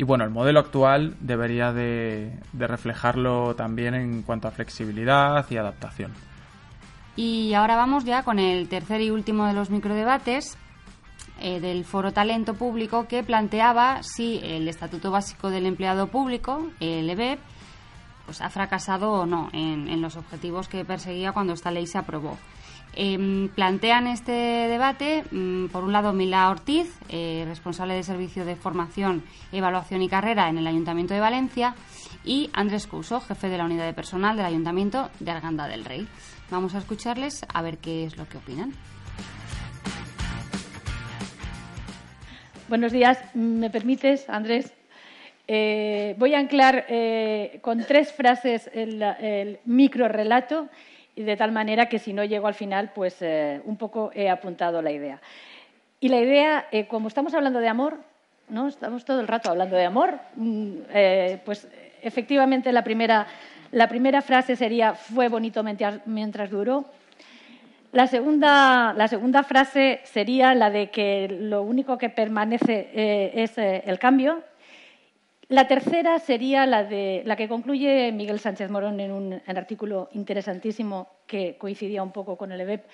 y 0.00 0.02
bueno, 0.02 0.24
el 0.24 0.30
modelo 0.30 0.60
actual 0.60 1.14
debería 1.20 1.74
de, 1.74 2.32
reflejarlo 2.54 3.54
también 3.54 3.94
en 3.94 4.22
cuanto 4.22 4.48
a 4.48 4.50
flexibilidad 4.50 5.44
y 5.50 5.58
adaptación. 5.58 6.14
Y 7.16 7.52
ahora 7.52 7.76
vamos 7.76 8.06
ya 8.06 8.22
con 8.22 8.38
el 8.38 8.66
tercer 8.70 9.02
y 9.02 9.10
último 9.10 9.44
de 9.44 9.52
los 9.52 9.68
microdebates 9.68 10.56
eh, 11.38 11.60
del 11.60 11.84
Foro 11.84 12.12
Talento 12.12 12.54
Público 12.54 13.08
que 13.08 13.22
planteaba 13.22 14.02
si 14.02 14.40
el 14.42 14.68
Estatuto 14.68 15.10
Básico 15.10 15.50
del 15.50 15.66
Empleado 15.66 16.06
Público, 16.06 16.70
el 16.80 17.10
EBEP, 17.10 17.38
pues 18.24 18.40
ha 18.40 18.48
fracasado 18.48 19.12
o 19.12 19.26
no 19.26 19.50
en, 19.52 20.00
los 20.00 20.16
objetivos 20.16 20.68
que 20.68 20.82
perseguía 20.82 21.32
cuando 21.32 21.52
esta 21.52 21.70
ley 21.70 21.86
se 21.86 21.98
aprobó. 21.98 22.38
Em, 22.94 23.48
plantean 23.48 24.06
este 24.08 24.32
debate, 24.32 25.24
mm, 25.30 25.66
por 25.66 25.84
un 25.84 25.92
lado, 25.92 26.12
Mila 26.12 26.50
Ortiz, 26.50 26.98
eh, 27.08 27.44
responsable 27.46 27.94
de 27.94 28.02
Servicio 28.02 28.44
de 28.44 28.56
Formación, 28.56 29.22
Evaluación 29.52 30.02
y 30.02 30.08
Carrera 30.08 30.48
en 30.48 30.58
el 30.58 30.66
Ayuntamiento 30.66 31.14
de 31.14 31.20
Valencia, 31.20 31.74
y 32.24 32.50
Andrés 32.52 32.86
Couso, 32.86 33.20
jefe 33.20 33.48
de 33.48 33.58
la 33.58 33.64
Unidad 33.64 33.86
de 33.86 33.94
Personal 33.94 34.36
del 34.36 34.46
Ayuntamiento 34.46 35.10
de 35.20 35.30
Arganda 35.30 35.68
del 35.68 35.84
Rey. 35.84 36.08
Vamos 36.50 36.74
a 36.74 36.78
escucharles 36.78 37.44
a 37.52 37.62
ver 37.62 37.78
qué 37.78 38.04
es 38.04 38.16
lo 38.16 38.28
que 38.28 38.38
opinan. 38.38 38.72
Buenos 42.68 42.92
días. 42.92 43.18
¿Me 43.34 43.70
permites, 43.70 44.28
Andrés? 44.28 44.72
Eh, 45.48 46.14
voy 46.18 46.34
a 46.34 46.38
anclar 46.38 46.86
eh, 46.88 47.58
con 47.62 47.84
tres 47.84 48.12
frases 48.12 48.70
el, 48.72 49.58
micro 49.64 50.06
relato 50.06 50.68
y 51.20 51.24
de 51.24 51.36
tal 51.36 51.52
manera 51.52 51.88
que 51.88 51.98
si 51.98 52.12
no 52.12 52.24
llego 52.24 52.46
al 52.46 52.54
final, 52.54 52.92
pues 52.94 53.20
eh, 53.20 53.60
un 53.64 53.76
poco 53.76 54.10
he 54.14 54.28
apuntado 54.30 54.82
la 54.82 54.90
idea. 54.90 55.20
Y 56.00 56.08
la 56.08 56.18
idea, 56.18 56.66
como 56.88 57.08
estamos 57.08 57.34
hablando 57.34 57.60
de 57.60 57.68
amor, 57.68 57.98
¿no? 58.48 58.68
Estamos 58.68 59.04
todo 59.04 59.20
el 59.20 59.28
rato 59.28 59.50
hablando 59.50 59.76
de 59.76 59.84
amor, 59.84 60.18
mm, 60.36 60.72
pues 61.44 61.68
efectivamente 62.02 62.72
la 62.72 62.82
primera 62.82 63.26
la 63.72 63.88
primera 63.88 64.20
frase 64.20 64.56
sería 64.56 64.94
fue 64.94 65.28
bonito 65.28 65.62
mientras 65.62 66.50
duró. 66.50 66.86
La 67.92 68.06
segunda, 68.06 68.92
la 68.96 69.08
segunda 69.08 69.42
frase 69.42 70.00
sería 70.04 70.54
la 70.54 70.70
de 70.70 70.90
que 70.90 71.28
lo 71.28 71.62
único 71.62 71.96
que 71.96 72.08
permanece 72.08 72.88
eh, 72.92 73.32
es 73.34 73.58
eh, 73.58 73.82
el 73.86 73.98
cambio. 73.98 74.42
La 75.50 75.66
tercera 75.66 76.20
sería 76.20 76.64
la, 76.64 76.84
de, 76.84 77.22
la 77.26 77.34
que 77.34 77.48
concluye 77.48 78.12
Miguel 78.12 78.38
Sánchez 78.38 78.70
Morón 78.70 79.00
en 79.00 79.10
un 79.10 79.42
artículo 79.48 80.08
interesantísimo 80.12 81.08
que 81.26 81.56
coincidía 81.58 82.04
un 82.04 82.12
poco 82.12 82.36
con 82.36 82.52
el 82.52 82.60
EBEP, 82.60 82.84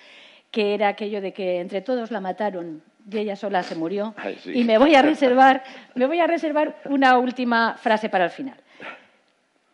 que 0.49 0.73
era 0.73 0.87
aquello 0.87 1.21
de 1.21 1.33
que 1.33 1.59
entre 1.59 1.81
todos 1.81 2.09
la 2.09 2.19
mataron 2.19 2.81
y 3.11 3.19
ella 3.19 3.35
sola 3.35 3.61
se 3.61 3.75
murió. 3.75 4.15
Y 4.43 4.63
me 4.63 4.79
voy, 4.79 4.95
a 4.95 5.03
reservar, 5.03 5.63
me 5.93 6.07
voy 6.07 6.19
a 6.19 6.25
reservar 6.25 6.77
una 6.85 7.19
última 7.19 7.75
frase 7.75 8.09
para 8.09 8.25
el 8.25 8.31
final. 8.31 8.57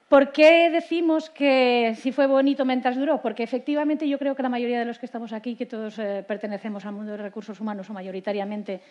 ¿Por 0.09 0.33
qué 0.33 0.69
decimos 0.69 1.29
que 1.29 1.95
si 1.97 2.11
fue 2.11 2.27
bonito 2.27 2.65
mientras 2.65 2.97
duró? 2.97 3.21
Porque 3.21 3.43
efectivamente 3.43 4.09
yo 4.09 4.19
creo 4.19 4.35
que 4.35 4.43
la 4.43 4.49
mayoría 4.49 4.79
de 4.79 4.85
los 4.85 4.99
que 4.99 5.05
estamos 5.05 5.31
aquí, 5.31 5.55
que 5.55 5.65
todos 5.65 5.97
eh, 5.99 6.25
pertenecemos 6.27 6.85
al 6.85 6.91
mundo 6.91 7.13
de 7.13 7.17
recursos 7.17 7.61
humanos 7.61 7.89
o 7.89 7.93
mayoritariamente, 7.93 8.81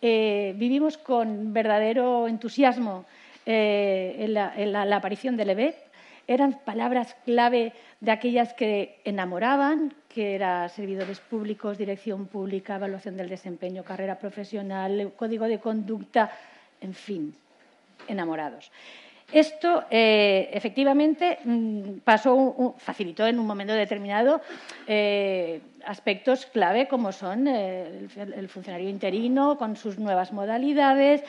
eh, 0.00 0.54
vivimos 0.56 0.96
con 0.98 1.52
verdadero 1.52 2.28
entusiasmo 2.28 3.04
eh, 3.46 4.16
en, 4.18 4.72
la, 4.72 4.96
aparición 4.96 5.36
del 5.36 5.50
EBEP. 5.50 5.74
eran 6.26 6.60
palabras 6.64 7.16
clave 7.24 7.72
de 8.00 8.10
aquellas 8.10 8.52
que 8.52 9.00
enamoraban, 9.04 9.94
que 10.08 10.34
eran 10.34 10.68
servidores 10.68 11.20
públicos, 11.20 11.78
dirección 11.78 12.26
pública, 12.26 12.76
evaluación 12.76 13.16
del 13.16 13.28
desempeño, 13.28 13.82
carrera 13.82 14.18
profesional, 14.18 15.12
código 15.16 15.46
de 15.46 15.58
conducta, 15.58 16.30
en 16.80 16.94
fin, 16.94 17.34
enamorados. 18.06 18.70
Esto, 19.30 19.84
eh, 19.90 20.48
efectivamente, 20.54 21.38
mm, 21.44 21.98
facilitó 22.78 23.26
en 23.26 23.38
un 23.38 23.46
momento 23.46 23.74
determinado 23.74 24.40
eh, 24.86 25.60
aspectos 25.84 26.46
clave 26.46 26.88
como 26.88 27.12
son 27.12 27.46
eh, 27.46 28.08
el, 28.16 28.48
funcionario 28.48 28.88
interino 28.88 29.58
con 29.58 29.76
sus 29.76 29.98
nuevas 29.98 30.32
modalidades, 30.32 31.22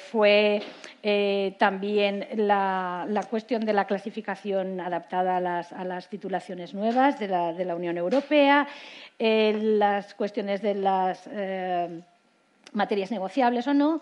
fue 0.00 0.62
también 1.58 2.26
la, 2.36 3.26
cuestión 3.28 3.66
de 3.66 3.74
la 3.74 3.86
clasificación 3.86 4.80
adaptada 4.80 5.36
a 5.36 5.84
las, 5.84 6.08
titulaciones 6.08 6.72
nuevas 6.72 7.18
de 7.18 7.28
la 7.28 7.76
Unión 7.76 7.98
Europea, 7.98 8.66
las 9.18 10.14
cuestiones 10.14 10.62
de 10.62 10.74
las 10.74 11.28
materias 12.72 13.10
negociables 13.10 13.68
o 13.68 13.74
no 13.74 14.00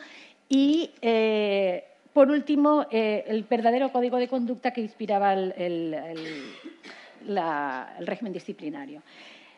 y 0.49 0.91
por 2.13 2.31
último, 2.31 2.87
eh, 2.91 3.25
el 3.27 3.45
verdadero 3.45 3.91
código 3.91 4.19
de 4.19 4.29
conducta 4.29 4.71
que 4.71 4.83
inspiraba 4.83 5.33
el, 5.33 5.97
régimen 8.01 8.33
disciplinario. 8.33 9.03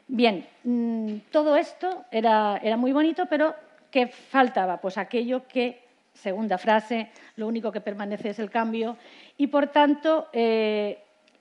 Bien, 0.07 0.47
mm, 0.63 1.17
todo 1.31 1.57
esto 1.57 2.05
era, 2.11 2.61
muy 2.77 2.93
bonito, 2.93 3.27
pero 3.27 3.55
¿qué 3.91 4.07
faltaba? 4.07 4.81
Pues 4.81 4.99
aquello 4.99 5.49
que, 5.49 5.81
segunda 6.13 6.59
frase, 6.59 7.09
lo 7.37 7.49
único 7.49 7.73
que 7.73 7.81
permanece 7.81 8.31
es 8.31 8.39
el 8.39 8.51
cambio 8.51 8.97
y, 9.37 9.49
por 9.49 9.69
tanto, 9.69 10.29
eh, 10.33 10.99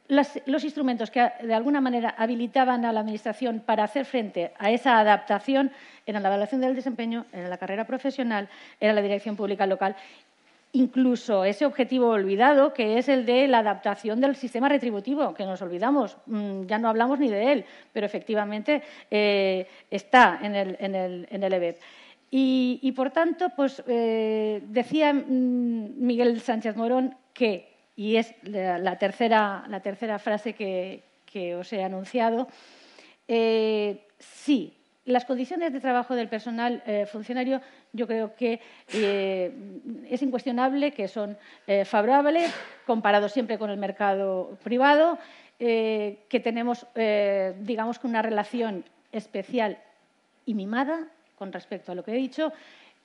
los 0.07 0.63
instrumentos 0.63 1.09
que 1.11 1.31
de 1.41 1.53
alguna 1.53 1.79
manera 1.79 2.13
habilitaban 2.17 2.85
a 2.85 2.91
la 2.91 2.99
Administración 2.99 3.61
para 3.65 3.83
hacer 3.83 4.05
frente 4.05 4.51
a 4.57 4.69
esa 4.69 4.99
adaptación 4.99 5.71
eran 6.05 6.23
la 6.23 6.29
evaluación 6.29 6.61
del 6.61 6.75
desempeño, 6.75 7.25
era 7.31 7.47
la 7.47 7.57
carrera 7.57 7.85
profesional, 7.85 8.49
era 8.79 8.93
la 8.93 9.01
dirección 9.01 9.35
pública 9.35 9.65
local 9.65 9.95
incluso 10.73 11.45
ese 11.45 11.65
objetivo 11.65 12.09
olvidado, 12.09 12.73
que 12.73 12.97
es 12.97 13.07
el 13.07 13.25
de 13.25 13.47
la 13.47 13.59
adaptación 13.59 14.19
del 14.19 14.35
sistema 14.35 14.67
retributivo, 14.69 15.33
que 15.33 15.45
nos 15.45 15.61
olvidamos, 15.61 16.17
mm, 16.25 16.65
ya 16.65 16.77
no 16.79 16.89
hablamos 16.89 17.19
ni 17.19 17.29
de 17.29 17.51
él, 17.51 17.65
pero 17.93 18.05
efectivamente 18.05 18.81
eh, 19.09 19.67
está 19.89 20.39
en 20.41 20.55
el, 20.55 21.27
en 21.29 21.43
EBEP. 21.43 21.77
Y, 22.35 22.91
por 22.93 23.11
tanto, 23.11 23.51
pues 23.55 23.83
eh, 23.85 24.63
decía 24.65 25.13
mm, 25.13 26.03
Miguel 26.03 26.41
Sánchez 26.41 26.75
Morón 26.75 27.15
que, 27.31 27.71
y 27.95 28.15
es 28.15 28.33
la, 28.41 28.97
tercera, 28.97 29.65
la 29.69 29.81
tercera, 29.81 30.17
frase 30.17 30.53
que, 30.53 31.03
os 31.55 31.71
he 31.71 31.83
anunciado, 31.83 32.47
eh, 33.27 34.07
las 35.05 35.25
condiciones 35.25 35.73
de 35.73 35.79
trabajo 35.79 36.15
del 36.15 36.29
personal 36.29 36.81
eh, 36.85 37.05
funcionario 37.05 37.61
yo 37.91 38.07
creo 38.07 38.35
que 38.35 38.61
eh, 38.93 39.51
es 40.09 40.21
incuestionable 40.21 40.91
que 40.91 41.07
son 41.07 41.37
eh, 41.67 41.83
favorables 41.83 42.53
comparados 42.85 43.33
siempre 43.33 43.57
con 43.57 43.69
el 43.69 43.77
mercado 43.77 44.57
privado, 44.63 45.17
que 45.59 46.41
tenemos, 46.43 46.85
digamos, 47.61 47.97
una 48.03 48.21
relación 48.21 48.83
especial 49.13 49.77
y 50.45 50.55
mimada 50.55 51.07
con 51.37 51.53
respecto 51.53 51.93
a 51.93 51.95
lo 51.95 52.03
que 52.03 52.11
he 52.11 52.15
dicho, 52.15 52.51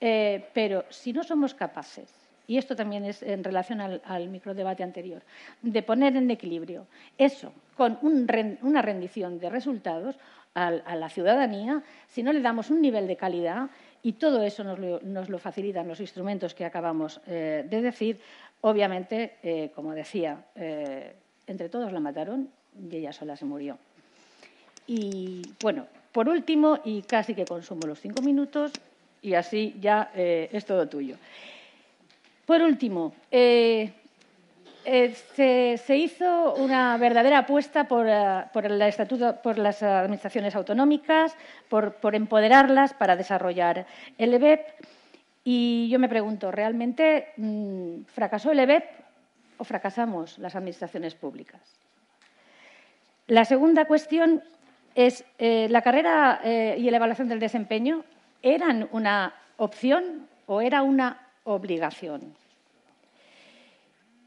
pero 0.01 0.85
si 0.89 1.13
no 1.13 1.23
somos 1.23 1.55
capaces 1.55 2.13
y 2.49 2.57
esto 2.57 2.75
también 2.75 3.05
es 3.05 3.23
en 3.23 3.45
relación 3.45 3.81
al, 3.81 4.29
microdebate 4.29 4.83
anterior, 4.83 5.23
de 5.61 5.83
poner 5.83 6.17
en 6.17 6.31
equilibrio 6.31 6.87
eso 7.19 7.53
con 7.77 7.99
una 8.03 8.83
rendición 8.83 9.39
de 9.39 9.51
resultados, 9.51 10.17
a, 10.55 10.97
la 10.97 11.09
ciudadanía 11.09 11.83
si 12.09 12.23
no 12.23 12.33
le 12.33 12.41
damos 12.41 12.71
un 12.71 12.81
nivel 12.81 13.07
de 13.07 13.17
calidad 13.17 13.71
y 14.03 14.15
todo 14.15 14.43
eso 14.43 14.65
nos 14.65 15.29
lo, 15.29 15.39
facilitan 15.39 15.89
los 15.89 16.01
instrumentos 16.01 16.55
que 16.55 16.65
acabamos 16.65 17.21
eh, 17.27 17.65
de 17.69 17.83
decir. 17.83 18.21
Obviamente, 18.61 19.37
eh, 19.43 19.71
como 19.75 19.93
decía, 19.93 20.45
eh, 20.55 21.15
entre 21.47 21.69
todos 21.69 21.93
la 21.93 22.01
mataron 22.01 22.49
y 22.91 22.97
ella 22.97 23.13
sola 23.13 23.37
se 23.37 23.45
murió. 23.45 23.79
Y 24.87 25.43
bueno, 25.61 25.87
por 26.13 26.29
último, 26.29 26.79
y 26.85 27.03
casi 27.03 27.35
que 27.35 27.45
consumo 27.45 27.87
los 27.87 28.01
cinco 28.01 28.23
minutos, 28.23 28.73
y 29.21 29.35
así 29.35 29.77
ya 29.81 30.11
es 30.15 30.65
todo 30.65 30.89
tuyo. 30.89 31.17
Por 32.47 32.63
último, 32.63 33.13
se, 35.35 35.97
hizo 35.97 36.55
una 36.55 36.97
verdadera 36.97 37.39
apuesta 37.39 37.89
por, 37.89 38.07
eh, 38.09 38.45
el 38.55 38.83
estatuto, 38.83 39.37
por 39.43 39.59
las 39.59 39.83
administraciones 39.83 40.55
autonómicas, 40.55 41.37
por, 41.69 42.15
empoderarlas 42.15 42.95
para 42.95 43.17
desarrollar 43.17 43.87
el 44.17 44.35
EBEP. 44.35 44.61
Y 45.45 45.89
yo 45.91 45.99
me 45.99 46.09
pregunto, 46.09 46.51
¿realmente 46.51 47.29
mm, 47.37 48.05
fracasó 48.07 48.53
el 48.53 48.61
EBEP 48.61 48.85
o 49.59 49.65
fracasamos 49.65 50.39
las 50.39 50.57
administraciones 50.57 51.15
públicas? 51.15 51.61
La 53.27 53.45
segunda 53.45 53.85
cuestión 53.85 54.43
es, 54.95 55.25
eh, 55.39 55.69
¿la 55.71 55.83
carrera 55.83 56.41
y 56.45 56.91
la 56.91 56.97
evaluación 56.97 57.29
del 57.29 57.41
desempeño 57.41 58.05
eran 58.43 58.89
una 58.93 59.35
opción 59.59 60.27
o 60.47 60.61
era 60.63 60.83
una 60.83 61.29
obligación? 61.45 62.35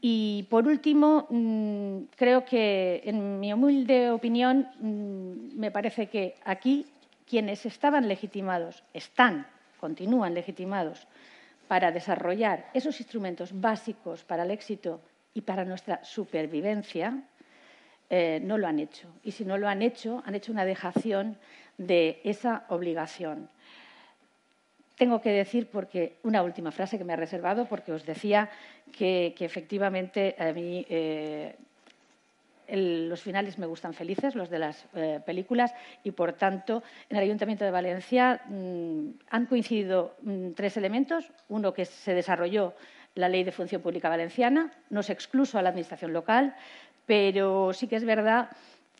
Y, 0.04 0.48
por 0.50 0.66
último, 0.66 1.28
mm, 1.30 2.10
creo 2.16 2.44
que, 2.44 3.02
en 3.04 3.38
mi 3.38 3.52
humilde 3.52 4.10
opinión, 4.10 4.68
mm, 4.80 5.56
me 5.56 5.70
parece 5.70 6.08
que 6.08 6.34
aquí 6.44 6.86
quienes 7.24 7.64
estaban 7.66 8.08
legitimados, 8.08 8.82
están, 8.92 9.46
continúan 9.78 10.34
legitimados 10.34 11.06
para 11.68 11.92
desarrollar 11.92 12.68
esos 12.74 12.98
instrumentos 12.98 13.58
básicos 13.60 14.24
para 14.24 14.42
el 14.42 14.50
éxito 14.50 15.00
y 15.34 15.42
para 15.42 15.64
nuestra 15.64 16.02
supervivencia, 16.04 17.22
eh, 18.10 18.40
no 18.42 18.58
lo 18.58 18.66
han 18.66 18.80
hecho. 18.80 19.06
Y 19.22 19.30
si 19.30 19.44
no 19.44 19.56
lo 19.56 19.68
han 19.68 19.82
hecho, 19.82 20.20
han 20.26 20.34
hecho 20.34 20.50
una 20.50 20.64
dejación 20.64 21.38
de 21.78 22.20
esa 22.24 22.66
obligación 22.68 23.48
tengo 25.02 25.20
que 25.20 25.32
decir 25.32 25.66
porque 25.66 26.18
una 26.22 26.44
última 26.44 26.70
frase 26.70 26.96
que 26.96 27.02
me 27.02 27.12
ha 27.12 27.16
reservado, 27.16 27.66
porque 27.66 27.90
os 27.90 28.06
decía 28.06 28.48
que, 28.96 29.34
efectivamente 29.40 30.36
a 30.38 30.52
mí 30.52 30.86
eh, 30.88 31.56
los 32.68 33.20
finales 33.20 33.58
me 33.58 33.66
gustan 33.66 33.94
felices, 33.94 34.36
los 34.36 34.48
de 34.48 34.60
las 34.60 34.86
eh, 34.94 35.18
películas, 35.26 35.74
y 36.04 36.12
por 36.12 36.34
tanto 36.34 36.84
en 37.10 37.16
el 37.16 37.24
Ayuntamiento 37.24 37.64
de 37.64 37.72
Valencia 37.72 38.42
mm, 38.46 39.26
han 39.28 39.46
coincidido 39.46 40.14
mm, 40.22 40.52
tres 40.52 40.76
elementos. 40.76 41.32
Uno, 41.48 41.74
que 41.74 41.84
se 41.84 42.14
desarrolló 42.14 42.72
la 43.16 43.28
Ley 43.28 43.42
de 43.42 43.50
Función 43.50 43.82
Pública 43.82 44.08
Valenciana, 44.08 44.70
no 44.88 45.02
se 45.02 45.14
excluso 45.14 45.58
a 45.58 45.62
la 45.62 45.70
Administración 45.70 46.12
local, 46.12 46.54
pero 47.06 47.72
sí 47.72 47.88
que 47.88 47.96
es 47.96 48.04
verdad 48.04 48.50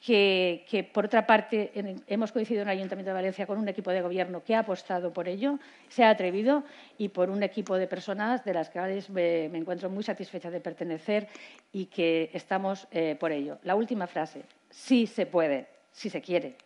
que, 0.05 0.91
por 0.93 1.05
otra 1.05 1.27
parte, 1.27 1.71
hemos 2.09 2.33
coincidido 2.33 2.62
en 2.62 2.69
el 2.69 2.79
Ayuntamiento 2.79 3.11
de 3.11 3.15
Valencia 3.15 3.47
con 3.47 3.59
un 3.59 3.69
equipo 3.69 3.93
de 3.93 4.03
gobierno 4.03 4.43
que 4.43 4.57
ha 4.57 4.61
apostado 4.61 5.12
por 5.12 5.29
ello, 5.29 5.61
se 5.88 6.03
ha 6.03 6.11
atrevido, 6.11 6.65
y 6.99 7.11
por 7.11 7.31
un 7.31 7.45
equipo 7.45 7.77
de 7.77 7.87
personas 7.87 8.45
de 8.45 8.53
las 8.53 8.69
cuales 8.71 9.09
me, 9.11 9.45
encuentro 9.45 9.88
muy 9.91 10.03
satisfecha 10.03 10.51
de 10.51 10.61
pertenecer 10.61 11.29
y 11.73 11.87
que 11.87 12.31
estamos 12.33 12.88
eh, 12.91 13.17
por 13.19 13.31
ello. 13.31 13.59
La 13.62 13.77
última 13.77 14.09
frase, 14.09 14.43
sí 14.71 15.07
se 15.07 15.27
puede, 15.27 15.69
si 15.93 16.11
se 16.11 16.21
quiere. 16.21 16.57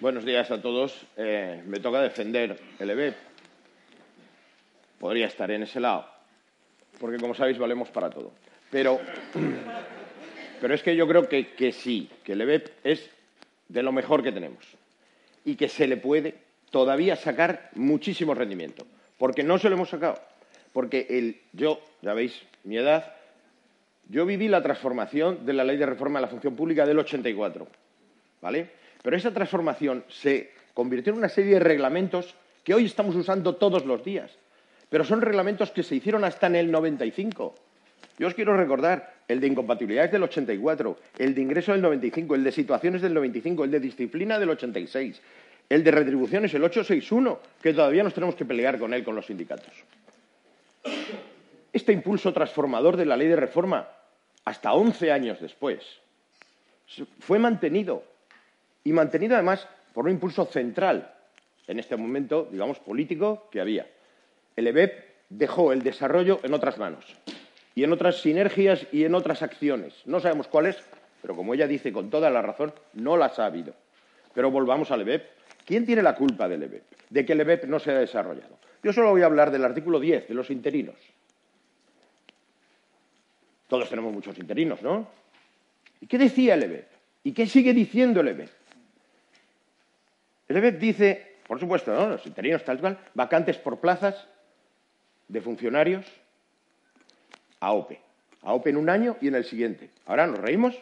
Buenos 0.00 0.24
días 0.24 0.50
a 0.50 0.60
todos. 0.60 1.06
Eh, 1.16 1.62
me 1.64 1.78
toca 1.78 2.00
defender 2.00 2.58
el 2.80 2.90
EBEP 2.90 3.28
podría 4.98 5.26
estar 5.26 5.50
en 5.50 5.62
ese 5.62 5.80
lado, 5.80 6.06
porque 7.00 7.18
como 7.18 7.34
sabéis 7.34 7.58
valemos 7.58 7.88
para 7.90 8.10
todo. 8.10 8.32
Pero, 8.70 9.00
pero 10.60 10.74
es 10.74 10.82
que 10.82 10.96
yo 10.96 11.06
creo 11.08 11.28
que, 11.28 11.54
que 11.54 11.72
sí, 11.72 12.10
que 12.24 12.32
el 12.32 12.40
EBEP 12.40 12.68
es 12.84 13.10
de 13.68 13.82
lo 13.82 13.92
mejor 13.92 14.22
que 14.22 14.32
tenemos 14.32 14.64
y 15.44 15.56
que 15.56 15.68
se 15.68 15.86
le 15.86 15.96
puede 15.96 16.34
todavía 16.70 17.16
sacar 17.16 17.70
muchísimo 17.74 18.34
rendimiento, 18.34 18.86
porque 19.16 19.42
no 19.42 19.58
se 19.58 19.68
lo 19.68 19.76
hemos 19.76 19.88
sacado. 19.88 20.20
Porque 20.72 21.06
el, 21.08 21.40
yo, 21.52 21.80
ya 22.02 22.12
veis, 22.12 22.42
mi 22.64 22.76
edad, 22.76 23.14
yo 24.08 24.26
viví 24.26 24.48
la 24.48 24.62
transformación 24.62 25.46
de 25.46 25.52
la 25.52 25.64
ley 25.64 25.76
de 25.76 25.86
reforma 25.86 26.18
de 26.18 26.26
la 26.26 26.30
función 26.30 26.54
pública 26.54 26.86
del 26.86 26.98
84, 26.98 27.66
¿vale? 28.40 28.70
Pero 29.02 29.16
esa 29.16 29.32
transformación 29.32 30.04
se 30.08 30.52
convirtió 30.74 31.12
en 31.12 31.18
una 31.18 31.28
serie 31.28 31.54
de 31.54 31.60
reglamentos 31.60 32.34
que 32.64 32.74
hoy 32.74 32.84
estamos 32.84 33.14
usando 33.16 33.56
todos 33.56 33.86
los 33.86 34.04
días. 34.04 34.30
Pero 34.88 35.04
son 35.04 35.20
reglamentos 35.20 35.70
que 35.70 35.82
se 35.82 35.96
hicieron 35.96 36.24
hasta 36.24 36.46
en 36.46 36.56
el 36.56 36.70
95. 36.70 37.54
Yo 38.18 38.26
os 38.26 38.34
quiero 38.34 38.56
recordar 38.56 39.14
el 39.28 39.40
de 39.40 39.46
incompatibilidades 39.46 40.10
del 40.10 40.24
84, 40.24 40.98
el 41.18 41.34
de 41.34 41.42
ingreso 41.42 41.72
del 41.72 41.82
95, 41.82 42.34
el 42.34 42.44
de 42.44 42.52
situaciones 42.52 43.02
del 43.02 43.14
95, 43.14 43.64
el 43.64 43.70
de 43.70 43.80
disciplina 43.80 44.38
del 44.38 44.50
86, 44.50 45.20
El 45.68 45.84
de 45.84 45.90
retribución 45.90 46.46
es 46.46 46.54
el 46.54 46.64
861, 46.64 47.38
que 47.62 47.74
todavía 47.74 48.02
nos 48.02 48.14
tenemos 48.14 48.34
que 48.34 48.46
pelear 48.46 48.78
con 48.78 48.94
él, 48.94 49.04
con 49.04 49.14
los 49.14 49.26
sindicatos. 49.26 49.72
Este 51.72 51.92
impulso 51.92 52.32
transformador 52.32 52.96
de 52.96 53.04
la 53.04 53.18
ley 53.18 53.28
de 53.28 53.36
reforma, 53.36 53.86
hasta 54.46 54.72
11 54.72 55.12
años 55.12 55.40
después, 55.40 55.82
fue 57.20 57.38
mantenido. 57.38 58.02
Y 58.82 58.92
mantenido 58.92 59.34
además 59.34 59.68
por 59.92 60.06
un 60.06 60.12
impulso 60.12 60.46
central 60.46 61.14
en 61.66 61.78
este 61.78 61.96
momento, 61.96 62.48
digamos, 62.50 62.78
político 62.78 63.48
que 63.52 63.60
había. 63.60 63.86
El 64.58 64.66
EBEP 64.66 65.04
dejó 65.28 65.72
el 65.72 65.84
desarrollo 65.84 66.40
en 66.42 66.52
otras 66.52 66.78
manos 66.78 67.04
y 67.76 67.84
en 67.84 67.92
otras 67.92 68.20
sinergias 68.22 68.88
y 68.90 69.04
en 69.04 69.14
otras 69.14 69.42
acciones. 69.42 70.02
No 70.04 70.18
sabemos 70.18 70.48
cuáles, 70.48 70.82
pero 71.22 71.36
como 71.36 71.54
ella 71.54 71.68
dice 71.68 71.92
con 71.92 72.10
toda 72.10 72.28
la 72.28 72.42
razón, 72.42 72.74
no 72.92 73.16
las 73.16 73.38
ha 73.38 73.46
habido. 73.46 73.72
Pero 74.34 74.50
volvamos 74.50 74.90
al 74.90 75.02
EBEP. 75.02 75.28
¿Quién 75.64 75.86
tiene 75.86 76.02
la 76.02 76.16
culpa 76.16 76.48
del 76.48 76.64
EBEP? 76.64 76.82
De 77.08 77.24
que 77.24 77.34
el 77.34 77.40
EBEP 77.42 77.66
no 77.66 77.78
se 77.78 77.92
haya 77.92 78.00
desarrollado. 78.00 78.58
Yo 78.82 78.92
solo 78.92 79.10
voy 79.10 79.22
a 79.22 79.26
hablar 79.26 79.52
del 79.52 79.64
artículo 79.64 80.00
10, 80.00 80.26
de 80.26 80.34
los 80.34 80.50
interinos. 80.50 80.96
Todos 83.68 83.88
tenemos 83.88 84.12
muchos 84.12 84.36
interinos, 84.38 84.82
¿no? 84.82 85.06
¿Y 86.00 86.08
qué 86.08 86.18
decía 86.18 86.54
el 86.54 86.64
EBEP? 86.64 86.88
¿Y 87.22 87.32
qué 87.32 87.46
sigue 87.46 87.72
diciendo 87.72 88.22
el 88.22 88.26
EBEP? 88.26 88.50
El 90.48 90.56
EBEP 90.56 90.80
dice, 90.80 91.36
por 91.46 91.60
supuesto, 91.60 91.94
¿no? 91.94 92.08
los 92.08 92.26
interinos 92.26 92.64
tal 92.64 92.80
cual, 92.80 92.98
vacantes 93.14 93.56
por 93.58 93.78
plazas 93.78 94.26
de 95.28 95.40
funcionarios 95.40 96.06
a 97.60 97.72
OPE. 97.72 98.00
A 98.42 98.54
OPE 98.54 98.70
en 98.70 98.76
un 98.76 98.88
año 98.88 99.16
y 99.20 99.28
en 99.28 99.34
el 99.34 99.44
siguiente. 99.44 99.90
Ahora 100.06 100.26
nos 100.26 100.38
reímos, 100.38 100.76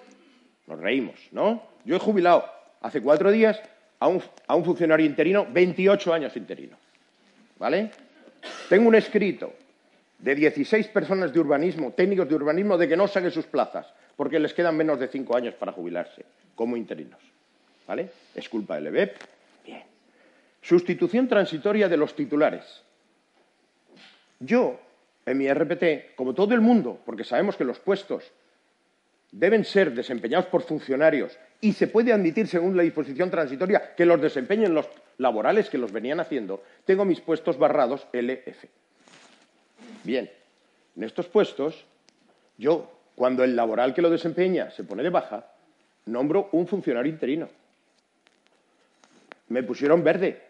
nos 0.67 0.79
reímos, 0.79 1.17
¿no? 1.33 1.63
Yo 1.85 1.97
he 1.97 1.99
jubilado 1.99 2.45
hace 2.81 3.01
cuatro 3.01 3.31
días 3.31 3.61
a 3.99 4.09
un, 4.09 4.23
a 4.47 4.55
un 4.55 4.65
funcionario 4.65 5.07
interino, 5.07 5.47
28 5.51 6.13
años 6.13 6.37
interino. 6.37 6.77
¿Vale? 7.59 7.91
Tengo 8.69 8.89
un 8.89 8.95
escrito 8.95 9.53
de 10.19 10.35
16 10.35 10.89
personas 10.89 11.33
de 11.33 11.41
urbanismo, 11.41 11.93
técnicos 11.93 12.29
de 12.29 12.35
urbanismo, 12.35 12.77
de 12.77 12.89
que 12.89 12.97
no 12.97 13.09
saquen 13.09 13.31
sus 13.31 13.47
plazas, 13.47 13.87
porque 14.17 14.39
les 14.39 14.55
quedan 14.55 14.77
menos 14.77 14.99
de 14.99 15.09
cinco 15.09 15.37
años 15.37 15.55
para 15.55 15.73
jubilarse 15.73 16.25
como 16.55 16.77
interinos. 16.77 17.21
¿Vale? 17.87 18.11
Es 18.35 18.49
culpa 18.49 18.77
del 18.77 18.89
EBEP. 18.89 19.17
Bien. 19.65 19.83
Sustitución 20.61 21.29
transitoria 21.29 21.89
de 21.89 21.97
los 21.97 22.15
titulares. 22.15 22.83
Yo, 24.41 24.79
en 25.25 25.39
mi 25.39 25.53
RPT, 25.53 26.15
como 26.15 26.35
todo 26.35 26.55
el 26.55 26.61
mundo, 26.61 27.01
porque 27.05 27.25
sabemos 27.25 27.57
que 27.57 27.65
los 27.65 27.79
puestos 27.79 28.33
deben 29.33 29.65
ser 29.65 29.93
desempeñados 29.93 30.47
por 30.47 30.63
funcionarios 30.63 31.39
y 31.61 31.73
se 31.73 31.89
puede 31.89 32.13
admitir, 32.13 32.47
según 32.47 32.77
la 32.77 32.83
disposición 32.83 33.31
transitoria, 33.31 33.95
que 33.95 34.07
los 34.07 34.21
desempeñen 34.21 34.75
los 34.75 34.89
laborales 35.19 35.69
que 35.71 35.79
los 35.79 35.93
venían 35.93 36.21
haciendo, 36.21 36.63
tengo 36.85 37.05
mis 37.05 37.21
puestos 37.21 37.59
barrados 37.59 38.07
LF. 38.13 38.65
Bien, 40.05 40.31
en 40.97 41.03
estos 41.03 41.27
puestos, 41.27 41.85
yo, 42.59 42.91
cuando 43.15 43.43
el 43.43 43.57
laboral 43.57 43.95
que 43.95 44.03
lo 44.03 44.11
desempeña 44.11 44.71
se 44.71 44.85
pone 44.85 45.03
de 45.03 45.11
baja, 45.11 45.47
nombro 46.07 46.49
un 46.53 46.67
funcionario 46.67 47.11
interino. 47.11 47.49
Me 49.49 49.63
pusieron 49.63 50.03
verde 50.05 50.43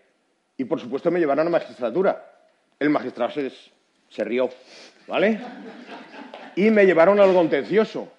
y, 0.57 0.65
por 0.65 0.81
supuesto, 0.81 1.11
me 1.11 1.21
llevaron 1.21 1.47
a 1.47 1.51
magistratura. 1.51 2.33
El 2.79 2.91
magistrado 2.91 3.31
se, 3.31 3.51
se 4.09 4.25
rió, 4.25 4.51
¿vale? 5.07 5.41
Y 6.55 6.71
me 6.71 6.87
llevaron 6.87 7.21
al 7.21 7.33
contencioso. 7.33 8.13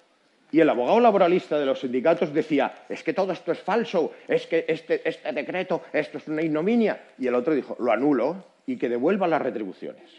Y 0.50 0.60
el 0.60 0.70
abogado 0.70 1.00
laboralista 1.00 1.58
de 1.58 1.66
los 1.66 1.80
sindicatos 1.80 2.32
decía, 2.32 2.84
es 2.88 3.02
que 3.02 3.12
todo 3.12 3.32
esto 3.32 3.52
es 3.52 3.58
falso, 3.58 4.12
es 4.26 4.46
que 4.46 4.64
este, 4.66 5.06
este, 5.06 5.30
decreto, 5.32 5.82
esto 5.92 6.18
es 6.18 6.26
una 6.28 6.42
ignominia. 6.42 7.04
Y 7.18 7.26
el 7.26 7.34
otro 7.34 7.54
dijo, 7.54 7.76
lo 7.78 7.92
anulo 7.92 8.44
y 8.66 8.76
que 8.76 8.88
devuelva 8.88 9.26
las 9.26 9.42
retribuciones. 9.42 10.10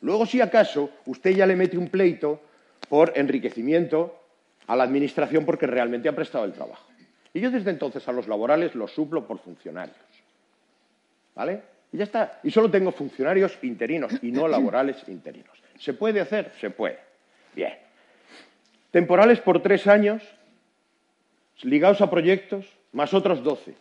Luego, 0.00 0.26
si 0.26 0.40
acaso, 0.40 0.90
usted 1.06 1.30
ya 1.30 1.46
le 1.46 1.54
mete 1.54 1.78
un 1.78 1.88
pleito 1.88 2.40
por 2.88 3.12
enriquecimiento 3.16 4.20
a 4.66 4.74
la 4.74 4.84
Administración 4.84 5.44
porque 5.44 5.66
realmente 5.66 6.08
ha 6.08 6.16
prestado 6.16 6.44
el 6.44 6.52
trabajo. 6.52 6.86
Y 7.32 7.40
yo 7.40 7.50
desde 7.50 7.70
entonces 7.70 8.06
a 8.08 8.12
los 8.12 8.26
laborales 8.28 8.74
los 8.74 8.92
suplo 8.92 9.26
por 9.26 9.38
funcionarios. 9.38 9.96
¿Vale? 11.34 11.62
Y 11.96 11.98
ya 11.98 12.04
está. 12.04 12.40
Y 12.42 12.50
solo 12.50 12.70
tengo 12.70 12.92
funcionarios 12.92 13.56
interinos 13.62 14.12
y 14.20 14.30
no 14.30 14.46
laborales 14.46 14.98
interinos. 15.08 15.56
¿Se 15.78 15.94
puede 15.94 16.20
hacer? 16.20 16.52
Se 16.60 16.68
puede. 16.68 16.98
Bien. 17.54 17.72
Temporales 18.90 19.40
por 19.40 19.62
tres 19.62 19.86
años, 19.86 20.22
ligados 21.62 22.02
a 22.02 22.10
proyectos, 22.10 22.66
más 22.92 23.14
otros 23.14 23.42
doce. 23.42 23.72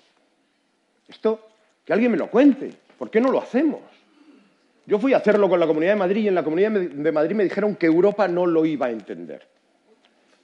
Esto, 1.09 1.45
que 1.83 1.91
alguien 1.91 2.09
me 2.09 2.17
lo 2.17 2.31
cuente. 2.31 2.71
¿Por 2.97 3.11
qué 3.11 3.19
no 3.19 3.31
lo 3.33 3.41
hacemos? 3.41 3.81
Yo 4.85 4.97
fui 4.97 5.11
a 5.11 5.17
hacerlo 5.17 5.49
con 5.49 5.59
la 5.59 5.67
Comunidad 5.67 5.91
de 5.91 5.99
Madrid 5.99 6.23
y 6.23 6.27
en 6.29 6.35
la 6.35 6.43
Comunidad 6.45 6.71
de 6.71 7.11
Madrid 7.11 7.35
me 7.35 7.43
dijeron 7.43 7.75
que 7.75 7.87
Europa 7.87 8.29
no 8.29 8.45
lo 8.45 8.65
iba 8.65 8.85
a 8.85 8.91
entender. 8.91 9.45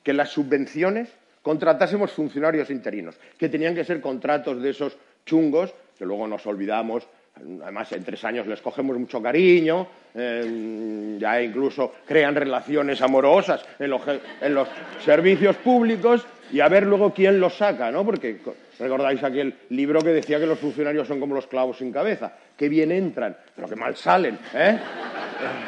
Que 0.03 0.11
las 0.11 0.27
subvenciones 0.27 1.07
contratásemos 1.41 2.11
funcionarios 2.11 2.69
interinos, 2.69 3.15
que 3.37 3.47
tenían 3.47 3.75
que 3.75 3.85
ser 3.85 4.01
contratos 4.01 4.61
de 4.61 4.71
esos 4.71 4.97
chungos, 5.25 5.73
que 5.97 6.05
luego 6.05 6.27
nos 6.27 6.45
olvidamos 6.45 7.07
Además, 7.35 7.91
en 7.93 8.03
tres 8.03 8.23
años 8.25 8.45
les 8.45 8.61
cogemos 8.61 8.97
mucho 8.97 9.21
cariño, 9.21 9.87
eh, 10.13 11.17
ya 11.19 11.41
incluso 11.41 11.93
crean 12.05 12.35
relaciones 12.35 13.01
amorosas 13.01 13.63
en 13.79 13.89
los, 13.89 14.67
servicios 15.03 15.55
públicos 15.57 16.25
y 16.51 16.59
a 16.59 16.67
ver 16.67 16.85
luego 16.85 17.13
quién 17.13 17.39
los 17.39 17.55
saca, 17.55 17.89
¿no? 17.89 18.05
Porque 18.05 18.39
recordáis 18.77 19.23
aquel 19.23 19.55
libro 19.69 20.01
que 20.01 20.09
decía 20.09 20.39
que 20.39 20.45
los 20.45 20.59
funcionarios 20.59 21.07
son 21.07 21.19
como 21.19 21.33
los 21.33 21.47
clavos 21.47 21.77
sin 21.77 21.91
cabeza, 21.91 22.33
que 22.57 22.67
bien 22.67 22.91
entran, 22.91 23.35
pero 23.55 23.67
que 23.67 23.75
mal 23.75 23.95
salen, 23.95 24.37
¿eh? 24.53 24.77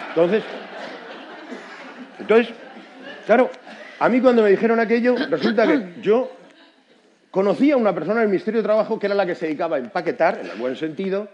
Entonces, 0.10 0.44
entonces, 2.20 2.54
claro, 3.26 3.50
a 4.00 4.10
mí 4.10 4.20
cuando 4.22 4.44
me 4.44 4.50
dijeron 4.50 4.80
aquello, 4.80 5.16
resulta 5.30 5.66
que 5.66 6.02
yo 6.02 6.30
conocía 7.32 7.76
a 7.76 7.78
una 7.78 7.96
persona 7.96 8.20
del 8.20 8.30
Ministerio 8.30 8.60
de 8.60 8.66
Trabajo 8.66 9.00
que 9.00 9.08
era 9.08 9.16
la 9.16 9.26
que 9.26 9.34
se 9.34 9.48
dedicaba 9.48 9.78
a 9.78 9.80
empaquetar, 9.80 10.40
en 10.40 10.52
el 10.52 10.58
buen 10.58 10.76
sentido, 10.76 11.30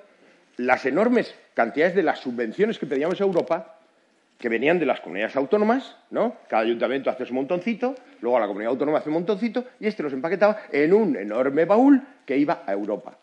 las 0.59 0.85
enormes 0.85 1.33
cantidades 1.53 1.95
de 1.95 2.03
las 2.03 2.19
subvenciones 2.19 2.77
que 2.77 2.85
pedíamos 2.85 3.19
a 3.21 3.23
Europa, 3.23 3.77
que 4.37 4.49
venían 4.49 4.77
de 4.77 4.85
las 4.85 4.99
comunidades 4.99 5.37
autónomas, 5.37 5.95
¿no? 6.11 6.35
Cada 6.49 6.63
ayuntamiento 6.63 7.09
hace 7.09 7.25
su 7.25 7.33
montoncito, 7.33 7.95
luego 8.19 8.39
la 8.39 8.47
comunidad 8.47 8.71
autónoma 8.71 8.97
hace 8.97 9.07
un 9.07 9.15
montoncito, 9.15 9.63
y 9.79 9.87
este 9.87 10.03
los 10.03 10.11
empaquetaba 10.11 10.63
en 10.69 10.93
un 10.93 11.15
enorme 11.15 11.63
baúl 11.63 12.03
que 12.25 12.37
iba 12.37 12.63
a 12.65 12.73
Europa. 12.73 13.17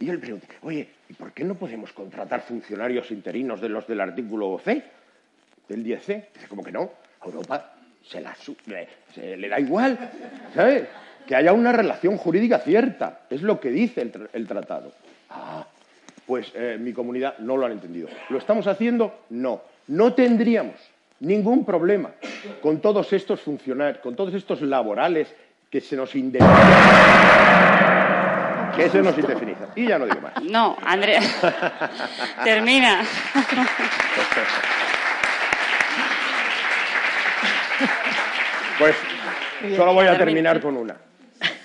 Y 0.00 0.06
yo 0.06 0.14
le 0.14 0.18
pregunté, 0.18 0.48
oye, 0.62 0.88
¿y 1.08 1.12
por 1.12 1.30
qué 1.32 1.44
no 1.44 1.54
podemos 1.54 1.92
contratar 1.92 2.40
funcionarios 2.40 3.08
interinos 3.12 3.60
de 3.60 3.68
los 3.68 3.86
del 3.86 4.00
artículo 4.00 4.60
C, 4.64 4.82
del 5.68 5.84
10C? 5.84 6.24
Dice, 6.34 6.48
¿cómo 6.48 6.64
que 6.64 6.72
no? 6.72 6.90
A 7.20 7.26
Europa 7.26 7.72
se, 8.02 8.20
la, 8.20 8.34
le 9.14 9.48
da 9.48 9.60
igual, 9.60 9.96
¿sabes? 10.56 10.88
Que 11.24 11.36
haya 11.36 11.52
una 11.52 11.70
relación 11.70 12.16
jurídica 12.16 12.58
cierta, 12.58 13.20
es 13.30 13.42
lo 13.42 13.60
que 13.60 13.70
dice 13.70 14.02
el, 14.02 14.28
el 14.32 14.48
tratado. 14.48 14.92
Ah, 15.28 15.64
pues 16.30 16.52
eh, 16.54 16.78
mi 16.78 16.92
comunidad 16.92 17.38
no 17.38 17.56
lo 17.56 17.66
han 17.66 17.72
entendido. 17.72 18.08
¿Lo 18.28 18.38
estamos 18.38 18.68
haciendo? 18.68 19.24
No. 19.30 19.62
No 19.88 20.14
tendríamos 20.14 20.76
ningún 21.18 21.64
problema 21.64 22.12
con 22.62 22.80
todos 22.80 23.12
estos 23.12 23.40
funcionarios, 23.40 23.98
con 23.98 24.14
todos 24.14 24.32
estos 24.34 24.62
laborales 24.62 25.34
que 25.68 25.80
se 25.80 25.96
nos 25.96 26.14
indefinizan. 26.14 26.60
Que 28.76 28.88
se 28.90 29.02
nos 29.02 29.18
indefinizan. 29.18 29.70
Y 29.74 29.88
ya 29.88 29.98
no 29.98 30.06
digo 30.06 30.20
más. 30.20 30.40
No, 30.44 30.76
Andrea. 30.84 31.20
Termina. 32.44 33.02
Pues 38.78 38.94
solo 39.74 39.94
voy 39.94 40.06
a 40.06 40.16
terminar 40.16 40.60
con 40.60 40.76
una. 40.76 40.94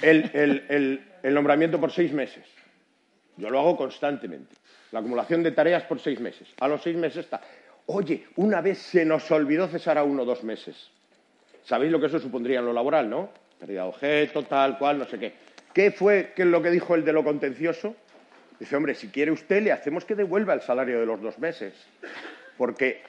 el 0.01 0.99
nombramiento 1.21 1.79
por 1.79 1.91
seis 1.91 2.11
meses. 2.11 2.43
Yo 3.37 3.49
lo 3.49 3.59
hago 3.59 3.77
constantemente. 3.77 4.55
La 4.91 4.99
acumulación 4.99 5.43
de 5.43 5.51
tareas 5.51 5.83
por 5.83 5.99
seis 5.99 6.19
meses. 6.19 6.47
A 6.59 6.67
los 6.67 6.81
seis 6.81 6.95
meses 6.95 7.25
está. 7.25 7.41
Oye, 7.87 8.27
una 8.37 8.61
vez 8.61 8.79
se 8.79 9.05
nos 9.05 9.29
olvidó 9.31 9.67
cesar 9.67 9.97
a 9.97 10.03
uno 10.03 10.23
o 10.23 10.25
dos 10.25 10.43
meses. 10.43 10.89
¿Sabéis 11.63 11.91
lo 11.91 11.99
que 11.99 12.07
eso 12.07 12.19
supondría 12.19 12.59
en 12.59 12.65
lo 12.65 12.73
laboral, 12.73 13.09
no? 13.09 13.29
Pérdida 13.59 13.83
de 13.83 13.89
objeto, 13.89 14.43
tal, 14.43 14.77
cual, 14.77 14.99
no 14.99 15.05
sé 15.05 15.19
qué. 15.19 15.33
¿Qué 15.73 15.91
fue 15.91 16.33
lo 16.37 16.61
que 16.61 16.69
dijo 16.69 16.95
el 16.95 17.03
de 17.03 17.13
lo 17.13 17.23
contencioso? 17.23 17.95
Dice, 18.59 18.75
hombre, 18.75 18.95
si 18.95 19.09
quiere 19.09 19.31
usted, 19.31 19.61
le 19.61 19.71
hacemos 19.71 20.05
que 20.05 20.15
devuelva 20.15 20.53
el 20.53 20.61
salario 20.61 20.99
de 20.99 21.05
los 21.05 21.21
dos 21.21 21.37
meses. 21.39 21.73
Porque 22.57 23.03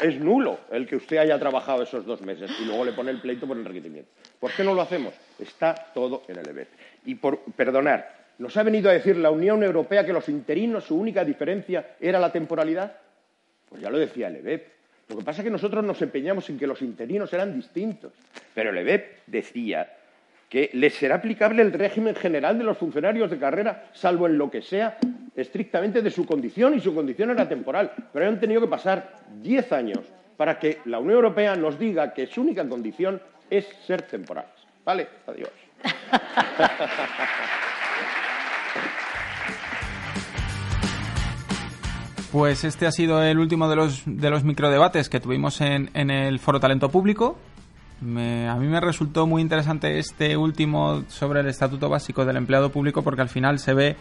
es 0.00 0.18
nulo 0.18 0.60
el 0.70 0.86
que 0.86 0.96
usted 0.96 1.18
haya 1.18 1.38
trabajado 1.38 1.82
esos 1.82 2.06
dos 2.06 2.22
meses 2.22 2.50
y 2.60 2.64
luego 2.64 2.84
le 2.84 2.92
pone 2.92 3.10
el 3.10 3.20
pleito 3.20 3.46
por 3.46 3.56
enriquecimiento. 3.56 4.10
¿Por 4.40 4.52
qué 4.52 4.64
no 4.64 4.74
lo 4.74 4.82
hacemos? 4.82 5.14
Está 5.38 5.74
todo 5.92 6.22
en 6.28 6.38
el 6.38 6.48
EBET. 6.48 6.68
Y 7.04 7.14
por 7.16 7.40
perdonar, 7.52 8.21
¿Nos 8.42 8.56
ha 8.56 8.64
venido 8.64 8.90
a 8.90 8.92
decir 8.92 9.16
la 9.18 9.30
Unión 9.30 9.62
Europea 9.62 10.04
que 10.04 10.12
los 10.12 10.28
interinos, 10.28 10.82
su 10.82 10.98
única 10.98 11.24
diferencia 11.24 11.94
era 12.00 12.18
la 12.18 12.32
temporalidad? 12.32 12.92
Pues 13.68 13.80
ya 13.80 13.88
lo 13.88 14.00
decía 14.00 14.26
el 14.26 14.34
EBEP. 14.34 14.66
Lo 15.10 15.18
que 15.18 15.24
pasa 15.24 15.42
es 15.42 15.44
que 15.44 15.50
nosotros 15.50 15.84
nos 15.84 16.02
empeñamos 16.02 16.50
en 16.50 16.58
que 16.58 16.66
los 16.66 16.82
interinos 16.82 17.32
eran 17.32 17.54
distintos. 17.54 18.12
Pero 18.52 18.70
el 18.70 18.78
EBEP 18.78 19.18
decía 19.28 19.92
que 20.48 20.70
les 20.72 20.92
será 20.92 21.14
aplicable 21.14 21.62
el 21.62 21.72
régimen 21.72 22.16
general 22.16 22.58
de 22.58 22.64
los 22.64 22.78
funcionarios 22.78 23.30
de 23.30 23.38
carrera, 23.38 23.90
salvo 23.92 24.26
en 24.26 24.36
lo 24.36 24.50
que 24.50 24.60
sea 24.60 24.98
estrictamente 25.36 26.02
de 26.02 26.10
su 26.10 26.26
condición, 26.26 26.74
y 26.74 26.80
su 26.80 26.92
condición 26.96 27.30
era 27.30 27.48
temporal. 27.48 27.92
Pero 28.12 28.26
han 28.26 28.40
tenido 28.40 28.60
que 28.60 28.66
pasar 28.66 29.18
diez 29.40 29.70
años 29.70 30.00
para 30.36 30.58
que 30.58 30.78
la 30.86 30.98
Unión 30.98 31.14
Europea 31.14 31.54
nos 31.54 31.78
diga 31.78 32.12
que 32.12 32.26
su 32.26 32.40
única 32.40 32.68
condición 32.68 33.22
es 33.48 33.68
ser 33.86 34.02
temporales. 34.02 34.50
¿Vale? 34.84 35.06
Adiós. 35.28 35.50
Pues 42.32 42.64
este 42.64 42.86
ha 42.86 42.92
sido 42.92 43.22
el 43.22 43.38
último 43.38 43.68
de 43.68 43.76
los, 43.76 44.04
de 44.06 44.30
los 44.30 44.42
microdebates 44.42 45.10
que 45.10 45.20
tuvimos 45.20 45.60
en, 45.60 45.90
en 45.92 46.10
el 46.10 46.38
Foro 46.38 46.60
Talento 46.60 46.88
Público. 46.88 47.36
a 48.00 48.04
mí 48.04 48.66
me 48.68 48.80
resultó 48.80 49.26
muy 49.26 49.42
interesante 49.42 49.98
este 49.98 50.34
último 50.38 51.04
sobre 51.08 51.40
el 51.40 51.48
Estatuto 51.48 51.90
Básico 51.90 52.24
del 52.24 52.38
Empleado 52.38 52.70
Público 52.70 53.02
porque 53.02 53.20
al 53.20 53.28
final 53.28 53.58
se 53.58 53.74
ve 53.74 53.96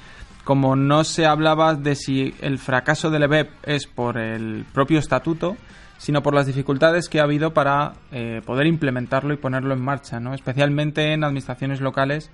como 0.46 0.78
no 0.78 1.04
se 1.04 1.26
hablaba 1.26 1.76
de 1.76 1.96
si 1.96 2.34
el 2.40 2.58
fracaso 2.58 3.10
del 3.10 3.24
EBEP 3.24 3.50
es 3.64 3.86
por 3.86 4.18
el 4.18 4.64
propio 4.74 5.00
estatuto, 5.00 5.58
sino 5.98 6.24
por 6.24 6.34
las 6.34 6.46
dificultades 6.46 7.10
que 7.10 7.20
ha 7.20 7.24
habido 7.24 7.54
para 7.54 7.96
eh, 8.14 8.42
poder 8.46 8.66
implementarlo 8.66 9.34
y 9.34 9.38
ponerlo 9.38 9.74
en 9.74 9.82
marcha, 9.82 10.22
¿no? 10.22 10.34
especialmente 10.34 11.12
en 11.12 11.26
administraciones 11.26 11.82
locales 11.82 12.32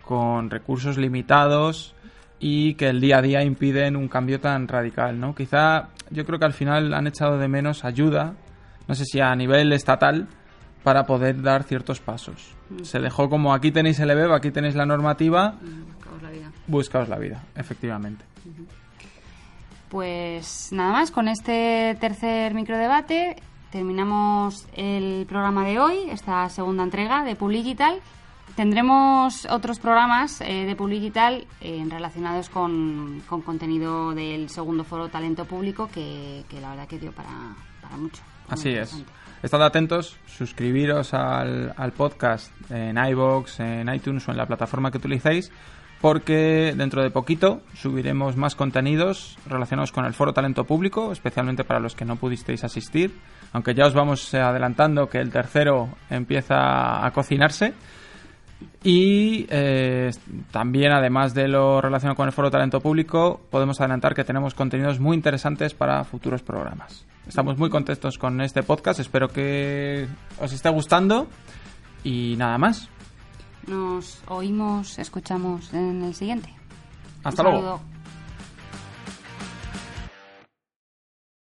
con 0.00 0.48
recursos 0.48 0.96
limitados 0.96 1.94
y 2.38 2.74
que 2.74 2.88
el 2.88 3.00
día 3.00 3.18
a 3.18 3.22
día 3.22 3.42
impiden 3.42 3.96
un 3.96 4.08
cambio 4.08 4.40
tan 4.40 4.68
radical. 4.68 5.18
¿no? 5.18 5.34
Quizá 5.34 5.88
yo 6.10 6.24
creo 6.24 6.38
que 6.38 6.44
al 6.44 6.52
final 6.52 6.94
han 6.94 7.06
echado 7.06 7.38
de 7.38 7.48
menos 7.48 7.84
ayuda, 7.84 8.34
no 8.86 8.94
sé 8.94 9.04
si 9.04 9.20
a 9.20 9.34
nivel 9.34 9.72
estatal, 9.72 10.28
para 10.82 11.04
poder 11.04 11.42
dar 11.42 11.64
ciertos 11.64 12.00
pasos. 12.00 12.54
Mm. 12.70 12.84
Se 12.84 13.00
dejó 13.00 13.28
como 13.28 13.52
aquí 13.52 13.72
tenéis 13.72 13.98
el 14.00 14.10
EBEB, 14.10 14.32
aquí 14.32 14.50
tenéis 14.50 14.74
la 14.74 14.86
normativa, 14.86 15.54
buscaos 15.60 16.22
la 16.22 16.30
vida. 16.30 16.52
Buscaos 16.66 17.08
la 17.08 17.18
vida, 17.18 17.44
efectivamente. 17.56 18.24
Pues 19.88 20.68
nada 20.72 20.92
más, 20.92 21.10
con 21.10 21.28
este 21.28 21.96
tercer 22.00 22.54
microdebate 22.54 23.36
terminamos 23.70 24.66
el 24.74 25.26
programa 25.26 25.64
de 25.64 25.78
hoy, 25.78 25.96
esta 26.10 26.48
segunda 26.48 26.82
entrega 26.82 27.24
de 27.24 27.36
Publicital. 27.36 28.00
Tendremos 28.56 29.46
otros 29.50 29.78
programas 29.78 30.40
eh, 30.40 30.64
de 30.64 30.74
Publicital 30.74 31.46
eh, 31.60 31.84
relacionados 31.90 32.48
con, 32.48 33.20
contenido 33.28 34.14
del 34.14 34.48
segundo 34.48 34.82
foro 34.82 35.08
Talento 35.08 35.44
Público 35.44 35.90
que, 35.92 36.42
la 36.58 36.70
verdad 36.70 36.88
que 36.88 36.98
dio 36.98 37.12
para, 37.12 37.28
mucho. 37.98 38.22
Así 38.48 38.70
es. 38.70 39.04
Estad 39.42 39.62
atentos, 39.62 40.16
suscribiros 40.26 41.12
al, 41.12 41.74
al 41.76 41.92
podcast 41.92 42.50
en 42.70 42.96
iBox, 42.96 43.60
en 43.60 43.94
iTunes 43.94 44.26
o 44.26 44.30
en 44.30 44.38
la 44.38 44.46
plataforma 44.46 44.90
que 44.90 44.98
utilicéis 44.98 45.52
porque 46.00 46.74
dentro 46.76 47.02
de 47.02 47.10
poquito 47.10 47.62
subiremos 47.74 48.36
más 48.36 48.54
contenidos 48.54 49.36
relacionados 49.46 49.92
con 49.92 50.04
el 50.04 50.14
Foro 50.14 50.32
Talento 50.32 50.64
Público, 50.64 51.12
especialmente 51.12 51.64
para 51.64 51.80
los 51.80 51.94
que 51.94 52.04
no 52.04 52.16
pudisteis 52.16 52.64
asistir, 52.64 53.14
aunque 53.52 53.74
ya 53.74 53.86
os 53.86 53.94
vamos 53.94 54.32
adelantando 54.34 55.08
que 55.08 55.18
el 55.18 55.30
tercero 55.30 55.88
empieza 56.10 57.04
a 57.04 57.10
cocinarse. 57.12 57.74
Y 58.82 59.46
eh, 59.50 60.10
también, 60.50 60.92
además 60.92 61.34
de 61.34 61.48
lo 61.48 61.80
relacionado 61.80 62.16
con 62.16 62.26
el 62.26 62.32
Foro 62.32 62.50
Talento 62.50 62.80
Público, 62.80 63.40
podemos 63.50 63.80
adelantar 63.80 64.14
que 64.14 64.24
tenemos 64.24 64.54
contenidos 64.54 65.00
muy 65.00 65.16
interesantes 65.16 65.74
para 65.74 66.04
futuros 66.04 66.42
programas. 66.42 67.04
Estamos 67.26 67.58
muy 67.58 67.68
contentos 67.68 68.16
con 68.16 68.40
este 68.40 68.62
podcast, 68.62 69.00
espero 69.00 69.28
que 69.28 70.06
os 70.40 70.52
esté 70.52 70.68
gustando 70.68 71.26
y 72.04 72.36
nada 72.36 72.56
más. 72.58 72.88
Nos 73.66 74.22
oímos, 74.28 74.98
escuchamos 74.98 75.74
en 75.74 76.04
el 76.04 76.14
siguiente. 76.14 76.54
Hasta 77.24 77.42
luego. 77.42 77.80